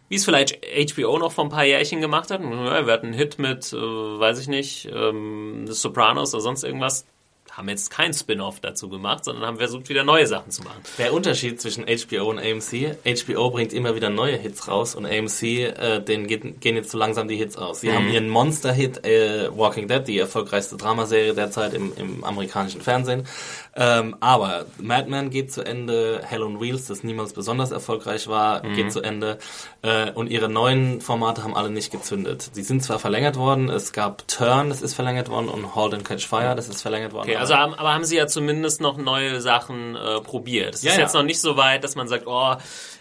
wie 0.10 0.18
es 0.18 0.26
vielleicht 0.26 0.60
HBO 0.94 1.18
noch 1.18 1.32
vor 1.32 1.46
ein 1.46 1.50
paar 1.50 1.66
Jährchen 1.66 2.00
gemacht 2.00 2.30
hat. 2.30 2.40
Ja, 2.42 2.86
wir 2.86 2.94
hatten 2.94 3.08
einen 3.08 3.16
Hit 3.16 3.40
mit, 3.40 3.74
äh, 3.74 3.78
weiß 3.78 4.38
ich 4.38 4.48
nicht, 4.48 4.88
ähm, 4.94 5.66
The 5.66 5.74
Sopranos 5.74 6.36
oder 6.36 6.42
sonst 6.42 6.64
irgendwas 6.64 7.08
haben 7.54 7.70
jetzt 7.70 7.92
kein 7.92 8.14
Spin-off 8.14 8.60
dazu 8.60 8.90
gemacht, 8.90 9.24
sondern 9.24 9.46
haben 9.46 9.58
versucht, 9.58 9.88
wieder 9.88 10.04
neue 10.04 10.26
Sachen 10.26 10.50
zu 10.50 10.64
machen. 10.64 10.82
Der 10.98 11.14
Unterschied 11.14 11.62
zwischen 11.62 11.86
HBO 11.86 12.30
und 12.30 12.40
AMC, 12.40 12.98
HBO 13.04 13.52
bringt 13.52 13.74
immer 13.74 13.96
wieder 13.96 14.10
neue 14.10 14.38
Hits 14.38 14.68
raus 14.68 14.96
und 14.96 15.06
AMC, 15.06 15.44
äh, 15.44 16.00
denen 16.00 16.26
geht, 16.26 16.62
gehen 16.62 16.76
jetzt 16.76 16.90
so 16.90 16.98
langsam 16.98 17.28
die 17.28 17.36
Hits 17.36 17.56
aus. 17.56 17.82
Sie 17.82 17.90
mhm. 17.90 17.94
haben 17.94 18.10
ihren 18.10 18.30
Monster-Hit 18.30 19.06
äh, 19.06 19.56
Walking 19.56 19.88
Dead, 19.88 20.08
die 20.08 20.18
erfolgreichste 20.18 20.78
Dramaserie 20.78 21.36
derzeit 21.36 21.76
im, 21.76 21.94
im 21.96 22.24
amerikanischen 22.24 22.82
Fernsehen. 22.82 23.28
Ähm, 23.76 24.16
aber 24.20 24.66
Mad 24.78 25.10
Men 25.10 25.32
geht 25.32 25.52
zu 25.52 25.64
Ende, 25.64 26.22
Hell 26.24 26.44
on 26.44 26.62
Wheels, 26.62 26.86
das 26.86 27.04
niemals 27.04 27.34
besonders 27.34 27.72
erfolgreich 27.72 28.28
war, 28.28 28.64
mhm. 28.64 28.76
geht 28.76 28.92
zu 28.92 29.02
Ende. 29.02 29.40
Äh, 29.82 30.12
und 30.12 30.30
ihre 30.30 30.48
neuen 30.48 31.02
Formate 31.02 31.44
haben 31.44 31.56
alle 31.56 31.72
nicht 31.72 31.92
gezündet. 31.92 32.52
Sie 32.54 32.62
sind 32.62 32.84
zwar 32.84 33.00
verlängert 33.00 33.36
worden, 33.36 33.70
es 33.70 33.92
gab 33.92 34.28
Turn, 34.28 34.70
das 34.70 34.82
ist 34.82 34.94
verlängert 34.94 35.30
worden, 35.30 35.50
und 35.50 35.76
Halt 35.76 35.94
and 35.96 36.06
Catch 36.06 36.28
Fire, 36.28 36.56
das 36.56 36.70
ist 36.70 36.82
verlängert 36.82 37.14
worden. 37.14 37.30
Okay, 37.30 37.38
also 37.38 37.56
haben, 37.56 37.74
aber 37.74 37.94
haben 37.94 38.06
sie 38.06 38.18
ja 38.18 38.28
zumindest 38.28 38.80
noch 38.80 38.98
neue 38.98 39.42
Sachen 39.42 39.96
äh, 39.96 40.22
probiert. 40.22 40.76
Es 40.76 40.84
ja, 40.84 40.92
ist 40.92 40.98
ja. 40.98 41.04
jetzt 41.04 41.14
noch 41.16 41.24
nicht 41.24 41.42
so 41.42 41.58
weit, 41.58 41.84
dass 41.84 41.96
man 41.96 42.08
sagt, 42.08 42.28
oh, 42.28 42.56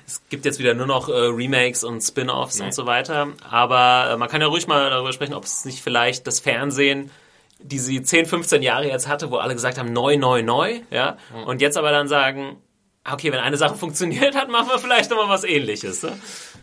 es 0.06 0.22
gibt 0.30 0.44
jetzt 0.46 0.58
wieder 0.58 0.74
nur 0.74 0.86
noch 0.86 1.08
äh, 1.08 1.12
Remakes 1.12 1.84
und 1.84 2.00
Spin-offs 2.00 2.58
nee. 2.58 2.66
und 2.66 2.74
so 2.74 2.86
weiter. 2.86 3.28
Aber 3.48 4.10
äh, 4.12 4.16
man 4.16 4.28
kann 4.28 4.40
ja 4.40 4.46
ruhig 4.46 4.66
mal 4.66 4.88
darüber 4.88 5.12
sprechen, 5.12 5.34
ob 5.34 5.44
es 5.44 5.64
nicht 5.64 5.82
vielleicht 5.82 6.26
das 6.26 6.40
Fernsehen 6.40 7.10
die 7.64 7.78
sie 7.78 8.02
10, 8.02 8.26
15 8.26 8.62
Jahre 8.62 8.88
jetzt 8.88 9.08
hatte, 9.08 9.30
wo 9.30 9.36
alle 9.36 9.54
gesagt 9.54 9.78
haben, 9.78 9.92
neu, 9.92 10.16
neu, 10.16 10.42
neu, 10.42 10.80
ja, 10.90 11.16
mhm. 11.34 11.44
und 11.44 11.60
jetzt 11.60 11.76
aber 11.76 11.90
dann 11.90 12.08
sagen, 12.08 12.56
okay, 13.10 13.32
wenn 13.32 13.40
eine 13.40 13.56
Sache 13.56 13.76
funktioniert 13.76 14.34
hat, 14.36 14.48
machen 14.48 14.68
wir 14.68 14.78
vielleicht 14.78 15.10
nochmal 15.10 15.28
was 15.28 15.44
ähnliches. 15.44 16.02
Ne? 16.02 16.12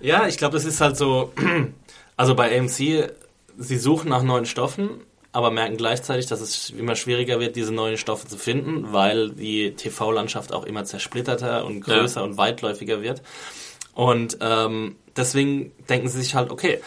Ja, 0.02 0.28
ich 0.28 0.38
glaube, 0.38 0.54
das 0.54 0.66
ist 0.66 0.82
halt 0.82 0.98
so, 0.98 1.34
also 2.18 2.36
bei 2.36 2.58
AMC, 2.58 3.12
sie 3.58 3.78
suchen 3.78 4.10
nach 4.10 4.24
neuen 4.24 4.46
Stoffen 4.46 5.02
aber 5.32 5.52
merken 5.52 5.78
gleichzeitig, 5.78 6.26
dass 6.26 6.42
es 6.42 6.72
immer 6.72 6.96
schwieriger 6.96 7.40
wird, 7.40 7.56
diese 7.56 7.74
neuen 7.74 7.98
Stoffe 7.98 8.28
zu 8.28 8.38
finden, 8.38 8.92
weil 8.92 9.30
die 9.30 9.76
TV-Landschaft 9.76 10.54
auch 10.54 10.66
immer 10.66 10.86
zersplitterter 10.86 11.66
und 11.66 11.82
größer 11.82 12.22
ja. 12.22 12.26
und 12.26 12.38
weitläufiger 12.38 13.02
wird. 13.02 13.22
Und 13.94 14.38
ähm, 14.42 14.96
deswegen 15.16 15.72
denken 15.88 16.08
sie 16.10 16.20
sich 16.20 16.34
halt, 16.34 16.50
okay, 16.50 16.80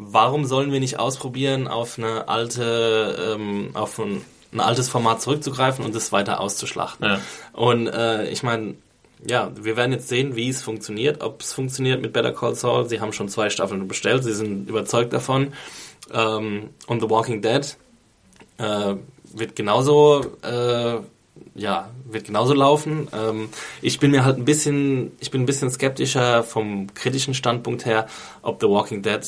warum 0.00 0.46
sollen 0.46 0.72
wir 0.72 0.80
nicht 0.80 0.98
ausprobieren, 0.98 1.68
auf 1.68 1.98
eine 1.98 2.28
alte, 2.28 3.34
ähm, 3.34 3.70
auf 3.74 3.98
ein, 3.98 4.22
ein 4.52 4.60
altes 4.60 4.88
Format 4.88 5.20
zurückzugreifen 5.20 5.84
und 5.84 5.94
es 5.94 6.10
weiter 6.10 6.40
auszuschlachten? 6.40 7.06
Ja. 7.06 7.20
Und 7.52 7.86
äh, 7.86 8.28
ich 8.30 8.42
meine, 8.42 8.74
ja, 9.26 9.52
wir 9.54 9.76
werden 9.76 9.92
jetzt 9.92 10.08
sehen, 10.08 10.36
wie 10.36 10.48
es 10.48 10.62
funktioniert, 10.62 11.22
ob 11.22 11.42
es 11.42 11.52
funktioniert 11.52 12.00
mit 12.00 12.14
Better 12.14 12.32
Call 12.32 12.54
Saul. 12.54 12.88
Sie 12.88 13.00
haben 13.00 13.12
schon 13.12 13.28
zwei 13.28 13.50
Staffeln 13.50 13.86
bestellt, 13.86 14.24
sie 14.24 14.32
sind 14.32 14.68
überzeugt 14.70 15.12
davon. 15.12 15.52
Ähm, 16.12 16.70
und 16.86 17.02
The 17.02 17.10
Walking 17.10 17.42
Dead 17.42 17.76
äh, 18.56 18.94
wird 19.34 19.54
genauso 19.54 20.22
äh, 20.42 20.98
ja, 21.54 21.90
wird 22.04 22.26
genauso 22.26 22.54
laufen. 22.54 23.08
Ähm, 23.12 23.50
ich 23.82 24.00
bin 24.00 24.10
mir 24.10 24.24
halt 24.24 24.38
ein 24.38 24.44
bisschen, 24.44 25.12
ich 25.20 25.30
bin 25.30 25.42
ein 25.42 25.46
bisschen 25.46 25.70
skeptischer 25.70 26.42
vom 26.42 26.92
kritischen 26.94 27.34
Standpunkt 27.34 27.84
her, 27.84 28.06
ob 28.42 28.60
The 28.60 28.68
Walking 28.68 29.02
Dead 29.02 29.20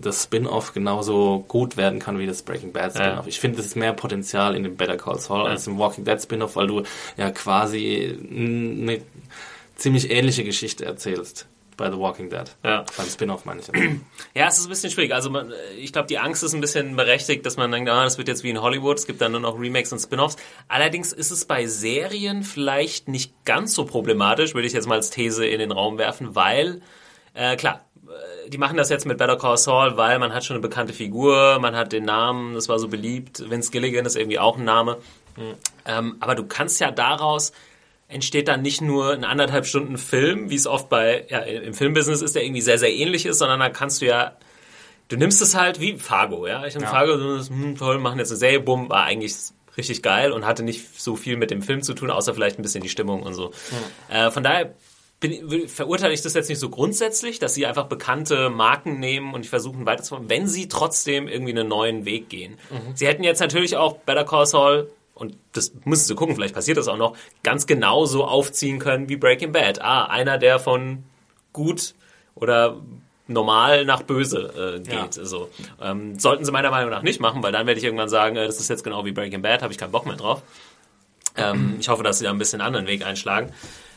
das 0.00 0.24
Spin-off 0.24 0.72
genauso 0.72 1.44
gut 1.48 1.76
werden 1.76 1.98
kann 1.98 2.18
wie 2.18 2.26
das 2.26 2.42
Breaking 2.42 2.72
Bad 2.72 2.92
Spin-off. 2.92 3.24
Ja. 3.24 3.28
Ich 3.28 3.40
finde, 3.40 3.60
es 3.60 3.66
ist 3.66 3.76
mehr 3.76 3.92
Potenzial 3.92 4.54
in 4.56 4.62
dem 4.62 4.76
Better 4.76 4.96
Call 4.96 5.18
Saul 5.18 5.44
ja. 5.44 5.50
als 5.50 5.66
im 5.66 5.78
Walking 5.78 6.04
Dead 6.04 6.20
Spin-off, 6.20 6.56
weil 6.56 6.66
du 6.66 6.82
ja 7.16 7.30
quasi 7.30 8.18
eine 8.30 9.00
ziemlich 9.76 10.10
ähnliche 10.10 10.44
Geschichte 10.44 10.84
erzählst 10.84 11.46
bei 11.76 11.90
The 11.90 11.98
Walking 11.98 12.30
Dead. 12.30 12.44
Ja. 12.64 12.84
Beim 12.96 13.06
Spin-off 13.06 13.44
meine 13.44 13.60
ich. 13.60 13.68
Ja, 14.34 14.48
es 14.48 14.58
ist 14.58 14.66
ein 14.66 14.70
bisschen 14.70 14.90
schwierig. 14.90 15.12
Also 15.12 15.30
man, 15.30 15.52
ich 15.78 15.92
glaube, 15.92 16.08
die 16.08 16.18
Angst 16.18 16.42
ist 16.42 16.54
ein 16.54 16.60
bisschen 16.60 16.96
berechtigt, 16.96 17.44
dass 17.44 17.56
man 17.56 17.70
denkt, 17.70 17.90
ah, 17.90 18.04
das 18.04 18.18
wird 18.18 18.28
jetzt 18.28 18.42
wie 18.42 18.50
in 18.50 18.60
Hollywood, 18.60 18.98
es 18.98 19.06
gibt 19.06 19.20
dann 19.20 19.32
nur 19.32 19.40
noch 19.40 19.58
Remakes 19.58 19.92
und 19.92 19.98
Spin-offs. 19.98 20.36
Allerdings 20.68 21.12
ist 21.12 21.30
es 21.30 21.44
bei 21.44 21.66
Serien 21.66 22.42
vielleicht 22.42 23.08
nicht 23.08 23.44
ganz 23.44 23.74
so 23.74 23.84
problematisch, 23.84 24.54
würde 24.54 24.66
ich 24.66 24.72
jetzt 24.72 24.88
mal 24.88 24.96
als 24.96 25.10
These 25.10 25.46
in 25.46 25.58
den 25.58 25.72
Raum 25.72 25.98
werfen, 25.98 26.34
weil, 26.34 26.80
äh, 27.34 27.56
klar, 27.56 27.85
die 28.48 28.58
machen 28.58 28.76
das 28.76 28.90
jetzt 28.90 29.06
mit 29.06 29.18
Better 29.18 29.36
Call 29.36 29.56
Saul, 29.56 29.96
weil 29.96 30.18
man 30.18 30.32
hat 30.32 30.44
schon 30.44 30.54
eine 30.54 30.62
bekannte 30.62 30.92
Figur, 30.92 31.58
man 31.60 31.74
hat 31.74 31.92
den 31.92 32.04
Namen, 32.04 32.54
das 32.54 32.68
war 32.68 32.78
so 32.78 32.88
beliebt. 32.88 33.48
Vince 33.50 33.70
Gilligan 33.70 34.06
ist 34.06 34.16
irgendwie 34.16 34.38
auch 34.38 34.56
ein 34.58 34.64
Name. 34.64 34.98
Mhm. 35.36 35.54
Ähm, 35.84 36.16
aber 36.20 36.34
du 36.34 36.46
kannst 36.46 36.80
ja 36.80 36.90
daraus 36.90 37.52
entsteht 38.08 38.48
dann 38.48 38.62
nicht 38.62 38.80
nur 38.80 39.12
ein 39.12 39.24
anderthalb 39.24 39.66
Stunden 39.66 39.98
Film, 39.98 40.50
wie 40.50 40.54
es 40.54 40.66
oft 40.66 40.88
bei 40.88 41.26
ja, 41.28 41.40
im 41.40 41.74
Filmbusiness 41.74 42.22
ist, 42.22 42.34
der 42.36 42.44
irgendwie 42.44 42.60
sehr, 42.60 42.78
sehr 42.78 42.92
ähnlich 42.92 43.26
ist, 43.26 43.38
sondern 43.38 43.58
da 43.58 43.68
kannst 43.68 44.00
du 44.00 44.06
ja, 44.06 44.36
du 45.08 45.16
nimmst 45.16 45.42
es 45.42 45.56
halt 45.56 45.80
wie 45.80 45.98
Fargo, 45.98 46.46
ja. 46.46 46.64
Ich 46.66 46.74
habe 46.74 46.84
ja. 46.84 46.90
Fargo, 46.90 47.40
so, 47.40 47.50
hm, 47.50 47.76
toll, 47.76 47.98
machen 47.98 48.18
jetzt 48.18 48.30
eine 48.30 48.38
Serie, 48.38 48.60
bumm, 48.60 48.88
war 48.88 49.04
eigentlich 49.04 49.34
richtig 49.76 50.02
geil 50.02 50.32
und 50.32 50.46
hatte 50.46 50.62
nicht 50.62 51.00
so 51.00 51.16
viel 51.16 51.36
mit 51.36 51.50
dem 51.50 51.62
Film 51.62 51.82
zu 51.82 51.94
tun, 51.94 52.10
außer 52.10 52.32
vielleicht 52.32 52.58
ein 52.58 52.62
bisschen 52.62 52.82
die 52.82 52.88
Stimmung 52.88 53.22
und 53.22 53.34
so. 53.34 53.48
Mhm. 53.48 54.14
Äh, 54.14 54.30
von 54.30 54.42
daher 54.42 54.74
bin, 55.20 55.68
verurteile 55.68 56.12
ich 56.12 56.22
das 56.22 56.34
jetzt 56.34 56.48
nicht 56.48 56.58
so 56.58 56.68
grundsätzlich, 56.68 57.38
dass 57.38 57.54
sie 57.54 57.66
einfach 57.66 57.86
bekannte 57.86 58.50
Marken 58.50 59.00
nehmen 59.00 59.34
und 59.34 59.46
versuchen 59.46 59.86
weiterzumachen, 59.86 60.28
wenn 60.28 60.46
sie 60.46 60.68
trotzdem 60.68 61.28
irgendwie 61.28 61.52
einen 61.52 61.68
neuen 61.68 62.04
Weg 62.04 62.28
gehen. 62.28 62.58
Mhm. 62.70 62.94
Sie 62.96 63.06
hätten 63.06 63.24
jetzt 63.24 63.40
natürlich 63.40 63.76
auch 63.76 63.96
Better 63.98 64.24
Call 64.24 64.46
Saul 64.46 64.90
und 65.14 65.34
das 65.52 65.72
müssen 65.84 66.06
sie 66.06 66.14
gucken, 66.14 66.34
vielleicht 66.34 66.54
passiert 66.54 66.76
das 66.76 66.88
auch 66.88 66.98
noch, 66.98 67.16
ganz 67.42 67.66
genauso 67.66 68.24
aufziehen 68.24 68.78
können 68.78 69.08
wie 69.08 69.16
Breaking 69.16 69.52
Bad. 69.52 69.80
Ah, 69.80 70.04
einer, 70.04 70.36
der 70.36 70.58
von 70.58 71.04
gut 71.54 71.94
oder 72.34 72.76
normal 73.26 73.86
nach 73.86 74.02
böse 74.02 74.76
äh, 74.76 74.80
geht. 74.80 74.92
Ja. 74.92 75.22
Also, 75.22 75.48
ähm, 75.80 76.18
sollten 76.18 76.44
sie 76.44 76.52
meiner 76.52 76.70
Meinung 76.70 76.90
nach 76.90 77.02
nicht 77.02 77.20
machen, 77.20 77.42
weil 77.42 77.50
dann 77.50 77.66
werde 77.66 77.78
ich 77.78 77.84
irgendwann 77.84 78.10
sagen, 78.10 78.36
äh, 78.36 78.46
das 78.46 78.60
ist 78.60 78.68
jetzt 78.68 78.84
genau 78.84 79.06
wie 79.06 79.12
Breaking 79.12 79.40
Bad, 79.42 79.62
habe 79.62 79.72
ich 79.72 79.78
keinen 79.78 79.90
Bock 79.90 80.04
mehr 80.04 80.16
drauf. 80.16 80.42
Ähm, 81.34 81.76
ich 81.80 81.88
hoffe, 81.88 82.02
dass 82.02 82.18
sie 82.18 82.24
da 82.24 82.30
ein 82.30 82.38
bisschen 82.38 82.60
einen 82.60 82.66
anderen 82.66 82.86
Weg 82.86 83.04
einschlagen. 83.04 83.52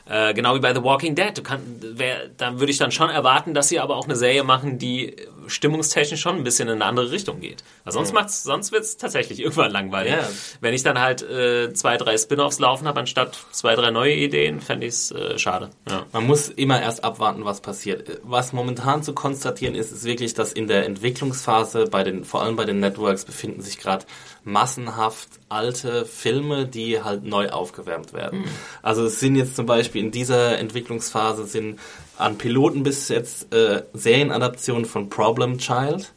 Äh, 0.09 0.33
genau 0.33 0.55
wie 0.55 0.59
bei 0.59 0.73
The 0.73 0.83
Walking 0.83 1.13
Dead. 1.13 1.37
Du 1.37 1.43
kann, 1.43 1.61
wär, 1.81 2.29
dann 2.37 2.59
würde 2.59 2.71
ich 2.71 2.77
dann 2.77 2.91
schon 2.91 3.09
erwarten, 3.09 3.53
dass 3.53 3.69
sie 3.69 3.79
aber 3.79 3.95
auch 3.95 4.05
eine 4.05 4.15
Serie 4.15 4.43
machen, 4.43 4.79
die 4.79 5.15
stimmungstechnisch 5.49 6.21
schon 6.21 6.37
ein 6.37 6.43
bisschen 6.43 6.69
in 6.69 6.75
eine 6.75 6.85
andere 6.85 7.11
Richtung 7.11 7.39
geht. 7.39 7.63
Weil 7.83 7.93
sonst 7.93 8.13
macht's, 8.13 8.43
sonst 8.43 8.71
wird's 8.71 8.97
tatsächlich 8.97 9.39
irgendwann 9.39 9.71
langweilig. 9.71 10.13
Ja. 10.13 10.27
Wenn 10.61 10.73
ich 10.73 10.83
dann 10.83 10.99
halt 10.99 11.21
äh, 11.21 11.73
zwei, 11.73 11.97
drei 11.97 12.17
Spin-offs 12.17 12.59
laufen 12.59 12.87
habe, 12.87 12.99
anstatt 12.99 13.37
zwei, 13.51 13.75
drei 13.75 13.91
neue 13.91 14.13
Ideen, 14.13 14.61
fände 14.61 14.87
ich's 14.87 15.11
äh, 15.11 15.37
schade. 15.37 15.69
Ja. 15.89 16.05
Man 16.11 16.25
muss 16.25 16.49
immer 16.49 16.81
erst 16.81 17.03
abwarten, 17.03 17.45
was 17.45 17.61
passiert. 17.61 18.19
Was 18.23 18.53
momentan 18.53 19.03
zu 19.03 19.13
konstatieren 19.13 19.75
ist, 19.75 19.91
ist 19.91 20.03
wirklich, 20.03 20.33
dass 20.33 20.53
in 20.53 20.67
der 20.67 20.85
Entwicklungsphase 20.85 21.85
bei 21.85 22.03
den, 22.03 22.23
vor 22.23 22.43
allem 22.43 22.55
bei 22.55 22.65
den 22.65 22.79
Networks 22.79 23.25
befinden 23.25 23.61
sich 23.61 23.77
gerade 23.77 24.05
massenhaft 24.43 25.29
alte 25.49 26.05
Filme, 26.05 26.65
die 26.65 27.01
halt 27.01 27.23
neu 27.23 27.49
aufgewärmt 27.49 28.13
werden. 28.13 28.41
Mhm. 28.41 28.49
Also 28.81 29.05
es 29.05 29.19
sind 29.19 29.35
jetzt 29.35 29.55
zum 29.55 29.65
Beispiel 29.65 30.03
in 30.03 30.11
dieser 30.11 30.57
Entwicklungsphase 30.57 31.45
sind 31.45 31.79
an 32.19 32.37
Piloten 32.37 32.83
bis 32.83 33.09
jetzt 33.09 33.53
äh, 33.53 33.83
Serienadaptionen 33.93 34.85
von 34.85 35.09
Problem 35.09 35.57
Child, 35.57 36.13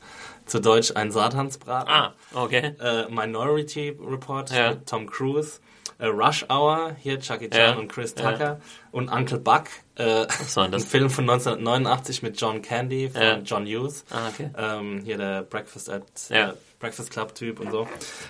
zu 0.47 0.61
Deutsch 0.61 0.93
ein 0.95 1.11
Satansbraten. 1.11 1.89
Ah, 1.89 2.15
okay. 2.35 2.75
Äh, 2.81 3.09
Minority 3.09 3.97
Report 4.01 4.51
ja. 4.51 4.71
mit 4.71 4.87
Tom 4.87 5.07
Cruise. 5.07 5.61
Äh, 5.99 6.07
Rush 6.07 6.45
Hour, 6.51 6.97
hier 6.99 7.21
Chucky 7.21 7.49
Chan 7.49 7.61
ja. 7.61 7.73
und 7.75 7.89
Chris 7.89 8.15
Tucker. 8.15 8.39
Ja. 8.39 8.61
Und 8.91 9.09
Uncle 9.09 9.39
Buck, 9.39 9.67
äh, 9.95 10.27
ein 10.57 10.81
Film 10.81 11.11
von 11.11 11.31
1989 11.31 12.23
mit 12.23 12.41
John 12.41 12.61
Candy 12.61 13.09
von 13.09 13.45
John 13.45 13.65
Hughes. 13.67 14.05
Ah, 14.11 14.29
okay. 14.29 14.51
Ähm, 14.59 15.03
hier 15.05 15.17
der 15.17 15.43
Breakfast 15.43 15.89
at 15.89 16.03
äh, 16.31 16.49
Breakfast 16.81 17.13
Club 17.13 17.35
Typ 17.37 17.61
und 17.61 17.71
so. 17.71 17.87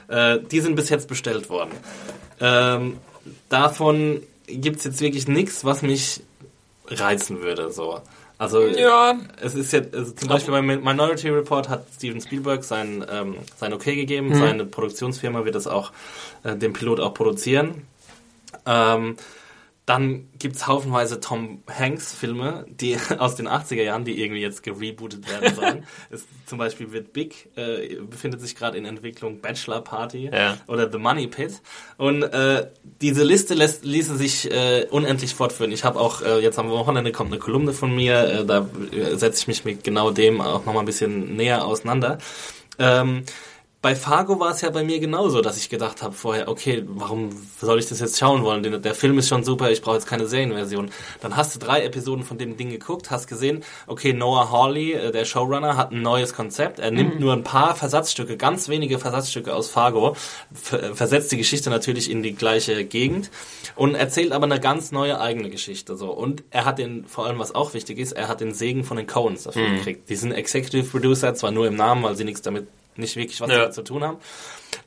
Äh, 0.08 0.40
die 0.40 0.60
sind 0.60 0.74
bis 0.74 0.90
jetzt 0.90 1.08
bestellt 1.08 1.48
worden. 1.48 1.72
Ähm, 2.40 2.98
davon 3.48 4.22
gibt 4.46 4.78
es 4.78 4.84
jetzt 4.84 5.00
wirklich 5.00 5.26
nichts, 5.26 5.64
was 5.64 5.80
mich 5.80 6.22
reizen 7.00 7.40
würde. 7.42 7.70
So. 7.70 8.00
Also 8.38 8.62
ja. 8.66 9.16
es 9.40 9.54
ist 9.54 9.72
jetzt 9.72 9.94
also 9.94 10.12
zum 10.12 10.28
Beispiel 10.28 10.52
beim 10.52 10.66
Minority 10.66 11.28
Report 11.28 11.68
hat 11.68 11.86
Steven 11.94 12.20
Spielberg 12.20 12.64
sein, 12.64 13.04
ähm, 13.08 13.36
sein 13.56 13.72
Okay 13.72 13.94
gegeben. 13.94 14.30
Mhm. 14.30 14.34
Seine 14.34 14.64
Produktionsfirma 14.64 15.44
wird 15.44 15.54
das 15.54 15.66
auch 15.66 15.92
äh, 16.42 16.56
den 16.56 16.72
Pilot 16.72 16.98
auch 16.98 17.14
produzieren. 17.14 17.86
Ähm, 18.66 19.16
dann 19.84 20.28
gibt 20.38 20.54
es 20.54 20.68
haufenweise 20.68 21.18
Tom 21.18 21.64
Hanks 21.68 22.14
Filme, 22.14 22.66
die 22.68 22.96
aus 23.18 23.34
den 23.34 23.48
80er 23.48 23.82
Jahren, 23.82 24.04
die 24.04 24.22
irgendwie 24.22 24.40
jetzt 24.40 24.62
gerebootet 24.62 25.28
werden 25.28 25.54
sollen. 25.56 25.86
es, 26.10 26.24
zum 26.46 26.58
Beispiel 26.58 26.92
wird 26.92 27.12
Big, 27.12 27.48
äh, 27.56 27.96
befindet 27.96 28.40
sich 28.40 28.54
gerade 28.54 28.78
in 28.78 28.84
Entwicklung 28.84 29.40
Bachelor 29.40 29.80
Party 29.80 30.30
ja. 30.32 30.56
oder 30.68 30.90
The 30.90 30.98
Money 30.98 31.26
Pit. 31.26 31.60
Und 31.96 32.22
äh, 32.22 32.68
diese 33.00 33.24
Liste 33.24 33.54
lässt, 33.54 33.84
ließe 33.84 34.16
sich 34.16 34.50
äh, 34.50 34.86
unendlich 34.90 35.34
fortführen. 35.34 35.72
Ich 35.72 35.82
habe 35.84 35.98
auch, 35.98 36.22
äh, 36.22 36.38
jetzt 36.38 36.58
am 36.58 36.70
Wochenende 36.70 37.10
kommt 37.10 37.32
eine 37.32 37.40
Kolumne 37.40 37.72
von 37.72 37.94
mir, 37.94 38.22
äh, 38.22 38.46
da 38.46 38.68
äh, 38.92 39.16
setze 39.16 39.40
ich 39.40 39.48
mich 39.48 39.64
mit 39.64 39.82
genau 39.82 40.12
dem 40.12 40.40
auch 40.40 40.64
nochmal 40.64 40.84
ein 40.84 40.86
bisschen 40.86 41.34
näher 41.36 41.64
auseinander. 41.64 42.18
Ähm, 42.78 43.24
bei 43.82 43.96
Fargo 43.96 44.38
war 44.38 44.52
es 44.52 44.60
ja 44.60 44.70
bei 44.70 44.84
mir 44.84 45.00
genauso, 45.00 45.40
dass 45.40 45.56
ich 45.56 45.68
gedacht 45.68 46.02
habe 46.02 46.14
vorher, 46.14 46.46
okay, 46.46 46.84
warum 46.86 47.30
soll 47.60 47.80
ich 47.80 47.88
das 47.88 47.98
jetzt 47.98 48.16
schauen 48.16 48.44
wollen? 48.44 48.62
Der, 48.62 48.78
der 48.78 48.94
Film 48.94 49.18
ist 49.18 49.28
schon 49.28 49.42
super, 49.42 49.72
ich 49.72 49.82
brauche 49.82 49.96
jetzt 49.96 50.06
keine 50.06 50.28
Serienversion. 50.28 50.92
Dann 51.20 51.34
hast 51.34 51.56
du 51.56 51.58
drei 51.58 51.82
Episoden 51.82 52.24
von 52.24 52.38
dem 52.38 52.56
Ding 52.56 52.70
geguckt, 52.70 53.10
hast 53.10 53.26
gesehen, 53.26 53.64
okay, 53.88 54.12
Noah 54.12 54.52
Hawley, 54.52 54.92
äh, 54.92 55.10
der 55.10 55.24
Showrunner, 55.24 55.76
hat 55.76 55.90
ein 55.90 56.00
neues 56.00 56.32
Konzept. 56.32 56.78
Er 56.78 56.92
nimmt 56.92 57.16
mhm. 57.16 57.20
nur 57.20 57.32
ein 57.32 57.42
paar 57.42 57.74
Versatzstücke, 57.74 58.36
ganz 58.36 58.68
wenige 58.68 59.00
Versatzstücke 59.00 59.52
aus 59.52 59.68
Fargo, 59.68 60.14
versetzt 60.94 61.32
die 61.32 61.36
Geschichte 61.36 61.68
natürlich 61.68 62.08
in 62.08 62.22
die 62.22 62.36
gleiche 62.36 62.84
Gegend 62.84 63.32
und 63.74 63.96
erzählt 63.96 64.30
aber 64.30 64.44
eine 64.44 64.60
ganz 64.60 64.92
neue 64.92 65.20
eigene 65.20 65.50
Geschichte. 65.50 65.96
So. 65.96 66.12
Und 66.12 66.44
er 66.50 66.66
hat 66.66 66.78
den, 66.78 67.04
vor 67.06 67.26
allem 67.26 67.40
was 67.40 67.52
auch 67.52 67.74
wichtig 67.74 67.98
ist, 67.98 68.12
er 68.12 68.28
hat 68.28 68.40
den 68.40 68.54
Segen 68.54 68.84
von 68.84 68.96
den 68.96 69.08
Coens 69.08 69.42
dafür 69.42 69.68
mhm. 69.68 69.76
gekriegt. 69.78 70.08
Die 70.08 70.14
sind 70.14 70.30
Executive 70.30 70.84
Producer, 70.84 71.34
zwar 71.34 71.50
nur 71.50 71.66
im 71.66 71.74
Namen, 71.74 72.04
weil 72.04 72.14
sie 72.14 72.22
nichts 72.22 72.42
damit 72.42 72.68
nicht 72.96 73.16
wirklich 73.16 73.40
was 73.40 73.50
ja. 73.50 73.58
damit 73.58 73.74
zu 73.74 73.82
tun 73.82 74.04
haben. 74.04 74.18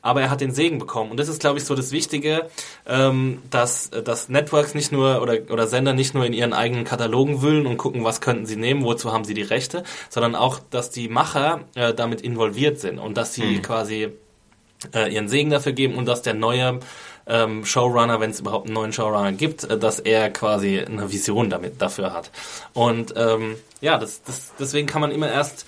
Aber 0.02 0.20
er 0.20 0.30
hat 0.30 0.40
den 0.40 0.52
Segen 0.52 0.78
bekommen. 0.78 1.10
Und 1.10 1.20
das 1.20 1.28
ist, 1.28 1.40
glaube 1.40 1.58
ich, 1.58 1.64
so 1.64 1.74
das 1.74 1.92
Wichtige, 1.92 2.48
ähm, 2.86 3.42
dass, 3.50 3.90
dass 3.90 4.28
Networks 4.28 4.74
nicht 4.74 4.92
nur 4.92 5.22
oder, 5.22 5.38
oder 5.50 5.66
Sender 5.66 5.92
nicht 5.92 6.14
nur 6.14 6.24
in 6.24 6.32
ihren 6.32 6.52
eigenen 6.52 6.84
Katalogen 6.84 7.42
wühlen 7.42 7.66
und 7.66 7.76
gucken, 7.76 8.04
was 8.04 8.20
könnten 8.20 8.46
sie 8.46 8.56
nehmen, 8.56 8.84
wozu 8.84 9.12
haben 9.12 9.24
sie 9.24 9.34
die 9.34 9.42
Rechte, 9.42 9.84
sondern 10.08 10.34
auch, 10.34 10.60
dass 10.70 10.90
die 10.90 11.08
Macher 11.08 11.60
äh, 11.74 11.94
damit 11.94 12.20
involviert 12.20 12.80
sind 12.80 12.98
und 12.98 13.16
dass 13.16 13.34
sie 13.34 13.44
mhm. 13.44 13.62
quasi 13.62 14.08
äh, 14.94 15.12
ihren 15.12 15.28
Segen 15.28 15.50
dafür 15.50 15.72
geben 15.72 15.94
und 15.94 16.06
dass 16.06 16.22
der 16.22 16.34
neue 16.34 16.80
ähm, 17.26 17.64
Showrunner, 17.64 18.20
wenn 18.20 18.30
es 18.30 18.40
überhaupt 18.40 18.66
einen 18.66 18.74
neuen 18.74 18.92
Showrunner 18.92 19.32
gibt, 19.32 19.64
äh, 19.64 19.78
dass 19.78 19.98
er 19.98 20.30
quasi 20.30 20.80
eine 20.80 21.10
Vision 21.12 21.50
damit 21.50 21.80
dafür 21.80 22.12
hat. 22.12 22.30
Und 22.72 23.14
ähm, 23.16 23.56
ja, 23.80 23.98
das, 23.98 24.22
das, 24.22 24.52
deswegen 24.58 24.86
kann 24.86 25.00
man 25.00 25.10
immer 25.10 25.30
erst 25.30 25.66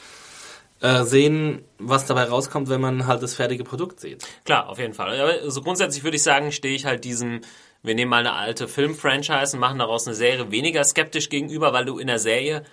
äh, 0.80 1.04
sehen, 1.04 1.64
was 1.78 2.06
dabei 2.06 2.24
rauskommt, 2.24 2.68
wenn 2.68 2.80
man 2.80 3.06
halt 3.06 3.22
das 3.22 3.34
fertige 3.34 3.64
Produkt 3.64 4.00
sieht. 4.00 4.24
Klar, 4.44 4.68
auf 4.68 4.78
jeden 4.78 4.94
Fall. 4.94 5.20
Aber 5.20 5.50
so 5.50 5.62
grundsätzlich 5.62 6.04
würde 6.04 6.16
ich 6.16 6.22
sagen, 6.22 6.52
stehe 6.52 6.74
ich 6.74 6.84
halt 6.84 7.04
diesem, 7.04 7.40
wir 7.82 7.94
nehmen 7.94 8.10
mal 8.10 8.20
eine 8.20 8.34
alte 8.34 8.68
Filmfranchise 8.68 9.56
und 9.56 9.60
machen 9.60 9.78
daraus 9.78 10.06
eine 10.06 10.14
Serie 10.14 10.50
weniger 10.50 10.84
skeptisch 10.84 11.28
gegenüber, 11.28 11.72
weil 11.72 11.84
du 11.84 11.98
in 11.98 12.06
der 12.06 12.18
Serie 12.18 12.64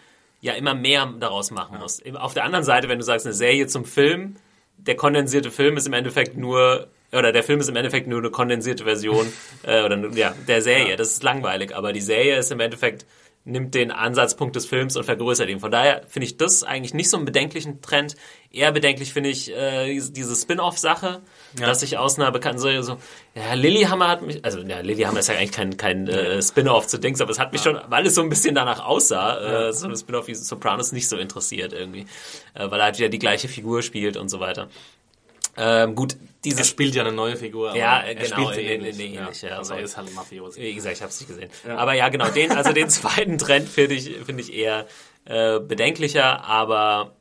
ja 0.42 0.54
immer 0.54 0.76
mehr 0.76 1.12
daraus 1.20 1.52
machen 1.52 1.80
musst. 1.80 2.06
Auf 2.16 2.34
der 2.34 2.44
anderen 2.44 2.66
Seite, 2.66 2.88
wenn 2.90 3.00
du 3.00 3.04
sagst, 3.04 3.26
eine 3.26 3.34
Serie 3.34 3.68
zum 3.68 3.86
Film, 3.86 4.36
der 4.78 4.96
kondensierte 4.96 5.52
Film 5.52 5.78
ist 5.78 5.88
im 5.88 5.94
Endeffekt 5.94 6.38
nur 6.38 6.88
oder 7.12 7.32
der 7.32 7.44
Film 7.44 7.60
ist 7.60 7.70
im 7.70 7.76
Endeffekt 7.76 8.08
nur 8.08 8.20
eine 8.20 8.30
kondensierte 8.30 8.84
Version 8.84 9.32
äh, 9.64 9.84
oder 9.84 9.98
ja 10.14 10.36
der 10.48 10.62
Serie. 10.62 10.92
Ja. 10.92 10.96
Das 10.96 11.12
ist 11.12 11.24
langweilig, 11.24 11.76
aber 11.76 11.94
die 11.94 12.02
Serie 12.02 12.38
ist 12.38 12.52
im 12.52 12.60
Endeffekt 12.60 13.06
nimmt 13.46 13.76
den 13.76 13.92
Ansatzpunkt 13.92 14.56
des 14.56 14.66
Films 14.66 14.98
und 14.98 15.04
vergrößert 15.04 15.48
ihn. 15.50 15.60
Von 15.60 15.70
daher 15.70 16.02
finde 16.08 16.26
ich 16.26 16.36
das 16.36 16.64
eigentlich 16.64 16.96
nicht 16.96 17.12
so 17.12 17.18
einen 17.18 17.26
bedenklichen 17.26 17.80
Trend. 17.80 18.16
Eher 18.52 18.72
bedenklich 18.72 19.14
finde 19.14 19.30
ich 19.30 19.52
äh, 19.56 20.00
diese 20.10 20.36
Spin-off-Sache, 20.36 21.22
ja. 21.60 21.66
dass 21.66 21.84
ich 21.84 22.00
aus 22.00 22.18
einer 22.18 22.32
bekannten 22.32 22.60
Serie 22.60 22.82
so, 22.82 22.98
ja, 23.36 23.54
Lilyhammer 23.54 24.08
hat 24.08 24.24
mich, 24.24 24.44
also 24.44 24.62
ja, 24.62 24.80
Lilyhammer 24.80 25.20
ist 25.20 25.30
ja 25.30 25.36
eigentlich 25.36 25.52
kein, 25.52 25.78
kein 25.78 26.08
äh, 26.08 26.42
Spin-off 26.42 26.88
zu 26.88 26.98
Dings, 26.98 27.22
aber 27.22 27.30
es 27.32 27.38
hat 27.38 27.52
mich 27.52 27.64
ja. 27.64 27.72
schon, 27.72 27.92
weil 27.92 28.08
es 28.08 28.16
so 28.16 28.22
ein 28.22 28.30
bisschen 28.30 28.56
danach 28.56 28.84
aussah, 28.84 29.68
äh, 29.68 29.74
so 29.74 29.88
ein 29.88 29.96
Spin-off 29.96 30.28
wie 30.28 30.34
Sopranos 30.34 30.92
nicht 30.92 31.08
so 31.08 31.18
interessiert 31.18 31.72
irgendwie, 31.72 32.08
äh, 32.56 32.72
weil 32.72 32.80
er 32.80 32.86
halt 32.86 32.98
wieder 32.98 33.10
die 33.10 33.20
gleiche 33.20 33.48
Figur 33.48 33.84
spielt 33.84 34.18
und 34.18 34.30
so 34.30 34.40
weiter. 34.40 34.70
Ähm, 35.58 35.96
gut, 35.96 36.18
dieses 36.44 36.60
er 36.60 36.66
spielt 36.66 36.96
ja 36.96 37.04
eine 37.04 37.12
neue 37.12 37.36
Figur. 37.36 37.76
Ja, 37.76 38.00
er 38.00 38.16
genau, 38.16 38.52
spielt 38.52 38.58
in, 38.58 38.86
in, 38.86 39.00
in, 39.00 39.14
ja. 39.14 39.22
ähnlich. 39.22 39.42
Ja, 39.42 39.58
also 39.58 39.74
er 39.74 39.82
ist 39.82 39.98
halt 39.98 40.14
Mafios. 40.14 40.58
Wie 40.58 40.74
gesagt, 40.74 40.96
ich 40.96 41.02
habe 41.02 41.10
es 41.10 41.20
nicht 41.20 41.30
gesehen. 41.30 41.50
Ja. 41.68 41.78
Aber 41.78 41.94
ja, 41.94 42.10
genau, 42.10 42.30
den, 42.30 42.52
also 42.52 42.72
den 42.72 42.90
zweiten 42.90 43.38
Trend 43.38 43.68
finde 43.68 43.96
ich, 43.96 44.16
finde 44.26 44.44
ich 44.44 44.54
eher 44.54 44.86
äh, 45.26 45.60
bedenklicher, 45.60 46.44
aber 46.44 47.16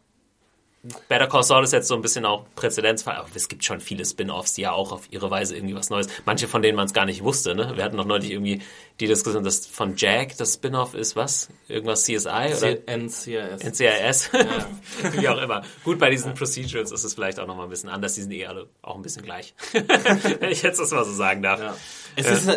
Better 1.09 1.27
Call 1.27 1.43
Saul 1.43 1.65
ist 1.65 1.73
jetzt 1.73 1.89
so 1.89 1.95
ein 1.95 2.03
bisschen 2.03 2.27
auch 2.27 2.45
Präzedenzfall, 2.57 3.17
aber 3.17 3.29
es 3.35 3.49
gibt 3.49 3.65
schon 3.65 3.81
viele 3.81 4.05
Spin-offs, 4.05 4.53
die 4.53 4.63
ja 4.63 4.73
auch 4.73 4.93
auf 4.93 5.11
ihre 5.11 5.31
Weise 5.31 5.57
irgendwie 5.57 5.75
was 5.75 5.89
Neues, 5.89 6.09
manche 6.27 6.47
von 6.47 6.61
denen 6.61 6.77
man 6.77 6.87
es 6.87 6.93
gar 6.93 7.07
nicht 7.07 7.23
wusste, 7.25 7.55
ne? 7.55 7.73
Wir 7.75 7.85
hatten 7.85 7.97
noch 7.97 8.05
neulich 8.05 8.31
irgendwie 8.31 8.61
die 9.01 9.07
Diskussion, 9.07 9.43
dass 9.45 9.67
von 9.67 9.97
Jack 9.97 10.37
das 10.37 10.55
Spin-off 10.55 10.95
ist, 10.95 11.17
was? 11.17 11.49
Irgendwas 11.69 12.05
CSI 12.05 12.55
oder? 12.57 12.77
NCIS. 12.87 13.65
NCIS. 13.65 14.31
Ja. 14.33 15.13
Wie 15.13 15.29
auch 15.29 15.39
immer. 15.39 15.63
Gut, 15.85 15.99
bei 15.99 16.11
diesen 16.11 16.35
Procedurals 16.35 16.93
ist 16.93 17.05
es 17.05 17.15
vielleicht 17.15 17.41
auch 17.41 17.47
noch 17.47 17.57
mal 17.57 17.65
ein 17.65 17.71
bisschen 17.71 17.89
anders, 17.89 18.15
die 18.15 18.23
sind 18.23 18.33
eh 18.33 18.47
alle 18.47 18.69
auch 18.83 18.97
ein 18.97 19.03
bisschen 19.03 19.23
gleich. 19.23 19.55
Wenn 19.73 20.51
ich 20.51 20.63
jetzt 20.63 20.79
das 20.79 20.91
mal 20.91 21.05
so 21.05 21.13
sagen 21.13 21.43
darf. 21.43 21.61
Ja. 21.61 21.77
Es 22.17 22.31
ist 22.31 22.51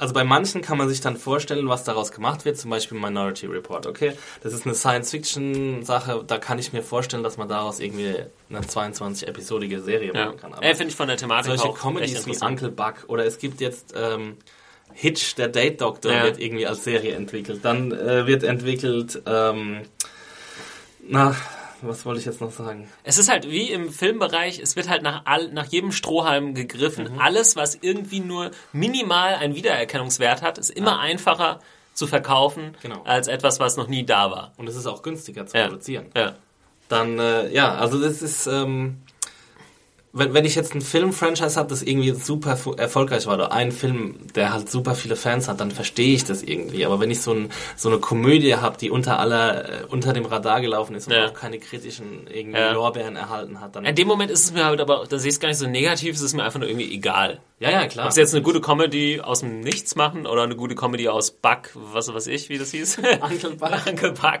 also 0.00 0.14
bei 0.14 0.24
manchen 0.24 0.62
kann 0.62 0.78
man 0.78 0.88
sich 0.88 1.00
dann 1.00 1.16
vorstellen, 1.16 1.68
was 1.68 1.84
daraus 1.84 2.10
gemacht 2.10 2.44
wird, 2.44 2.56
zum 2.56 2.70
Beispiel 2.70 2.98
Minority 2.98 3.46
Report, 3.46 3.86
okay? 3.86 4.14
Das 4.42 4.52
ist 4.52 4.64
eine 4.64 4.74
Science-Fiction-Sache, 4.74 6.24
da 6.26 6.38
kann 6.38 6.58
ich 6.58 6.72
mir 6.72 6.82
vorstellen, 6.82 7.22
dass 7.22 7.36
man 7.36 7.48
daraus 7.48 7.80
irgendwie 7.80 8.16
eine 8.48 8.60
22-episodige 8.60 9.80
Serie 9.80 10.12
ja. 10.14 10.26
machen 10.26 10.38
kann. 10.38 10.54
Aber 10.54 10.64
äh, 10.64 10.74
finde 10.74 10.90
ich 10.90 10.96
von 10.96 11.06
der 11.06 11.18
Thematik 11.18 11.46
solche 11.46 11.64
auch 11.64 11.78
Comedies 11.78 12.26
wie 12.26 12.36
Uncle 12.44 12.70
Buck 12.70 13.04
oder 13.08 13.26
es 13.26 13.38
gibt 13.38 13.60
jetzt 13.60 13.94
ähm, 13.94 14.38
Hitch, 14.94 15.36
der 15.36 15.48
Date 15.48 15.80
Doctor, 15.80 16.12
ja. 16.12 16.24
wird 16.24 16.40
irgendwie 16.40 16.66
als 16.66 16.82
Serie 16.82 17.14
entwickelt. 17.14 17.60
Dann 17.62 17.92
äh, 17.92 18.26
wird 18.26 18.42
entwickelt, 18.42 19.22
ähm, 19.26 19.82
na, 21.06 21.36
was 21.82 22.04
wollte 22.04 22.20
ich 22.20 22.26
jetzt 22.26 22.40
noch 22.40 22.50
sagen? 22.50 22.88
Es 23.04 23.18
ist 23.18 23.30
halt 23.30 23.48
wie 23.48 23.70
im 23.70 23.90
Filmbereich, 23.90 24.58
es 24.58 24.76
wird 24.76 24.88
halt 24.88 25.02
nach, 25.02 25.22
all, 25.24 25.48
nach 25.52 25.66
jedem 25.66 25.92
Strohhalm 25.92 26.54
gegriffen. 26.54 27.12
Mhm. 27.12 27.18
Alles, 27.18 27.56
was 27.56 27.76
irgendwie 27.80 28.20
nur 28.20 28.50
minimal 28.72 29.34
einen 29.34 29.54
Wiedererkennungswert 29.54 30.42
hat, 30.42 30.58
ist 30.58 30.70
immer 30.70 30.92
ja. 30.92 30.98
einfacher 30.98 31.60
zu 31.94 32.06
verkaufen 32.06 32.76
genau. 32.82 33.02
als 33.04 33.28
etwas, 33.28 33.60
was 33.60 33.76
noch 33.76 33.88
nie 33.88 34.04
da 34.04 34.30
war. 34.30 34.52
Und 34.56 34.68
es 34.68 34.76
ist 34.76 34.86
auch 34.86 35.02
günstiger 35.02 35.46
zu 35.46 35.58
ja. 35.58 35.66
produzieren. 35.66 36.06
Ja. 36.16 36.34
Dann, 36.88 37.18
äh, 37.18 37.52
ja, 37.52 37.74
also 37.74 38.00
das 38.00 38.22
ist, 38.22 38.46
ähm, 38.46 39.02
wenn, 40.12 40.34
wenn 40.34 40.44
ich 40.44 40.56
jetzt 40.56 40.74
ein 40.74 40.80
Film-Franchise 40.80 41.58
habe, 41.58 41.68
das 41.68 41.82
irgendwie 41.82 42.10
super 42.12 42.58
erfolgreich 42.76 43.26
war, 43.26 43.34
oder 43.34 43.52
ein 43.52 43.70
Film, 43.70 44.16
der 44.34 44.52
halt 44.52 44.68
super 44.68 44.94
viele 44.94 45.14
Fans 45.14 45.48
hat, 45.48 45.60
dann 45.60 45.70
verstehe 45.70 46.14
ich 46.14 46.24
das 46.24 46.42
irgendwie. 46.42 46.84
Aber 46.84 46.98
wenn 46.98 47.10
ich 47.10 47.20
so, 47.20 47.32
ein, 47.32 47.50
so 47.76 47.88
eine 47.88 47.98
Komödie 47.98 48.56
habe, 48.56 48.76
die 48.76 48.90
unter 48.90 49.20
aller, 49.20 49.82
äh, 49.82 49.84
unter 49.88 50.12
dem 50.12 50.24
Radar 50.24 50.60
gelaufen 50.60 50.96
ist 50.96 51.06
und 51.06 51.14
ja. 51.14 51.28
auch 51.28 51.34
keine 51.34 51.58
kritischen 51.58 52.26
irgendwie 52.26 52.58
ja. 52.58 52.72
Lorbeeren 52.72 53.14
erhalten 53.16 53.60
hat, 53.60 53.76
dann. 53.76 53.84
In 53.84 53.94
dem 53.94 54.08
Moment 54.08 54.30
ist 54.30 54.44
es 54.44 54.52
mir 54.52 54.64
halt 54.64 54.80
aber, 54.80 55.06
da 55.08 55.18
sehe 55.18 55.28
ich 55.28 55.34
es 55.34 55.40
gar 55.40 55.48
nicht 55.48 55.58
so 55.58 55.68
negativ, 55.68 56.16
es 56.16 56.22
ist 56.22 56.34
mir 56.34 56.42
einfach 56.42 56.58
nur 56.58 56.68
irgendwie 56.68 56.92
egal. 56.92 57.40
Ja, 57.60 57.70
ja, 57.70 57.86
klar. 57.88 58.06
Ob 58.06 58.12
sie 58.12 58.20
jetzt 58.20 58.34
eine 58.34 58.42
gute 58.42 58.62
Comedy 58.62 59.20
aus 59.20 59.40
dem 59.40 59.60
Nichts 59.60 59.94
machen 59.94 60.26
oder 60.26 60.44
eine 60.44 60.56
gute 60.56 60.74
Comedy 60.74 61.08
aus 61.08 61.30
Buck, 61.30 61.68
was 61.74 62.12
weiß 62.12 62.26
ich, 62.28 62.48
wie 62.48 62.56
das 62.56 62.70
hieß. 62.70 62.98
Uncle 63.20 63.50
Buck. 63.50 63.86
Uncle 63.86 64.12
Buck. 64.12 64.40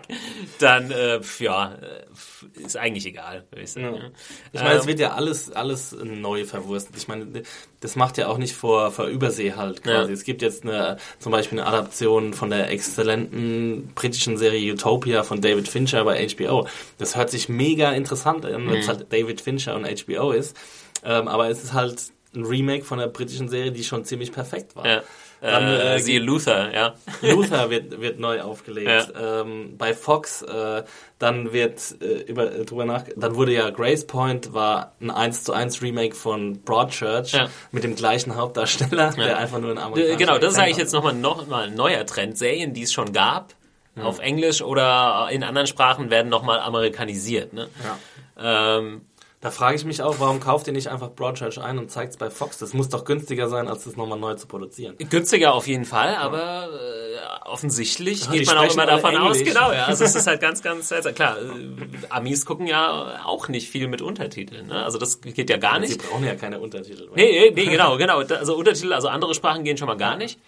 Dann, 0.58 0.90
äh, 0.90 1.20
ja, 1.38 1.74
äh, 1.74 2.64
ist 2.64 2.78
eigentlich 2.78 3.04
egal, 3.04 3.44
würde 3.50 3.62
ich 3.62 3.72
sagen. 3.72 3.94
Ja. 3.94 4.10
Ich 4.52 4.60
meine, 4.62 4.74
ähm, 4.74 4.80
es 4.80 4.86
wird 4.86 5.00
ja 5.00 5.12
alles, 5.12 5.52
alles 5.52 5.94
neu 6.02 6.46
verwurstet. 6.46 6.96
Ich 6.96 7.08
meine, 7.08 7.42
das 7.80 7.94
macht 7.94 8.16
ja 8.16 8.26
auch 8.26 8.38
nicht 8.38 8.54
vor, 8.54 8.90
vor 8.90 9.04
Übersee 9.04 9.52
halt 9.52 9.82
quasi. 9.82 10.08
Ja. 10.08 10.14
Es 10.14 10.24
gibt 10.24 10.40
jetzt 10.40 10.62
eine, 10.62 10.96
zum 11.18 11.30
Beispiel 11.30 11.60
eine 11.60 11.68
Adaption 11.68 12.32
von 12.32 12.48
der 12.48 12.70
exzellenten 12.70 13.92
britischen 13.94 14.38
Serie 14.38 14.72
Utopia 14.72 15.24
von 15.24 15.42
David 15.42 15.68
Fincher 15.68 16.06
bei 16.06 16.26
HBO. 16.26 16.66
Das 16.96 17.16
hört 17.16 17.28
sich 17.28 17.50
mega 17.50 17.92
interessant 17.92 18.46
an, 18.46 18.66
wenn 18.66 18.78
es 18.78 18.86
mhm. 18.86 18.88
halt 18.88 19.12
David 19.12 19.42
Fincher 19.42 19.76
und 19.76 19.84
HBO 19.84 20.30
ist. 20.30 20.56
Ähm, 21.04 21.28
aber 21.28 21.50
es 21.50 21.62
ist 21.62 21.74
halt 21.74 22.12
ein 22.34 22.44
Remake 22.44 22.84
von 22.84 22.98
der 22.98 23.08
britischen 23.08 23.48
Serie, 23.48 23.72
die 23.72 23.84
schon 23.84 24.04
ziemlich 24.04 24.32
perfekt 24.32 24.76
war. 24.76 24.86
Ja. 24.86 25.02
Dann, 25.40 25.64
äh, 25.64 25.96
äh, 25.96 25.98
siehe 26.00 26.20
Luther, 26.20 26.72
ja. 26.74 26.94
Luther 27.22 27.70
wird, 27.70 28.00
wird 28.00 28.20
neu 28.20 28.42
aufgelegt. 28.42 29.12
Ja. 29.14 29.40
Ähm, 29.40 29.76
bei 29.78 29.94
Fox, 29.94 30.42
äh, 30.42 30.84
dann 31.18 31.52
wird 31.52 31.80
äh, 32.02 32.22
über, 32.22 32.52
äh, 32.52 32.64
drüber 32.66 32.84
nach, 32.84 33.04
dann 33.16 33.34
wurde 33.36 33.54
ja 33.54 33.70
Grace 33.70 34.06
Point 34.06 34.52
war 34.52 34.92
ein 35.00 35.10
1 35.10 35.44
zu 35.44 35.54
1 35.54 35.80
Remake 35.80 36.14
von 36.14 36.60
Broadchurch 36.60 37.32
ja. 37.32 37.48
mit 37.72 37.84
dem 37.84 37.96
gleichen 37.96 38.36
Hauptdarsteller, 38.36 39.14
ja. 39.16 39.24
der 39.24 39.38
einfach 39.38 39.60
nur 39.60 39.70
ein 39.70 39.78
amerikanischer 39.78 40.18
Genau, 40.18 40.38
das 40.38 40.52
ist 40.52 40.58
eigentlich 40.58 40.76
jetzt 40.76 40.92
nochmal 40.92 41.14
noch 41.14 41.46
mal 41.46 41.68
ein 41.68 41.74
neuer 41.74 42.04
Trend. 42.04 42.36
Serien, 42.36 42.74
die 42.74 42.82
es 42.82 42.92
schon 42.92 43.14
gab, 43.14 43.54
mhm. 43.94 44.02
auf 44.02 44.18
Englisch 44.18 44.60
oder 44.60 45.28
in 45.30 45.42
anderen 45.42 45.66
Sprachen, 45.66 46.10
werden 46.10 46.28
nochmal 46.28 46.60
amerikanisiert. 46.60 47.54
Ne? 47.54 47.68
Ja. 47.82 48.78
Ähm, 48.78 49.02
da 49.40 49.50
frage 49.50 49.76
ich 49.76 49.86
mich 49.86 50.02
auch, 50.02 50.16
warum 50.18 50.38
kauft 50.38 50.66
ihr 50.66 50.74
nicht 50.74 50.88
einfach 50.88 51.10
Broadchurch 51.10 51.58
ein 51.60 51.78
und 51.78 51.90
zeigt 51.90 52.12
es 52.12 52.18
bei 52.18 52.28
Fox? 52.28 52.58
Das 52.58 52.74
muss 52.74 52.90
doch 52.90 53.06
günstiger 53.06 53.48
sein, 53.48 53.68
als 53.68 53.84
das 53.84 53.96
nochmal 53.96 54.18
neu 54.18 54.34
zu 54.34 54.46
produzieren. 54.46 54.96
Günstiger 54.98 55.54
auf 55.54 55.66
jeden 55.66 55.86
Fall, 55.86 56.14
aber 56.16 56.68
äh, 56.68 57.48
offensichtlich 57.48 58.26
ja, 58.26 58.32
geht 58.32 58.46
man 58.46 58.58
auch 58.58 58.70
immer 58.70 58.84
davon 58.84 59.16
aus, 59.16 59.38
genau, 59.38 59.72
ja. 59.72 59.86
Also 59.86 60.04
es 60.04 60.14
ist 60.14 60.26
halt 60.28 60.42
ganz, 60.42 60.62
ganz 60.62 60.88
seltsam. 60.88 61.14
Klar, 61.14 61.38
äh, 61.38 62.06
Amis 62.10 62.44
gucken 62.44 62.66
ja 62.66 63.22
auch 63.24 63.48
nicht 63.48 63.70
viel 63.70 63.88
mit 63.88 64.02
Untertiteln. 64.02 64.66
Ne? 64.66 64.84
Also 64.84 64.98
das 64.98 65.22
geht 65.22 65.48
ja 65.48 65.56
gar 65.56 65.78
nicht. 65.78 65.92
Sie 65.92 65.98
brauchen 65.98 66.24
ja 66.24 66.34
keine 66.34 66.60
Untertitel. 66.60 67.08
Nee, 67.14 67.50
nee, 67.54 67.64
genau, 67.64 67.96
genau. 67.96 68.18
Also 68.18 68.54
Untertitel, 68.56 68.92
also 68.92 69.08
andere 69.08 69.34
Sprachen 69.34 69.64
gehen 69.64 69.78
schon 69.78 69.88
mal 69.88 69.96
gar 69.96 70.16
nicht 70.16 70.38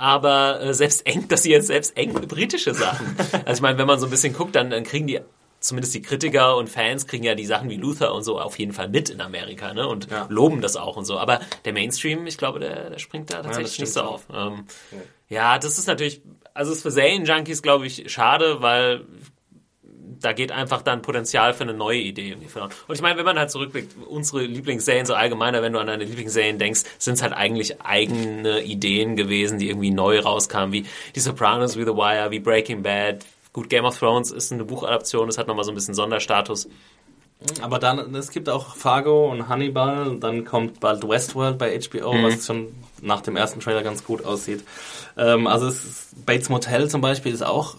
aber 0.00 0.62
äh, 0.62 0.74
selbst 0.74 1.06
eng, 1.06 1.26
dass 1.28 1.42
sie 1.42 1.50
jetzt 1.50 1.66
selbst 1.66 1.96
eng 1.96 2.12
britische 2.12 2.74
Sachen. 2.74 3.16
Also 3.44 3.58
ich 3.58 3.62
meine, 3.62 3.78
wenn 3.78 3.86
man 3.86 3.98
so 3.98 4.06
ein 4.06 4.10
bisschen 4.10 4.32
guckt, 4.32 4.54
dann, 4.54 4.70
dann 4.70 4.84
kriegen 4.84 5.06
die 5.06 5.20
zumindest 5.60 5.94
die 5.94 6.02
Kritiker 6.02 6.56
und 6.56 6.68
Fans 6.68 7.06
kriegen 7.06 7.22
ja 7.22 7.34
die 7.34 7.44
Sachen 7.44 7.68
wie 7.68 7.76
Luther 7.76 8.14
und 8.14 8.22
so 8.22 8.40
auf 8.40 8.58
jeden 8.58 8.72
Fall 8.72 8.88
mit 8.88 9.10
in 9.10 9.20
Amerika 9.20 9.72
ne? 9.74 9.86
und 9.86 10.10
ja. 10.10 10.26
loben 10.30 10.62
das 10.62 10.76
auch 10.76 10.96
und 10.96 11.04
so. 11.04 11.18
Aber 11.18 11.40
der 11.64 11.72
Mainstream, 11.72 12.26
ich 12.26 12.38
glaube, 12.38 12.60
der, 12.60 12.90
der 12.90 12.98
springt 12.98 13.30
da 13.30 13.42
tatsächlich 13.42 13.76
ja, 13.76 13.82
nicht 13.84 13.92
so 13.92 14.00
auf. 14.00 14.26
Ähm, 14.32 14.64
ja. 15.28 15.36
ja. 15.36 15.58
das 15.58 15.78
ist 15.78 15.86
natürlich, 15.86 16.22
also 16.54 16.72
ist 16.72 16.82
für 16.82 16.90
Serien-Junkies, 16.90 17.62
glaube 17.62 17.86
ich, 17.86 18.10
schade, 18.10 18.62
weil 18.62 19.04
da 20.20 20.32
geht 20.32 20.52
einfach 20.52 20.82
dann 20.82 21.02
Potenzial 21.02 21.54
für 21.54 21.62
eine 21.62 21.74
neue 21.74 21.98
Idee 21.98 22.30
irgendwie 22.30 22.48
verloren. 22.48 22.72
Und 22.88 22.94
ich 22.94 23.02
meine, 23.02 23.18
wenn 23.18 23.24
man 23.24 23.38
halt 23.38 23.50
zurückblickt, 23.50 23.94
unsere 24.08 24.42
Lieblingsserien 24.42 25.06
so 25.06 25.14
allgemeiner, 25.14 25.62
wenn 25.62 25.72
du 25.72 25.78
an 25.78 25.86
deine 25.86 26.04
Lieblingsserien 26.04 26.58
denkst, 26.58 26.82
sind 26.98 27.14
es 27.14 27.22
halt 27.22 27.32
eigentlich 27.32 27.80
eigene 27.80 28.62
Ideen 28.62 29.16
gewesen, 29.16 29.58
die 29.58 29.68
irgendwie 29.68 29.90
neu 29.90 30.20
rauskamen, 30.20 30.72
wie 30.72 30.86
die 31.14 31.20
Sopranos, 31.20 31.76
wie 31.76 31.84
The 31.84 31.96
Wire, 31.96 32.30
wie 32.30 32.40
Breaking 32.40 32.82
Bad, 32.82 33.24
Gut, 33.52 33.68
Game 33.68 33.84
of 33.84 33.98
Thrones 33.98 34.30
ist 34.30 34.52
eine 34.52 34.64
Buchadaption, 34.64 35.26
das 35.26 35.38
hat 35.38 35.48
nochmal 35.48 35.64
so 35.64 35.72
ein 35.72 35.74
bisschen 35.74 35.94
Sonderstatus. 35.94 36.68
Aber 37.62 37.78
dann, 37.78 38.14
es 38.14 38.30
gibt 38.30 38.48
auch 38.48 38.76
Fargo 38.76 39.30
und 39.30 39.48
Hannibal, 39.48 40.16
dann 40.20 40.44
kommt 40.44 40.78
bald 40.80 41.08
Westworld 41.08 41.56
bei 41.58 41.78
HBO, 41.78 42.12
mhm. 42.12 42.24
was 42.24 42.46
schon 42.46 42.68
nach 43.00 43.22
dem 43.22 43.36
ersten 43.36 43.60
Trailer 43.60 43.82
ganz 43.82 44.04
gut 44.04 44.24
aussieht. 44.24 44.62
Ähm, 45.16 45.46
also 45.46 45.68
ist, 45.68 46.26
Bates 46.26 46.50
Motel 46.50 46.88
zum 46.88 47.00
Beispiel 47.00 47.32
ist 47.32 47.42
auch 47.42 47.76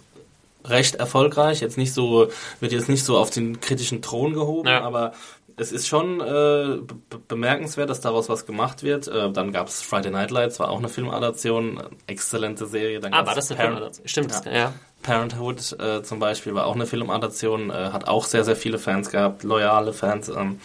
recht 0.65 0.95
erfolgreich, 0.95 1.61
jetzt 1.61 1.77
nicht 1.77 1.93
so, 1.93 2.29
wird 2.59 2.71
jetzt 2.71 2.89
nicht 2.89 3.05
so 3.05 3.17
auf 3.17 3.29
den 3.29 3.59
kritischen 3.59 4.01
Thron 4.01 4.33
gehoben, 4.33 4.67
ja. 4.67 4.81
aber 4.81 5.13
es 5.57 5.71
ist 5.71 5.87
schon 5.87 6.21
äh, 6.21 6.79
bemerkenswert, 7.27 7.89
dass 7.89 8.01
daraus 8.01 8.29
was 8.29 8.45
gemacht 8.47 8.81
wird. 8.81 9.07
Äh, 9.07 9.31
dann 9.31 9.51
gab 9.51 9.67
es 9.67 9.81
Friday 9.81 10.11
Night 10.11 10.31
Lights, 10.31 10.59
war 10.59 10.69
auch 10.69 10.79
eine 10.79 10.89
Filmadaption, 10.89 11.83
exzellente 12.07 12.65
Serie. 12.65 12.99
Dann 12.99 13.13
ah, 13.13 13.25
war 13.25 13.35
das 13.35 13.51
eine 13.51 13.61
Filmadaption? 13.61 14.07
Stimmt, 14.07 14.45
ja. 14.45 14.51
ja. 14.51 14.73
Parenthood 15.01 15.77
äh, 15.79 16.03
zum 16.03 16.19
Beispiel 16.19 16.53
war 16.55 16.65
auch 16.65 16.75
eine 16.75 16.85
Filmadaption, 16.85 17.69
äh, 17.69 17.89
hat 17.91 18.07
auch 18.07 18.25
sehr, 18.25 18.43
sehr 18.43 18.55
viele 18.55 18.79
Fans 18.79 19.09
gehabt, 19.09 19.43
loyale 19.43 19.93
Fans. 19.93 20.29
Ähm, 20.29 20.59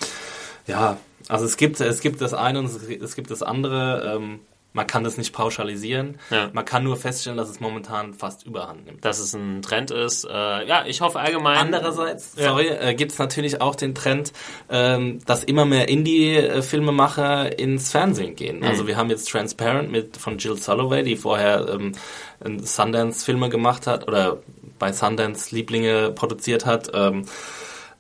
ja, 0.67 0.97
also 1.29 1.45
es 1.45 1.57
gibt, 1.57 1.81
es 1.81 2.01
gibt 2.01 2.21
das 2.21 2.35
eine 2.35 2.59
und 2.61 2.67
es 2.67 3.17
gibt 3.17 3.31
das 3.31 3.43
andere. 3.43 4.17
Ähm, 4.17 4.41
man 4.77 4.87
kann 4.87 5.05
das 5.05 5.17
nicht 5.17 5.33
pauschalisieren. 5.33 6.19
Ja. 6.31 6.51
Man 6.53 6.67
kann 6.67 6.85
nur 6.85 6.99
feststellen, 6.99 7.39
dass 7.39 7.49
es 7.49 7.61
momentan 7.61 8.13
fast 8.13 8.45
überhand 8.45 8.85
nimmt. 8.85 9.03
Dass 9.07 9.19
es 9.19 9.33
ein 9.33 9.63
Trend 9.63 9.91
ist. 9.91 10.25
Äh, 10.25 10.69
ja, 10.69 10.85
ich 10.87 11.01
hoffe 11.01 11.19
allgemein. 11.19 11.57
Andererseits, 11.57 12.35
sorry, 12.35 12.67
ja. 12.67 12.81
äh, 12.83 12.95
gibt 12.95 13.13
es 13.13 13.19
natürlich 13.19 13.63
auch 13.63 13.75
den 13.75 13.95
Trend, 13.95 14.35
ähm, 14.69 15.21
dass 15.25 15.45
immer 15.45 15.65
mehr 15.65 15.89
Indie-Filmemacher 15.89 17.59
ins 17.59 17.91
Fernsehen 17.91 18.37
gehen. 18.37 18.59
Mhm. 18.59 18.65
Also 18.65 18.87
wir 18.87 18.99
haben 18.99 19.09
jetzt 19.09 19.31
Transparent 19.31 19.91
mit 19.91 20.19
von 20.19 20.37
Jill 20.37 20.59
Soloway, 20.59 21.03
die 21.03 21.17
vorher 21.17 21.67
ähm, 21.71 21.93
Sundance-Filme 22.63 23.49
gemacht 23.49 23.87
hat 23.87 24.07
oder 24.07 24.41
bei 24.79 24.93
Sundance 24.93 25.55
Lieblinge 25.55 26.11
produziert 26.11 26.67
hat. 26.67 26.91
Ähm, 26.93 27.25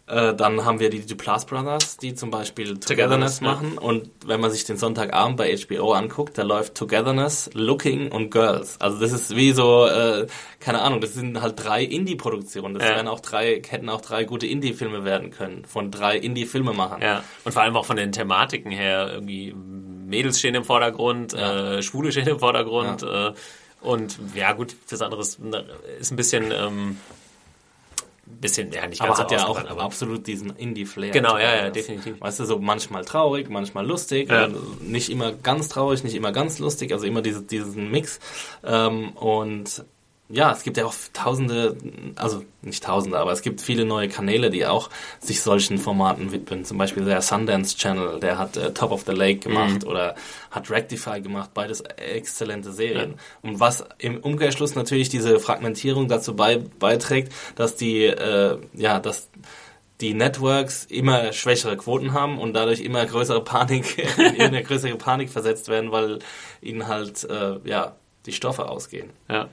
äh, 0.09 0.35
dann 0.35 0.65
haben 0.65 0.79
wir 0.79 0.89
die 0.89 1.05
Duplass 1.05 1.47
Brothers, 1.47 1.97
die 1.97 2.15
zum 2.15 2.31
Beispiel 2.31 2.79
Togetherness, 2.79 3.41
machen. 3.41 3.73
Ja. 3.75 3.81
Und 3.81 4.09
wenn 4.25 4.41
man 4.41 4.53
sich 4.53 4.65
den 4.65 4.77
Sonntagabend 4.77 5.37
bei 5.37 5.57
HBO 5.57 5.93
anguckt, 5.95 6.39
da 6.39 6.43
läuft 6.43 6.77
Togetherness, 6.77 7.51
Looking 7.55 8.13
und 8.13 8.31
Girls. 8.31 8.81
Also 8.81 9.01
das 9.01 9.11
ist 9.11 9.35
wie 9.35 9.51
so, 9.51 9.87
äh, 9.87 10.29
keine 10.61 10.83
Ahnung, 10.83 11.01
das 11.01 11.15
sind 11.15 11.41
halt 11.41 11.63
drei 11.63 11.83
Indie-Produktionen. 11.83 12.75
Das 12.75 12.85
ja. 12.85 12.95
wären 12.95 13.09
auch 13.09 13.19
drei, 13.19 13.61
hätten 13.69 13.89
auch 13.89 14.01
drei 14.01 14.23
gute 14.23 14.47
Indie-Filme 14.47 15.05
werden 15.05 15.31
können 15.31 15.65
von 15.65 15.91
drei 15.91 16.17
Indie-Filmemachern. 16.17 17.03
Ja. 17.03 17.25
Und 17.45 17.53
vor 17.53 17.63
allem 17.63 17.77
auch 17.77 17.85
von 17.85 17.97
den 17.97 18.13
Thematiken 18.13 18.71
her 18.71 19.11
irgendwie 19.13 19.53
Mädels 19.55 20.39
stehen 20.39 20.55
im 20.55 20.65
Vordergrund, 20.65 21.33
ja. 21.33 21.79
äh, 21.79 21.83
Schwule 21.83 22.13
stehen 22.13 22.29
im 22.29 22.39
Vordergrund. 22.39 23.03
Ja. 23.03 23.31
Äh, 23.31 23.35
und 23.81 24.19
ja 24.35 24.53
gut, 24.53 24.77
das 24.89 25.03
andere 25.03 25.21
ist, 25.21 25.41
ist 25.99 26.11
ein 26.13 26.17
bisschen 26.17 26.53
ähm, 26.53 26.97
bisschen, 28.27 28.73
ja, 28.73 28.87
nicht 28.87 29.01
ganz 29.01 29.11
aber 29.11 29.17
so 29.17 29.23
hat 29.23 29.31
ja 29.31 29.47
auch 29.47 29.65
aber 29.69 29.83
absolut 29.83 30.27
diesen 30.27 30.51
Indie-Flair. 30.57 31.13
Genau, 31.13 31.39
ja, 31.39 31.57
ja, 31.57 31.71
definitiv. 31.71 32.21
Weißt 32.21 32.41
du, 32.41 32.45
so 32.45 32.59
manchmal 32.59 33.05
traurig, 33.05 33.49
manchmal 33.49 33.87
lustig, 33.87 34.31
ja. 34.31 34.49
nicht 34.81 35.11
immer 35.11 35.33
ganz 35.33 35.69
traurig, 35.69 36.05
nicht 36.05 36.15
immer 36.15 36.33
ganz 36.33 36.59
lustig, 36.59 36.93
also 36.93 37.07
immer 37.07 37.23
diese, 37.23 37.43
diesen 37.43 37.91
Mix. 37.91 38.19
Ähm, 38.65 39.13
und 39.13 39.85
ja, 40.29 40.51
es 40.51 40.65
gibt 40.65 40.77
ja 40.77 40.87
auch 40.87 40.95
tausende, 41.13 41.77
also 42.17 42.43
nicht 42.63 42.83
tausende, 42.83 43.19
aber 43.19 43.31
es 43.31 43.43
gibt 43.43 43.61
viele 43.61 43.85
neue 43.85 44.09
Kanäle, 44.09 44.51
die 44.51 44.67
auch 44.67 44.91
sich 45.21 45.41
solchen 45.41 45.79
Formaten 45.79 46.33
widmen. 46.33 46.65
Zum 46.65 46.79
Beispiel 46.79 47.05
der 47.05 47.23
Sundance 47.23 47.77
Channel, 47.77 48.19
der 48.19 48.37
hat 48.37 48.57
äh, 48.57 48.75
Top 48.75 48.91
of 48.91 49.05
the 49.07 49.13
Lake 49.13 49.39
gemacht 49.39 49.85
mhm. 49.85 49.89
oder 49.89 50.17
hat 50.51 50.69
Rectify 50.69 51.21
gemacht, 51.21 51.51
beides 51.55 51.81
exzellente 51.81 52.73
Serien. 52.73 53.11
Ja. 53.13 53.17
Und 53.51 53.61
was 53.61 53.85
im 53.99 54.19
Umkehrschluss 54.19 54.75
natürlich 54.75 55.09
diese 55.09 55.39
Fragmentierung 55.39 56.09
dazu 56.09 56.35
bei, 56.35 56.59
beiträgt, 56.79 57.33
dass 57.55 57.77
die, 57.77 58.05
äh, 58.05 58.59
ja, 58.75 58.99
dass 58.99 59.31
die 60.01 60.13
Networks 60.13 60.85
immer 60.87 61.33
schwächere 61.33 61.77
Quoten 61.77 62.13
haben 62.13 62.39
und 62.39 62.53
dadurch 62.53 62.81
immer 62.81 63.07
größere 63.07 63.45
Panik, 63.45 63.97
in 64.19 64.43
eine 64.43 64.65
größere 64.65 64.97
Panik 64.97 65.31
versetzt 65.31 65.69
werden, 65.69 65.93
weil 65.93 66.19
ihnen 66.61 66.89
halt, 66.89 67.23
äh, 67.25 67.61
ja, 67.65 67.95
die 68.27 68.33
Stoffe 68.33 68.69
ausgehen. 68.69 69.11
Ja. 69.29 69.49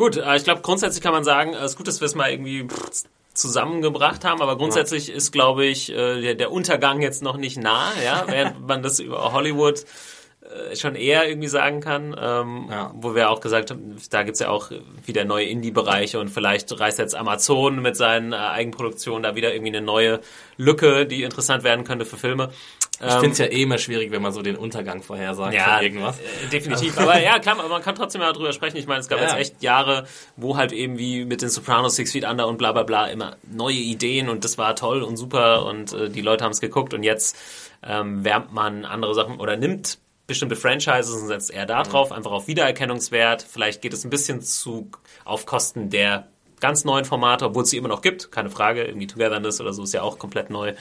Gut, 0.00 0.16
äh, 0.16 0.34
ich 0.34 0.44
glaube, 0.44 0.62
grundsätzlich 0.62 1.02
kann 1.02 1.12
man 1.12 1.24
sagen, 1.24 1.52
es 1.52 1.72
ist 1.72 1.76
gut, 1.76 1.86
dass 1.86 2.00
wir 2.00 2.06
es 2.06 2.14
mal 2.14 2.30
irgendwie 2.30 2.66
zusammengebracht 3.34 4.24
haben, 4.24 4.40
aber 4.40 4.56
grundsätzlich 4.56 5.08
ja. 5.08 5.14
ist, 5.14 5.30
glaube 5.30 5.66
ich, 5.66 5.92
äh, 5.92 6.22
der, 6.22 6.34
der 6.36 6.50
Untergang 6.50 7.02
jetzt 7.02 7.22
noch 7.22 7.36
nicht 7.36 7.58
nah, 7.58 7.92
ja, 8.02 8.24
während 8.26 8.66
man 8.66 8.82
das 8.82 8.98
über 8.98 9.34
Hollywood 9.34 9.84
äh, 10.40 10.74
schon 10.74 10.94
eher 10.94 11.28
irgendwie 11.28 11.48
sagen 11.48 11.80
kann, 11.80 12.16
ähm, 12.18 12.68
ja. 12.70 12.94
wo 12.94 13.14
wir 13.14 13.28
auch 13.28 13.42
gesagt 13.42 13.72
haben, 13.72 13.96
da 14.08 14.22
gibt's 14.22 14.40
ja 14.40 14.48
auch 14.48 14.70
wieder 15.04 15.26
neue 15.26 15.44
Indie-Bereiche 15.44 16.18
und 16.18 16.30
vielleicht 16.30 16.80
reißt 16.80 16.98
jetzt 16.98 17.14
Amazon 17.14 17.82
mit 17.82 17.94
seinen 17.94 18.32
äh, 18.32 18.36
Eigenproduktionen 18.36 19.22
da 19.22 19.34
wieder 19.34 19.52
irgendwie 19.52 19.76
eine 19.76 19.84
neue 19.84 20.20
Lücke, 20.56 21.04
die 21.04 21.24
interessant 21.24 21.62
werden 21.62 21.84
könnte 21.84 22.06
für 22.06 22.16
Filme. 22.16 22.52
Ich 23.02 23.12
finde 23.14 23.30
es 23.30 23.38
ja 23.38 23.46
eh 23.46 23.62
immer 23.62 23.78
schwierig, 23.78 24.10
wenn 24.10 24.20
man 24.20 24.32
so 24.32 24.42
den 24.42 24.56
Untergang 24.56 25.02
vorhersagt 25.02 25.54
ja, 25.54 25.76
von 25.76 25.84
irgendwas. 25.84 26.18
Äh, 26.18 26.48
definitiv. 26.52 26.98
aber 26.98 27.18
ja, 27.20 27.38
klar, 27.38 27.56
man 27.56 27.82
kann 27.82 27.94
trotzdem 27.94 28.20
mal 28.20 28.32
drüber 28.32 28.52
sprechen. 28.52 28.76
Ich 28.76 28.86
meine, 28.86 29.00
es 29.00 29.08
gab 29.08 29.18
ja. 29.20 29.24
jetzt 29.24 29.36
echt 29.36 29.62
Jahre, 29.62 30.06
wo 30.36 30.56
halt 30.58 30.72
eben 30.72 30.98
wie 30.98 31.24
mit 31.24 31.40
den 31.40 31.48
Sopranos, 31.48 31.96
Six 31.96 32.12
Feet 32.12 32.24
Under 32.28 32.46
und 32.46 32.58
bla 32.58 32.72
bla 32.72 32.82
bla 32.82 33.06
immer 33.06 33.36
neue 33.50 33.76
Ideen 33.76 34.28
und 34.28 34.44
das 34.44 34.58
war 34.58 34.76
toll 34.76 35.02
und 35.02 35.16
super 35.16 35.64
und 35.64 35.92
äh, 35.94 36.10
die 36.10 36.20
Leute 36.20 36.44
haben 36.44 36.52
es 36.52 36.60
geguckt 36.60 36.92
und 36.92 37.02
jetzt 37.02 37.38
ähm, 37.82 38.22
wärmt 38.22 38.52
man 38.52 38.84
andere 38.84 39.14
Sachen 39.14 39.40
oder 39.40 39.56
nimmt 39.56 39.98
bestimmte 40.26 40.54
Franchises 40.54 41.14
und 41.14 41.26
setzt 41.26 41.50
eher 41.50 41.66
da 41.66 41.82
drauf, 41.82 42.10
mhm. 42.10 42.16
einfach 42.16 42.32
auf 42.32 42.48
Wiedererkennungswert. 42.48 43.42
Vielleicht 43.42 43.82
geht 43.82 43.94
es 43.94 44.04
ein 44.04 44.10
bisschen 44.10 44.42
zu 44.42 44.90
auf 45.24 45.46
Kosten 45.46 45.90
der 45.90 46.28
ganz 46.60 46.84
neuen 46.84 47.04
Formate, 47.04 47.46
obwohl 47.46 47.64
es 47.64 47.70
sie 47.70 47.78
immer 47.78 47.88
noch 47.88 48.02
gibt, 48.02 48.30
keine 48.30 48.50
Frage. 48.50 48.84
Irgendwie 48.84 49.06
Togetherness 49.06 49.60
oder 49.60 49.72
so 49.72 49.82
ist 49.82 49.92
ja 49.92 50.02
auch 50.02 50.18
komplett 50.18 50.50
neu. 50.50 50.74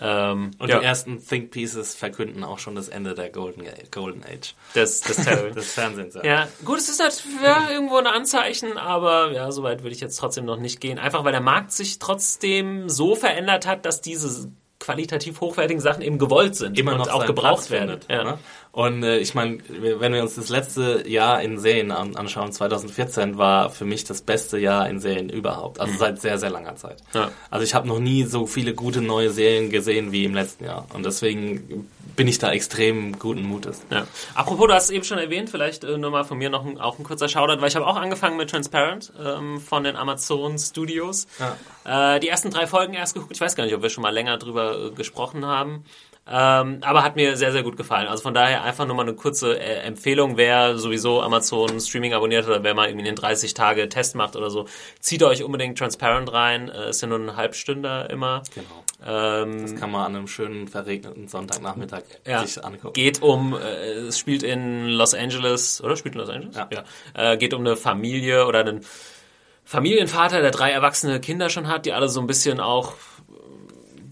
Ähm, 0.00 0.52
und 0.58 0.68
ja. 0.68 0.78
die 0.78 0.84
ersten 0.84 1.24
Think 1.24 1.50
Pieces 1.50 1.94
verkünden 1.94 2.44
auch 2.44 2.58
schon 2.58 2.74
das 2.74 2.88
Ende 2.88 3.14
der 3.14 3.30
Golden, 3.30 3.64
Golden 3.90 4.22
Age. 4.24 4.54
Des, 4.74 5.00
des, 5.00 5.16
des 5.54 5.72
Fernsehens. 5.72 6.14
Ja. 6.14 6.24
ja, 6.24 6.48
gut, 6.64 6.78
es 6.78 6.88
ist 6.88 7.02
halt 7.02 7.22
ja, 7.42 7.70
irgendwo 7.70 7.96
ein 7.96 8.06
Anzeichen, 8.06 8.78
aber 8.78 9.32
ja, 9.32 9.50
soweit 9.50 9.82
würde 9.82 9.94
ich 9.94 10.00
jetzt 10.00 10.16
trotzdem 10.16 10.44
noch 10.44 10.58
nicht 10.58 10.80
gehen. 10.80 10.98
Einfach 10.98 11.24
weil 11.24 11.32
der 11.32 11.40
Markt 11.40 11.72
sich 11.72 11.98
trotzdem 11.98 12.88
so 12.88 13.16
verändert 13.16 13.66
hat, 13.66 13.84
dass 13.84 14.00
diese 14.00 14.50
qualitativ 14.88 15.42
hochwertigen 15.42 15.82
Sachen 15.82 16.00
eben 16.00 16.16
gewollt 16.16 16.56
sind 16.56 16.78
immer 16.78 16.96
noch 16.96 17.08
auch 17.10 17.26
gebraucht 17.26 17.70
werden. 17.70 18.00
Ja. 18.08 18.24
Ne? 18.24 18.38
Und 18.72 19.02
äh, 19.02 19.18
ich 19.18 19.34
meine, 19.34 19.58
wenn 19.68 20.14
wir 20.14 20.22
uns 20.22 20.36
das 20.36 20.48
letzte 20.48 21.06
Jahr 21.06 21.42
in 21.42 21.58
Serien 21.58 21.90
an, 21.90 22.16
anschauen, 22.16 22.52
2014 22.52 23.36
war 23.36 23.68
für 23.68 23.84
mich 23.84 24.04
das 24.04 24.22
beste 24.22 24.58
Jahr 24.58 24.88
in 24.88 24.98
Serien 24.98 25.28
überhaupt. 25.28 25.78
Also 25.78 25.92
mhm. 25.92 25.98
seit 25.98 26.20
sehr, 26.22 26.38
sehr 26.38 26.48
langer 26.48 26.76
Zeit. 26.76 27.02
Ja. 27.12 27.30
Also 27.50 27.64
ich 27.64 27.74
habe 27.74 27.86
noch 27.86 27.98
nie 27.98 28.24
so 28.24 28.46
viele 28.46 28.72
gute 28.72 29.02
neue 29.02 29.28
Serien 29.28 29.68
gesehen 29.68 30.10
wie 30.10 30.24
im 30.24 30.32
letzten 30.32 30.64
Jahr. 30.64 30.86
Und 30.94 31.04
deswegen 31.04 31.86
bin 32.18 32.26
ich 32.26 32.40
da 32.40 32.50
extrem 32.50 33.16
guten 33.16 33.44
Mutes. 33.44 33.80
Ja. 33.90 34.08
Apropos, 34.34 34.66
du 34.66 34.74
hast 34.74 34.84
es 34.84 34.90
eben 34.90 35.04
schon 35.04 35.18
erwähnt, 35.18 35.50
vielleicht 35.50 35.84
äh, 35.84 35.96
nur 35.96 36.10
mal 36.10 36.24
von 36.24 36.36
mir 36.36 36.50
noch 36.50 36.66
ein, 36.66 36.76
auch 36.80 36.98
ein 36.98 37.04
kurzer 37.04 37.28
Shoutout, 37.28 37.60
weil 37.60 37.68
ich 37.68 37.76
habe 37.76 37.86
auch 37.86 37.94
angefangen 37.94 38.36
mit 38.36 38.50
Transparent 38.50 39.12
ähm, 39.24 39.60
von 39.60 39.84
den 39.84 39.94
Amazon 39.94 40.58
Studios. 40.58 41.28
Ja. 41.38 42.16
Äh, 42.16 42.18
die 42.18 42.28
ersten 42.28 42.50
drei 42.50 42.66
Folgen 42.66 42.94
erst 42.94 43.14
geguckt. 43.14 43.30
Ich 43.32 43.40
weiß 43.40 43.54
gar 43.54 43.64
nicht, 43.64 43.74
ob 43.74 43.82
wir 43.82 43.88
schon 43.88 44.02
mal 44.02 44.12
länger 44.12 44.36
drüber 44.36 44.86
äh, 44.86 44.90
gesprochen 44.90 45.46
haben. 45.46 45.84
Ähm, 46.26 46.80
aber 46.82 47.04
hat 47.04 47.14
mir 47.14 47.36
sehr, 47.36 47.52
sehr 47.52 47.62
gut 47.62 47.76
gefallen. 47.76 48.08
Also 48.08 48.24
von 48.24 48.34
daher 48.34 48.64
einfach 48.64 48.84
nur 48.84 48.96
mal 48.96 49.02
eine 49.02 49.14
kurze 49.14 49.56
äh, 49.56 49.82
Empfehlung, 49.82 50.36
wer 50.36 50.76
sowieso 50.76 51.22
Amazon 51.22 51.80
Streaming 51.80 52.14
abonniert 52.14 52.48
oder 52.48 52.64
wer 52.64 52.74
mal 52.74 52.88
irgendwie 52.88 53.06
einen 53.06 53.16
30 53.16 53.54
Tage 53.54 53.88
Test 53.88 54.16
macht 54.16 54.34
oder 54.34 54.50
so, 54.50 54.66
zieht 54.98 55.22
euch 55.22 55.44
unbedingt 55.44 55.78
Transparent 55.78 56.32
rein. 56.32 56.68
Äh, 56.68 56.90
ist 56.90 57.00
ja 57.00 57.06
nur 57.06 57.20
ein 57.20 57.36
Halbstünder 57.36 58.10
immer. 58.10 58.42
Genau. 58.56 58.84
Ähm, 59.04 59.62
das 59.62 59.76
kann 59.76 59.92
man 59.92 60.06
an 60.06 60.16
einem 60.16 60.26
schönen 60.26 60.66
verregneten 60.66 61.28
Sonntagnachmittag 61.28 62.02
ja, 62.26 62.44
sich 62.44 62.64
angucken. 62.64 62.94
Geht 62.94 63.22
um, 63.22 63.54
äh, 63.54 63.92
es 64.08 64.18
spielt 64.18 64.42
in 64.42 64.88
Los 64.88 65.14
Angeles, 65.14 65.82
oder? 65.82 65.96
Spielt 65.96 66.14
in 66.14 66.20
Los 66.20 66.30
Angeles? 66.30 66.56
Ja. 66.56 66.68
ja. 66.72 67.32
Äh, 67.32 67.36
geht 67.36 67.54
um 67.54 67.60
eine 67.60 67.76
Familie 67.76 68.46
oder 68.46 68.60
einen 68.60 68.84
Familienvater, 69.64 70.40
der 70.40 70.50
drei 70.50 70.70
erwachsene 70.70 71.20
Kinder 71.20 71.48
schon 71.50 71.68
hat, 71.68 71.86
die 71.86 71.92
alle 71.92 72.08
so 72.08 72.20
ein 72.20 72.26
bisschen 72.26 72.58
auch 72.58 72.94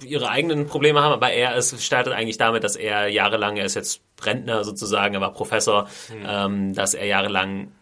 ihre 0.05 0.29
eigenen 0.29 0.67
Probleme 0.67 1.03
haben, 1.03 1.13
aber 1.13 1.31
er 1.31 1.57
ist, 1.57 1.83
startet 1.83 2.13
eigentlich 2.13 2.37
damit, 2.37 2.63
dass 2.63 2.77
er 2.77 3.09
jahrelang, 3.09 3.57
er 3.57 3.65
ist 3.65 3.75
jetzt 3.75 4.03
Rentner 4.23 4.65
sozusagen, 4.65 5.15
er 5.15 5.21
war 5.21 5.33
Professor, 5.33 5.89
mhm. 6.11 6.27
ähm, 6.29 6.75
dass 6.75 6.95
er 6.95 7.07
jahrelang 7.07 7.73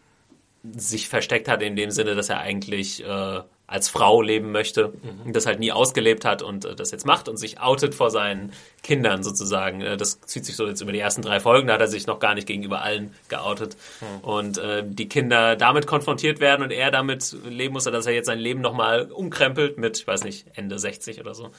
sich 0.63 1.09
versteckt 1.09 1.49
hat 1.49 1.63
in 1.63 1.77
dem 1.77 1.91
Sinne, 1.91 2.15
dass 2.15 2.31
er 2.31 2.39
eigentlich 2.39 3.05
äh, 3.05 3.41
als 3.67 3.89
Frau 3.89 4.21
leben 4.21 4.53
möchte, 4.53 4.93
mhm. 5.25 5.33
das 5.33 5.47
halt 5.47 5.59
nie 5.59 5.73
ausgelebt 5.73 6.25
hat 6.25 6.43
und 6.43 6.65
äh, 6.65 6.75
das 6.75 6.91
jetzt 6.91 7.07
macht 7.07 7.29
und 7.29 7.39
sich 7.39 7.61
outet 7.61 7.95
vor 7.95 8.11
seinen 8.11 8.53
Kindern 8.83 9.23
sozusagen. 9.23 9.81
Äh, 9.81 9.97
das 9.97 10.21
zieht 10.21 10.45
sich 10.45 10.57
so 10.57 10.67
jetzt 10.67 10.83
über 10.83 10.93
die 10.93 10.99
ersten 10.99 11.23
drei 11.23 11.41
Folgen, 11.41 11.69
da 11.69 11.75
hat 11.75 11.81
er 11.81 11.89
sich 11.89 12.07
noch 12.07 12.19
gar 12.19 12.35
nicht 12.35 12.47
gegenüber 12.47 12.83
allen 12.83 13.15
geoutet 13.29 13.77
mhm. 14.01 14.29
und 14.29 14.59
äh, 14.59 14.83
die 14.87 15.09
Kinder 15.09 15.57
damit 15.57 15.87
konfrontiert 15.87 16.41
werden 16.41 16.63
und 16.63 16.73
er 16.73 16.91
damit 16.91 17.35
leben 17.49 17.73
muss, 17.73 17.85
dass 17.85 18.07
er 18.07 18.13
jetzt 18.13 18.27
sein 18.27 18.39
Leben 18.39 18.61
nochmal 18.61 19.11
umkrempelt 19.11 19.79
mit, 19.79 19.99
ich 19.99 20.07
weiß 20.07 20.25
nicht, 20.25 20.47
Ende 20.55 20.79
60 20.79 21.21
oder 21.21 21.35
so. 21.35 21.45
Mhm. 21.45 21.53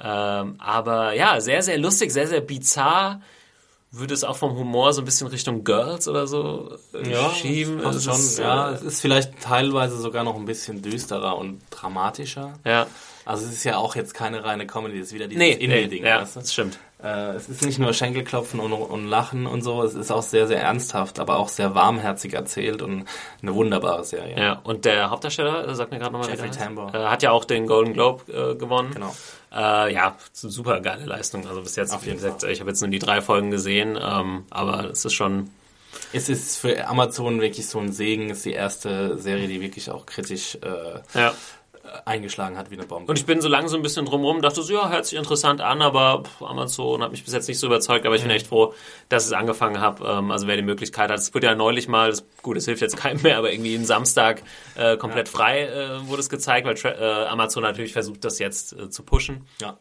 Ähm, 0.00 0.54
aber 0.58 1.12
ja, 1.14 1.40
sehr, 1.40 1.62
sehr 1.62 1.78
lustig, 1.78 2.12
sehr, 2.12 2.26
sehr 2.26 2.40
bizarr. 2.40 3.20
Würde 3.94 4.14
es 4.14 4.24
auch 4.24 4.36
vom 4.36 4.56
Humor 4.56 4.94
so 4.94 5.02
ein 5.02 5.04
bisschen 5.04 5.26
Richtung 5.26 5.64
Girls 5.64 6.08
oder 6.08 6.26
so 6.26 6.78
äh, 6.94 7.10
ja, 7.10 7.28
schieben? 7.30 7.78
Es 7.80 8.04
schon, 8.04 8.14
ist, 8.14 8.38
ja, 8.38 8.70
äh, 8.70 8.74
es 8.74 8.82
ist 8.82 9.00
vielleicht 9.02 9.38
teilweise 9.42 9.98
sogar 9.98 10.24
noch 10.24 10.34
ein 10.34 10.46
bisschen 10.46 10.80
düsterer 10.80 11.36
und 11.36 11.60
dramatischer. 11.68 12.54
Ja. 12.64 12.86
Also 13.26 13.44
es 13.44 13.52
ist 13.52 13.64
ja 13.64 13.76
auch 13.76 13.94
jetzt 13.94 14.14
keine 14.14 14.44
reine 14.44 14.66
Comedy, 14.66 14.98
es 14.98 15.08
ist 15.08 15.12
wieder 15.12 15.28
dieses 15.28 15.38
nee, 15.38 15.52
Indie-Ding. 15.52 16.02
Nee, 16.02 16.08
ja, 16.08 16.22
weißt 16.22 16.36
du? 16.36 16.40
das 16.40 16.52
stimmt. 16.54 16.78
Äh, 17.02 17.34
es 17.34 17.48
ist 17.48 17.64
nicht 17.64 17.78
nur 17.78 17.92
Schenkelklopfen 17.92 18.60
und, 18.60 18.72
und, 18.72 19.06
Lachen 19.06 19.46
und 19.46 19.62
so, 19.62 19.82
es 19.82 19.94
ist 19.94 20.10
auch 20.10 20.22
sehr, 20.22 20.46
sehr 20.46 20.60
ernsthaft, 20.60 21.18
aber 21.18 21.36
auch 21.36 21.48
sehr 21.48 21.74
warmherzig 21.74 22.34
erzählt 22.34 22.80
und 22.80 23.06
eine 23.42 23.54
wunderbare 23.54 24.04
Serie. 24.04 24.38
Ja, 24.38 24.60
und 24.62 24.84
der 24.84 25.10
Hauptdarsteller, 25.10 25.68
äh, 25.68 25.74
sagt 25.74 25.90
mir 25.90 25.98
gerade 25.98 26.12
nochmal, 26.12 26.30
Jeffrey 26.30 26.50
Tambor. 26.50 26.94
Äh, 26.94 27.04
hat 27.06 27.22
ja 27.22 27.32
auch 27.32 27.44
den 27.44 27.66
Golden 27.66 27.92
Globe 27.92 28.32
äh, 28.32 28.54
gewonnen. 28.54 28.92
Genau. 28.94 29.14
Äh, 29.52 29.92
ja, 29.92 30.16
super 30.32 30.80
geile 30.80 31.04
Leistung. 31.04 31.46
Also 31.46 31.62
bis 31.62 31.76
jetzt, 31.76 32.06
wie 32.06 32.12
gesagt, 32.12 32.44
ich 32.44 32.60
habe 32.60 32.70
jetzt 32.70 32.80
nur 32.80 32.90
die 32.90 32.98
drei 32.98 33.20
Folgen 33.20 33.50
gesehen, 33.50 33.98
ähm, 34.00 34.44
aber 34.50 34.90
es 34.90 35.04
ist 35.04 35.14
schon 35.14 35.50
es 36.14 36.28
ist 36.30 36.58
für 36.58 36.86
Amazon 36.88 37.40
wirklich 37.40 37.66
so 37.66 37.78
ein 37.78 37.92
Segen. 37.92 38.30
Es 38.30 38.38
ist 38.38 38.46
die 38.46 38.52
erste 38.52 39.18
Serie, 39.18 39.46
die 39.46 39.60
wirklich 39.60 39.90
auch 39.90 40.06
kritisch 40.06 40.56
äh, 40.62 41.18
ja 41.18 41.34
eingeschlagen 42.04 42.56
hat 42.56 42.70
wie 42.70 42.76
eine 42.76 42.86
Bombe. 42.86 43.10
Und 43.10 43.18
ich 43.18 43.26
bin 43.26 43.40
so 43.40 43.48
lange 43.48 43.68
so 43.68 43.76
ein 43.76 43.82
bisschen 43.82 44.06
drumherum, 44.06 44.40
dachte 44.40 44.62
so, 44.62 44.72
ja, 44.72 44.88
hört 44.88 45.06
sich 45.06 45.18
interessant 45.18 45.60
an, 45.60 45.82
aber 45.82 46.22
pff, 46.24 46.42
Amazon 46.42 47.02
hat 47.02 47.10
mich 47.10 47.24
bis 47.24 47.34
jetzt 47.34 47.48
nicht 47.48 47.58
so 47.58 47.66
überzeugt, 47.66 48.06
aber 48.06 48.14
ich 48.14 48.22
bin 48.22 48.30
echt 48.30 48.46
froh, 48.46 48.74
dass 49.08 49.24
ich 49.24 49.32
es 49.32 49.32
angefangen 49.32 49.80
habe. 49.80 50.04
Ähm, 50.06 50.30
also 50.30 50.46
wer 50.46 50.56
die 50.56 50.62
Möglichkeit 50.62 51.10
hat, 51.10 51.18
es 51.18 51.34
wurde 51.34 51.46
ja 51.46 51.54
neulich 51.54 51.88
mal, 51.88 52.10
das, 52.10 52.24
gut, 52.42 52.56
es 52.56 52.66
hilft 52.66 52.82
jetzt 52.82 52.96
keinem 52.96 53.22
mehr, 53.22 53.38
aber 53.38 53.52
irgendwie 53.52 53.74
einen 53.74 53.84
Samstag 53.84 54.42
äh, 54.74 54.96
komplett 54.96 55.28
ja. 55.28 55.32
frei 55.32 55.62
äh, 55.66 56.06
wurde 56.06 56.20
es 56.20 56.28
gezeigt, 56.28 56.66
weil 56.66 56.76
äh, 56.92 57.26
Amazon 57.26 57.62
natürlich 57.62 57.92
versucht, 57.92 58.24
das 58.24 58.38
jetzt 58.38 58.72
äh, 58.72 58.88
zu 58.88 59.02
pushen. 59.02 59.46
Ja. 59.60 59.78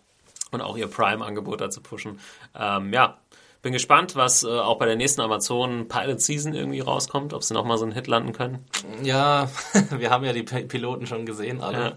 Und 0.52 0.62
auch 0.62 0.76
ihr 0.78 0.88
Prime-Angebot 0.88 1.62
da 1.62 1.70
zu 1.70 1.82
pushen. 1.82 2.20
Ähm, 2.60 2.92
ja, 2.92 3.21
bin 3.62 3.74
gespannt, 3.74 4.16
was 4.16 4.44
äh, 4.44 4.48
auch 4.48 4.78
bei 4.78 4.86
der 4.86 4.96
nächsten 4.96 5.22
Amazon 5.22 5.88
Pilot 5.88 6.22
Season 6.22 6.54
irgendwie 6.54 6.80
rauskommt, 6.80 7.34
ob 7.34 7.44
sie 7.44 7.54
nochmal 7.54 7.78
so 7.78 7.86
einen 7.86 7.94
Hit 7.94 8.08
landen 8.08 8.34
können. 8.34 8.66
Ja, 9.04 9.50
wir 9.98 10.10
haben 10.10 10.26
ja 10.26 10.34
die 10.34 10.44
Piloten 10.44 11.06
schon 11.06 11.26
gesehen, 11.26 11.62
alle. 11.62 11.80
Ja 11.80 11.94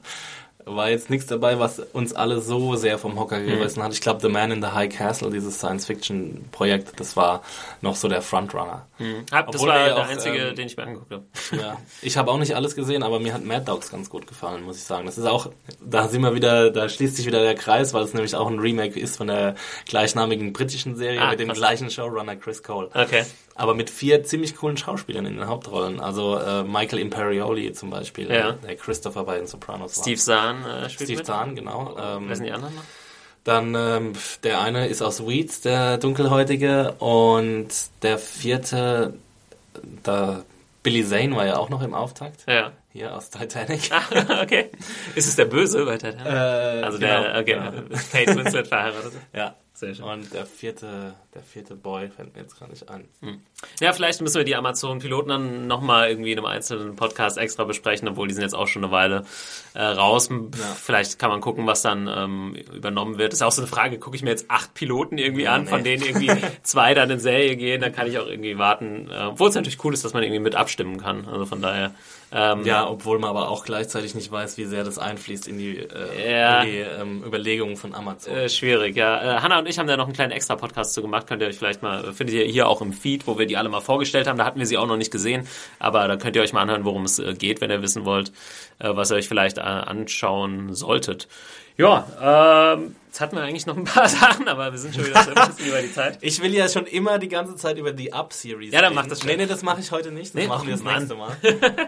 war 0.67 0.91
jetzt 0.91 1.11
nichts 1.11 1.27
dabei, 1.27 1.59
was 1.59 1.79
uns 1.79 2.12
alle 2.12 2.41
so 2.41 2.77
sehr 2.77 2.99
vom 2.99 3.19
Hocker 3.19 3.39
mhm. 3.39 3.47
gerissen 3.47 3.81
mhm. 3.81 3.85
hat. 3.85 3.93
Ich 3.93 4.01
glaube, 4.01 4.21
The 4.21 4.29
Man 4.29 4.51
in 4.51 4.62
the 4.62 4.69
High 4.69 4.95
Castle, 4.95 5.31
dieses 5.31 5.59
Science-Fiction-Projekt, 5.59 6.99
das 6.99 7.17
war 7.17 7.43
noch 7.81 7.97
so 7.97 8.09
der 8.09 8.23
Frontrunner. 8.23 8.87
Mhm. 8.99 9.27
Hab, 9.31 9.51
das 9.53 9.62
war 9.62 9.85
der 9.85 9.97
auch, 9.97 10.09
einzige, 10.09 10.39
ähm, 10.39 10.55
den 10.55 10.67
ich 10.67 10.77
mir 10.77 10.85
angeguckt 10.85 11.12
habe. 11.12 11.25
Ja, 11.65 11.77
ich 12.03 12.17
habe 12.17 12.31
auch 12.31 12.39
nicht 12.39 12.57
alles 12.57 12.75
gesehen, 12.75 13.03
aber 13.03 13.21
mir 13.21 13.33
hat 13.33 13.45
Mad 13.45 13.65
Dogs 13.67 13.91
ganz 13.91 14.11
gut 14.11 14.27
gefallen, 14.27 14.65
muss 14.65 14.77
ich 14.77 14.85
sagen. 14.85 15.07
Das 15.07 15.19
ist 15.19 15.27
auch, 15.27 15.51
da 15.81 16.09
sind 16.09 16.23
wir 16.23 16.35
wieder, 16.35 16.71
da 16.71 16.89
schließt 16.89 17.17
sich 17.17 17.27
wieder 17.27 17.43
der 17.43 17.55
Kreis, 17.55 17.95
weil 17.95 18.03
es 18.03 18.15
nämlich 18.15 18.35
auch 18.35 18.49
ein 18.49 18.59
Remake 18.59 18.99
ist 18.99 19.17
von 19.17 19.29
der 19.29 19.55
gleichnamigen 19.87 20.53
britischen 20.53 20.97
Serie 20.97 21.21
ah, 21.21 21.31
mit 21.31 21.41
dem 21.41 21.53
gleichen 21.53 21.91
Showrunner 21.91 22.37
Chris 22.37 22.62
Cole. 22.62 22.89
Okay 22.95 23.25
aber 23.55 23.75
mit 23.75 23.91
vier 23.91 24.25
ziemlich 24.25 24.57
coolen 24.57 24.77
Schauspielern 24.77 25.27
in 25.27 25.37
den 25.37 25.47
Hauptrollen. 25.47 26.01
Also 26.01 26.37
äh, 26.39 26.65
Michael 26.65 26.99
Imperioli 26.99 27.73
zum 27.73 27.91
Beispiel, 27.91 28.31
ja. 28.31 28.53
der 28.53 28.77
Christopher 28.77 29.25
bei 29.25 29.37
den 29.37 29.47
Sopranos 29.47 29.95
Steve 29.95 30.21
war. 30.27 30.54
Zahn 30.63 30.71
äh, 30.85 30.91
spielt 30.91 31.09
Steve 31.09 31.19
mit. 31.19 31.27
Zahn, 31.27 31.57
genau. 31.57 31.97
Ähm, 31.99 32.29
Wer 32.29 32.37
sind 32.37 32.47
die 32.47 32.53
anderen 32.53 32.75
noch? 32.75 32.83
Dann 33.45 33.75
ähm, 33.75 34.13
der 34.43 34.61
eine 34.61 34.87
ist 34.87 35.03
aus 35.03 35.27
Weeds, 35.27 35.61
der 35.61 35.99
dunkelhäutige, 35.99 36.93
und 36.99 37.69
der 38.03 38.19
vierte, 38.19 39.15
da 40.03 40.43
Billy 40.83 41.05
Zane 41.05 41.35
war 41.37 41.47
ja 41.47 41.57
auch 41.57 41.69
noch 41.69 41.83
im 41.83 41.95
Auftakt. 41.95 42.45
Ja. 42.49 42.73
Hier 42.93 43.15
aus 43.15 43.31
Titanic. 43.31 43.91
Ah, 43.91 44.43
okay. 44.43 44.71
Ist 45.15 45.27
es 45.27 45.37
der 45.37 45.47
Böse 45.47 45.85
bei 45.85 45.99
Titanic? 45.99 46.27
Äh, 46.27 46.83
also 46.83 46.99
genau, 46.99 47.23
der, 47.23 47.41
okay, 47.41 47.55
genau. 47.55 47.99
Kate 48.13 48.37
Winslet 48.37 48.69
verheiratet. 48.69 49.13
Ja. 49.35 49.57
Sehr 49.77 49.93
schön. 49.93 50.05
Und 50.05 50.33
der 50.33 50.47
vierte, 50.47 51.14
der 51.35 51.43
vierte 51.43 51.75
Boy 51.75 52.09
fällt 52.09 52.33
mir 52.37 52.43
jetzt 52.43 52.61
gar 52.61 52.68
nicht 52.68 52.89
an. 52.89 53.09
Hm. 53.20 53.41
Ja, 53.81 53.93
vielleicht 53.93 54.20
müssen 54.22 54.37
wir 54.37 54.45
die 54.45 54.55
Amazon-Piloten 54.55 55.29
dann 55.29 55.66
nochmal 55.66 56.09
irgendwie 56.11 56.31
in 56.31 56.39
einem 56.39 56.47
einzelnen 56.47 56.95
Podcast 56.95 57.39
extra 57.39 57.64
besprechen, 57.64 58.07
obwohl 58.07 58.29
die 58.29 58.35
sind 58.35 58.45
jetzt 58.45 58.55
auch 58.55 58.68
schon 58.68 58.85
eine 58.85 58.93
Weile 58.93 59.25
äh, 59.75 59.83
raus. 59.83 60.29
Ja. 60.31 60.64
Vielleicht 60.81 61.18
kann 61.18 61.31
man 61.31 61.41
gucken, 61.41 61.66
was 61.66 61.83
dann 61.83 62.07
ähm, 62.07 62.55
übernommen 62.72 63.18
wird. 63.18 63.33
ist 63.33 63.43
auch 63.43 63.51
so 63.51 63.62
eine 63.62 63.66
Frage, 63.66 63.99
gucke 63.99 64.14
ich 64.14 64.22
mir 64.22 64.31
jetzt 64.31 64.49
acht 64.49 64.75
Piloten 64.75 65.18
irgendwie 65.18 65.43
ja, 65.43 65.55
an, 65.55 65.64
nee. 65.64 65.70
von 65.70 65.83
denen 65.83 66.05
irgendwie 66.05 66.31
zwei 66.62 66.95
dann 66.95 67.11
in 67.11 67.18
Serie 67.18 67.57
gehen, 67.57 67.81
dann 67.81 67.93
kann 67.93 68.07
ich 68.07 68.16
auch 68.18 68.29
irgendwie 68.29 68.57
warten. 68.57 69.11
Äh, 69.11 69.25
obwohl 69.25 69.49
es 69.49 69.57
natürlich 69.57 69.83
cool 69.85 69.93
ist, 69.93 70.05
dass 70.05 70.14
man 70.14 70.22
irgendwie 70.22 70.41
mit 70.41 70.55
abstimmen 70.55 70.99
kann. 70.99 71.27
Also 71.27 71.47
von 71.47 71.61
daher. 71.61 71.93
Ähm, 72.37 72.64
ja, 72.64 72.89
obwohl 72.89 73.20
man 73.20 73.30
aber 73.30 73.49
auch 73.49 73.64
gleichzeitig 73.64 74.16
nicht 74.16 74.30
weiß, 74.32 74.59
wie 74.59 74.64
sehr 74.64 74.82
das 74.82 74.99
einfließt 74.99 75.47
in 75.47 75.57
die, 75.57 75.78
äh, 75.78 76.32
ja, 76.32 76.62
in 76.62 76.68
die 76.68 76.78
ähm, 76.78 77.24
Überlegungen 77.24 77.76
von 77.76 77.95
Amazon. 77.95 78.35
Äh, 78.35 78.49
schwierig, 78.49 78.97
ja. 78.97 79.37
Äh, 79.37 79.41
Hanna 79.41 79.61
und 79.61 79.68
ich 79.68 79.78
haben 79.78 79.87
da 79.87 79.97
noch 79.97 80.07
einen 80.07 80.14
kleinen 80.14 80.32
extra 80.32 80.57
Podcast 80.57 80.95
zu 80.95 81.03
gemacht. 81.03 81.28
Könnt 81.28 81.43
ihr 81.43 81.49
euch 81.49 81.57
vielleicht 81.57 81.82
mal, 81.82 82.12
findet 82.12 82.35
ihr 82.35 82.45
hier 82.47 82.68
auch 82.68 82.82
im 82.82 82.93
Feed, 82.93 83.28
wo 83.28 83.39
wir 83.39 83.47
die 83.47 83.57
alle 83.57 83.68
mal 83.68 83.80
vorgestellt 83.80 84.26
haben. 84.26 84.37
Da 84.37 84.45
hatten 84.45 84.59
wir 84.59 84.66
sie 84.66 84.76
auch 84.76 84.89
noch 84.89 84.97
nicht 84.97 85.12
gesehen. 85.12 85.47
Aber 85.78 86.09
da 86.09 86.16
könnt 86.16 86.35
ihr 86.35 86.43
euch 86.43 86.53
mal 86.53 86.62
anhören, 86.62 86.85
worum 86.85 87.05
es 87.05 87.20
äh, 87.20 87.35
geht, 87.35 87.61
wenn 87.61 87.70
ihr 87.70 87.82
wissen 87.82 88.05
wollt, 88.05 88.32
äh, 88.80 88.89
was 88.91 89.12
ihr 89.12 89.16
euch 89.16 89.28
vielleicht 89.28 89.59
äh, 89.59 89.61
anschauen 89.61 90.74
solltet. 90.74 91.28
Ja, 91.77 92.75
ähm, 92.77 92.95
jetzt 93.09 93.20
hatten 93.20 93.35
wir 93.35 93.43
eigentlich 93.43 93.66
noch 93.66 93.77
ein 93.77 93.83
paar 93.83 94.09
Sachen, 94.20 94.47
aber 94.47 94.70
wir 94.70 94.79
sind 94.79 94.95
schon 94.95 95.07
wieder 95.07 95.20
so 95.25 95.31
ein 95.35 95.49
bisschen 95.49 95.66
über 95.66 95.83
die 95.83 95.93
Zeit. 95.93 96.18
Ich 96.20 96.41
will 96.41 96.55
ja 96.55 96.68
schon 96.68 96.87
immer 96.87 97.18
die 97.18 97.27
ganze 97.29 97.57
Zeit 97.57 97.79
über 97.79 97.91
die 97.91 98.12
Up-Series 98.12 98.72
Ja, 98.72 98.81
dann 98.81 98.95
mach 98.95 99.09
das 99.09 99.18
schon. 99.18 99.29
Nee, 99.31 99.39
nee, 99.39 99.47
das 99.47 99.62
mache 99.64 99.81
ich 99.81 99.91
heute 99.91 100.12
nicht. 100.12 100.29
Das 100.29 100.35
Nee, 100.41 100.47
machen 100.47 100.68
wir 100.68 100.75
das 100.75 100.85
Mann. 100.85 100.99
nächste 100.99 101.16
Mal. 101.16 101.37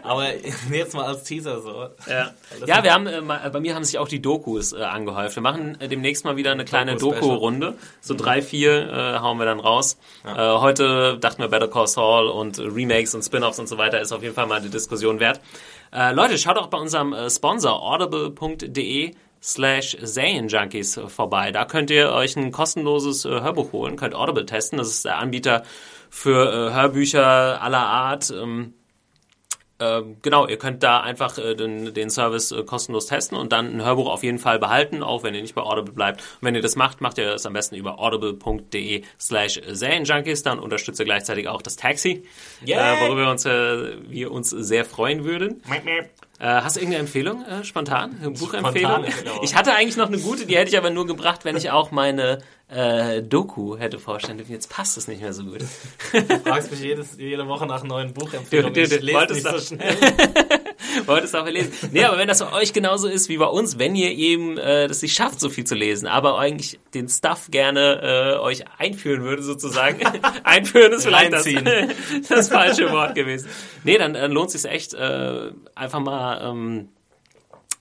Aber 0.02 0.24
jetzt 0.72 0.92
mal 0.94 1.04
als 1.04 1.22
Teaser 1.22 1.60
so. 1.60 1.86
Ja, 2.10 2.32
ja 2.66 2.82
wir 2.82 2.92
haben, 2.92 3.06
äh, 3.06 3.20
mal- 3.20 3.48
bei 3.48 3.60
mir 3.60 3.76
haben 3.76 3.84
sich 3.84 3.96
auch 4.00 4.08
die 4.08 4.20
Dokus 4.20 4.72
äh, 4.72 4.82
angehäuft. 4.82 5.36
Wir 5.36 5.42
machen 5.42 5.80
äh, 5.80 5.86
demnächst 5.86 6.24
mal 6.24 6.34
wieder 6.36 6.50
eine 6.50 6.64
kleine. 6.64 6.96
Doku-Runde. 6.96 7.74
So 8.00 8.14
drei, 8.14 8.42
vier 8.42 8.90
äh, 8.90 9.18
hauen 9.20 9.38
wir 9.38 9.44
dann 9.46 9.60
raus. 9.60 9.98
Äh, 10.24 10.34
heute 10.34 11.16
dachten 11.20 11.40
wir 11.42 11.48
Better 11.48 11.68
Call 11.68 11.86
Saul 11.86 12.26
und 12.26 12.58
äh, 12.58 12.62
Remakes 12.62 13.14
und 13.14 13.22
Spin-Offs 13.22 13.60
und 13.60 13.68
so 13.68 13.78
weiter 13.78 14.00
ist 14.00 14.10
auf 14.10 14.22
jeden 14.24 14.34
Fall 14.34 14.46
mal 14.48 14.60
die 14.60 14.70
Diskussion 14.70 15.20
wert. 15.20 15.40
Äh, 15.92 16.12
Leute, 16.12 16.36
schaut 16.38 16.58
auch 16.58 16.66
bei 16.66 16.78
unserem 16.78 17.12
äh, 17.12 17.30
Sponsor 17.30 17.80
audible.de 17.80 19.14
slash 19.46 19.96
Junkies 20.48 21.00
vorbei. 21.06 21.52
Da 21.52 21.64
könnt 21.64 21.90
ihr 21.90 22.10
euch 22.10 22.36
ein 22.36 22.50
kostenloses 22.50 23.24
äh, 23.24 23.28
Hörbuch 23.28 23.72
holen, 23.72 23.96
könnt 23.96 24.14
Audible 24.14 24.44
testen. 24.44 24.78
Das 24.78 24.88
ist 24.88 25.04
der 25.04 25.18
Anbieter 25.18 25.62
für 26.10 26.52
äh, 26.52 26.74
Hörbücher 26.74 27.62
aller 27.62 27.86
Art. 27.86 28.30
Ähm, 28.30 28.74
ähm, 29.78 30.16
genau, 30.22 30.46
ihr 30.46 30.56
könnt 30.56 30.82
da 30.82 31.00
einfach 31.00 31.36
äh, 31.36 31.54
den, 31.54 31.92
den 31.92 32.08
Service 32.08 32.54
kostenlos 32.64 33.06
testen 33.06 33.36
und 33.36 33.52
dann 33.52 33.74
ein 33.76 33.84
Hörbuch 33.84 34.08
auf 34.08 34.22
jeden 34.22 34.38
Fall 34.38 34.58
behalten, 34.58 35.02
auch 35.02 35.22
wenn 35.22 35.34
ihr 35.34 35.42
nicht 35.42 35.54
bei 35.54 35.62
Audible 35.62 35.92
bleibt. 35.92 36.22
Und 36.22 36.46
wenn 36.46 36.54
ihr 36.54 36.62
das 36.62 36.76
macht, 36.76 37.02
macht 37.02 37.18
ihr 37.18 37.26
das 37.26 37.44
am 37.44 37.52
besten 37.52 37.76
über 37.76 38.00
audible.de 38.00 39.02
slash 39.20 39.60
Serienjunkies, 39.66 40.42
dann 40.42 40.58
unterstützt 40.58 40.98
ihr 40.98 41.04
gleichzeitig 41.04 41.48
auch 41.48 41.60
das 41.60 41.76
Taxi, 41.76 42.24
Yeah. 42.66 43.00
worüber 43.02 43.22
wir 43.22 43.30
uns, 43.30 43.44
wir 43.44 44.32
uns 44.32 44.48
sehr 44.50 44.86
freuen 44.86 45.24
würden. 45.24 45.62
Äh, 46.38 46.44
hast 46.46 46.76
du 46.76 46.80
irgendeine 46.80 47.00
Empfehlung 47.00 47.44
äh, 47.46 47.64
spontan? 47.64 48.16
Eine 48.20 48.30
Buchempfehlung? 48.32 49.04
Empfehlung. 49.04 49.38
Ich 49.42 49.54
hatte 49.56 49.72
eigentlich 49.74 49.96
noch 49.96 50.08
eine 50.08 50.18
gute, 50.18 50.44
die 50.46 50.56
hätte 50.56 50.70
ich 50.70 50.76
aber 50.76 50.90
nur 50.90 51.06
gebracht, 51.06 51.44
wenn 51.46 51.56
ich 51.56 51.70
auch 51.70 51.90
meine 51.92 52.40
äh, 52.68 53.22
Doku 53.22 53.78
hätte 53.78 53.98
vorstellen 53.98 54.36
dürfen. 54.36 54.52
Jetzt 54.52 54.68
passt 54.68 54.98
es 54.98 55.08
nicht 55.08 55.22
mehr 55.22 55.32
so 55.32 55.44
gut. 55.44 55.60
Du 56.12 56.38
fragst 56.40 56.70
mich 56.70 56.80
jedes, 56.80 57.16
jede 57.16 57.46
Woche 57.46 57.64
nach 57.66 57.84
neuen 57.84 58.12
Buchempfehlungen. 58.12 58.74
Du- 58.74 58.82
du- 58.82 58.88
du 58.88 58.96
ich 58.96 59.02
lese 59.02 59.32
nicht 59.32 59.46
so 59.48 59.58
schnell. 59.74 59.96
Wolltest 61.06 61.34
du 61.34 61.38
auch 61.38 61.46
lesen. 61.46 61.72
Nee, 61.92 62.04
aber 62.04 62.18
wenn 62.18 62.28
das 62.28 62.40
bei 62.40 62.52
euch 62.52 62.72
genauso 62.72 63.08
ist 63.08 63.28
wie 63.28 63.38
bei 63.38 63.46
uns, 63.46 63.78
wenn 63.78 63.94
ihr 63.94 64.10
eben 64.10 64.58
äh, 64.58 64.88
das 64.88 65.02
nicht 65.02 65.14
schafft, 65.14 65.40
so 65.40 65.48
viel 65.48 65.64
zu 65.64 65.74
lesen, 65.74 66.06
aber 66.06 66.38
eigentlich 66.38 66.78
den 66.94 67.08
Stuff 67.08 67.48
gerne 67.50 68.36
äh, 68.36 68.38
euch 68.38 68.64
einführen 68.78 69.22
würde, 69.22 69.42
sozusagen. 69.42 70.00
einführen 70.44 70.92
ist 70.92 71.04
vielleicht 71.04 71.32
das, 71.32 71.46
das 72.28 72.48
falsche 72.48 72.90
Wort 72.90 73.14
gewesen. 73.14 73.48
Nee, 73.84 73.98
dann, 73.98 74.14
dann 74.14 74.32
lohnt 74.32 74.54
es 74.54 74.62
sich 74.62 74.70
echt, 74.70 74.94
äh, 74.94 75.50
einfach 75.74 76.00
mal 76.00 76.50
ähm, 76.50 76.88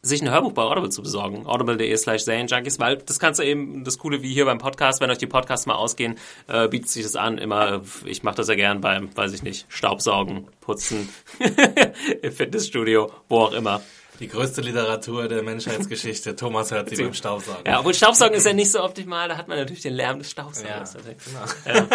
sich 0.07 0.21
ein 0.21 0.29
Hörbuch 0.29 0.53
bei 0.53 0.61
Audible 0.61 0.89
zu 0.89 1.01
besorgen. 1.01 1.45
Audible.de 1.45 1.95
slash 1.97 2.23
Serienjunkies, 2.23 2.79
weil 2.79 2.97
das 2.97 3.19
kannst 3.19 3.39
du 3.39 3.43
eben, 3.43 3.83
das 3.83 3.97
Coole 3.97 4.21
wie 4.21 4.33
hier 4.33 4.45
beim 4.45 4.57
Podcast, 4.57 5.01
wenn 5.01 5.09
euch 5.09 5.17
die 5.17 5.27
Podcasts 5.27 5.65
mal 5.65 5.75
ausgehen, 5.75 6.17
äh, 6.47 6.67
bietet 6.67 6.89
sich 6.89 7.03
das 7.03 7.15
an. 7.15 7.37
Immer, 7.37 7.81
ich 8.05 8.23
mache 8.23 8.35
das 8.35 8.47
ja 8.47 8.55
gern 8.55 8.81
beim, 8.81 9.15
weiß 9.15 9.33
ich 9.33 9.43
nicht, 9.43 9.65
Staubsaugen, 9.69 10.47
Putzen, 10.61 11.09
im 12.21 12.31
Fitnessstudio, 12.31 13.11
wo 13.29 13.39
auch 13.39 13.53
immer. 13.53 13.81
Die 14.19 14.27
größte 14.27 14.61
Literatur 14.61 15.27
der 15.27 15.43
Menschheitsgeschichte. 15.43 16.35
Thomas 16.35 16.71
hört 16.71 16.89
sie 16.89 17.03
beim 17.03 17.13
Staubsaugen. 17.13 17.63
Ja, 17.65 17.79
obwohl 17.79 17.93
Staubsaugen 17.93 18.35
ist 18.35 18.45
ja 18.45 18.53
nicht 18.53 18.71
so 18.71 18.83
optimal, 18.83 19.27
da 19.27 19.37
hat 19.37 19.47
man 19.47 19.57
natürlich 19.57 19.81
den 19.81 19.93
Lärm 19.93 20.19
des 20.19 20.31
Staubsaugers. 20.31 20.95
Ja, 21.65 21.73
Ja. 21.73 21.87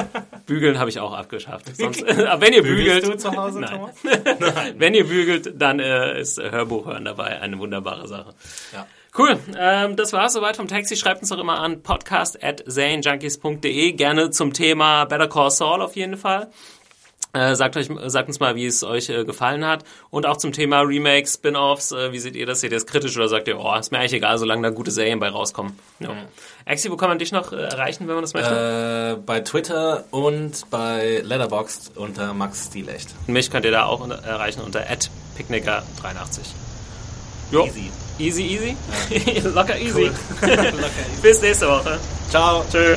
Bügeln 0.46 0.78
habe 0.78 0.90
ich 0.90 1.00
auch 1.00 1.12
abgeschafft. 1.12 1.74
Sonst, 1.76 2.04
aber 2.04 2.40
wenn 2.46 2.52
ihr 2.52 2.62
bügelt, 2.62 3.06
du 3.06 3.16
zu 3.16 3.34
Hause, 3.34 3.60
Nein. 3.60 3.70
Thomas? 3.70 3.94
wenn 4.76 4.94
ihr 4.94 5.06
bügelt, 5.06 5.54
dann 5.60 5.80
äh, 5.80 6.20
ist 6.20 6.40
Hörbuch 6.40 6.86
hören 6.86 7.04
dabei 7.04 7.40
eine 7.40 7.58
wunderbare 7.58 8.06
Sache. 8.08 8.34
Ja. 8.72 8.86
Cool, 9.18 9.38
ähm, 9.58 9.96
das 9.96 10.12
war's 10.12 10.34
soweit 10.34 10.56
vom 10.56 10.68
Taxi. 10.68 10.96
Schreibt 10.96 11.20
uns 11.20 11.30
doch 11.30 11.38
immer 11.38 11.58
an 11.58 11.82
podcast 11.82 12.42
at 12.44 12.62
zanejunkies.de. 12.68 13.92
Gerne 13.92 14.30
zum 14.30 14.52
Thema 14.52 15.04
Better 15.06 15.28
Call 15.28 15.50
Saul 15.50 15.82
auf 15.82 15.96
jeden 15.96 16.16
Fall. 16.16 16.48
Äh, 17.32 17.54
sagt, 17.54 17.76
euch, 17.76 17.88
sagt 18.06 18.28
uns 18.28 18.40
mal, 18.40 18.56
wie 18.56 18.66
es 18.66 18.82
euch 18.82 19.08
äh, 19.08 19.24
gefallen 19.24 19.64
hat. 19.64 19.84
Und 20.10 20.26
auch 20.26 20.36
zum 20.36 20.52
Thema 20.52 20.80
Remakes, 20.80 21.34
Spin-Offs. 21.34 21.92
Äh, 21.92 22.12
wie 22.12 22.18
seht 22.18 22.34
ihr 22.34 22.46
das? 22.46 22.60
Seht 22.60 22.72
ihr 22.72 22.76
das 22.76 22.86
kritisch 22.86 23.16
oder 23.16 23.28
sagt 23.28 23.46
ihr, 23.46 23.58
oh, 23.58 23.74
ist 23.76 23.92
mir 23.92 23.98
eigentlich 23.98 24.14
egal, 24.14 24.36
solange 24.38 24.62
da 24.62 24.70
gute 24.70 24.90
Serien 24.90 25.20
bei 25.20 25.28
rauskommen? 25.28 25.78
Ja. 26.00 26.10
Axi, 26.66 26.90
wo 26.90 26.96
kann 26.96 27.08
man 27.08 27.18
dich 27.18 27.30
noch 27.30 27.52
äh, 27.52 27.56
erreichen, 27.56 28.08
wenn 28.08 28.14
man 28.14 28.24
das 28.24 28.34
möchte? 28.34 29.16
Äh, 29.18 29.22
bei 29.24 29.40
Twitter 29.40 30.04
und 30.10 30.68
bei 30.70 31.20
Letterboxd 31.24 31.96
unter 31.96 32.34
Max 32.34 32.66
Stilecht. 32.66 33.14
Mich 33.28 33.50
könnt 33.50 33.64
ihr 33.64 33.70
da 33.70 33.84
auch 33.84 34.00
unter, 34.00 34.16
erreichen 34.24 34.62
unter 34.62 34.80
picknicker83. 34.80 36.40
Jo. 37.52 37.66
Easy. 37.66 37.90
Easy, 38.18 38.42
easy? 38.42 38.76
Locker 39.54 39.78
easy. 39.78 40.04
Locker 40.42 40.58
easy. 40.68 41.22
Bis 41.22 41.40
nächste 41.40 41.68
Woche. 41.68 41.98
Ciao. 42.28 42.64
Tschö. 42.70 42.96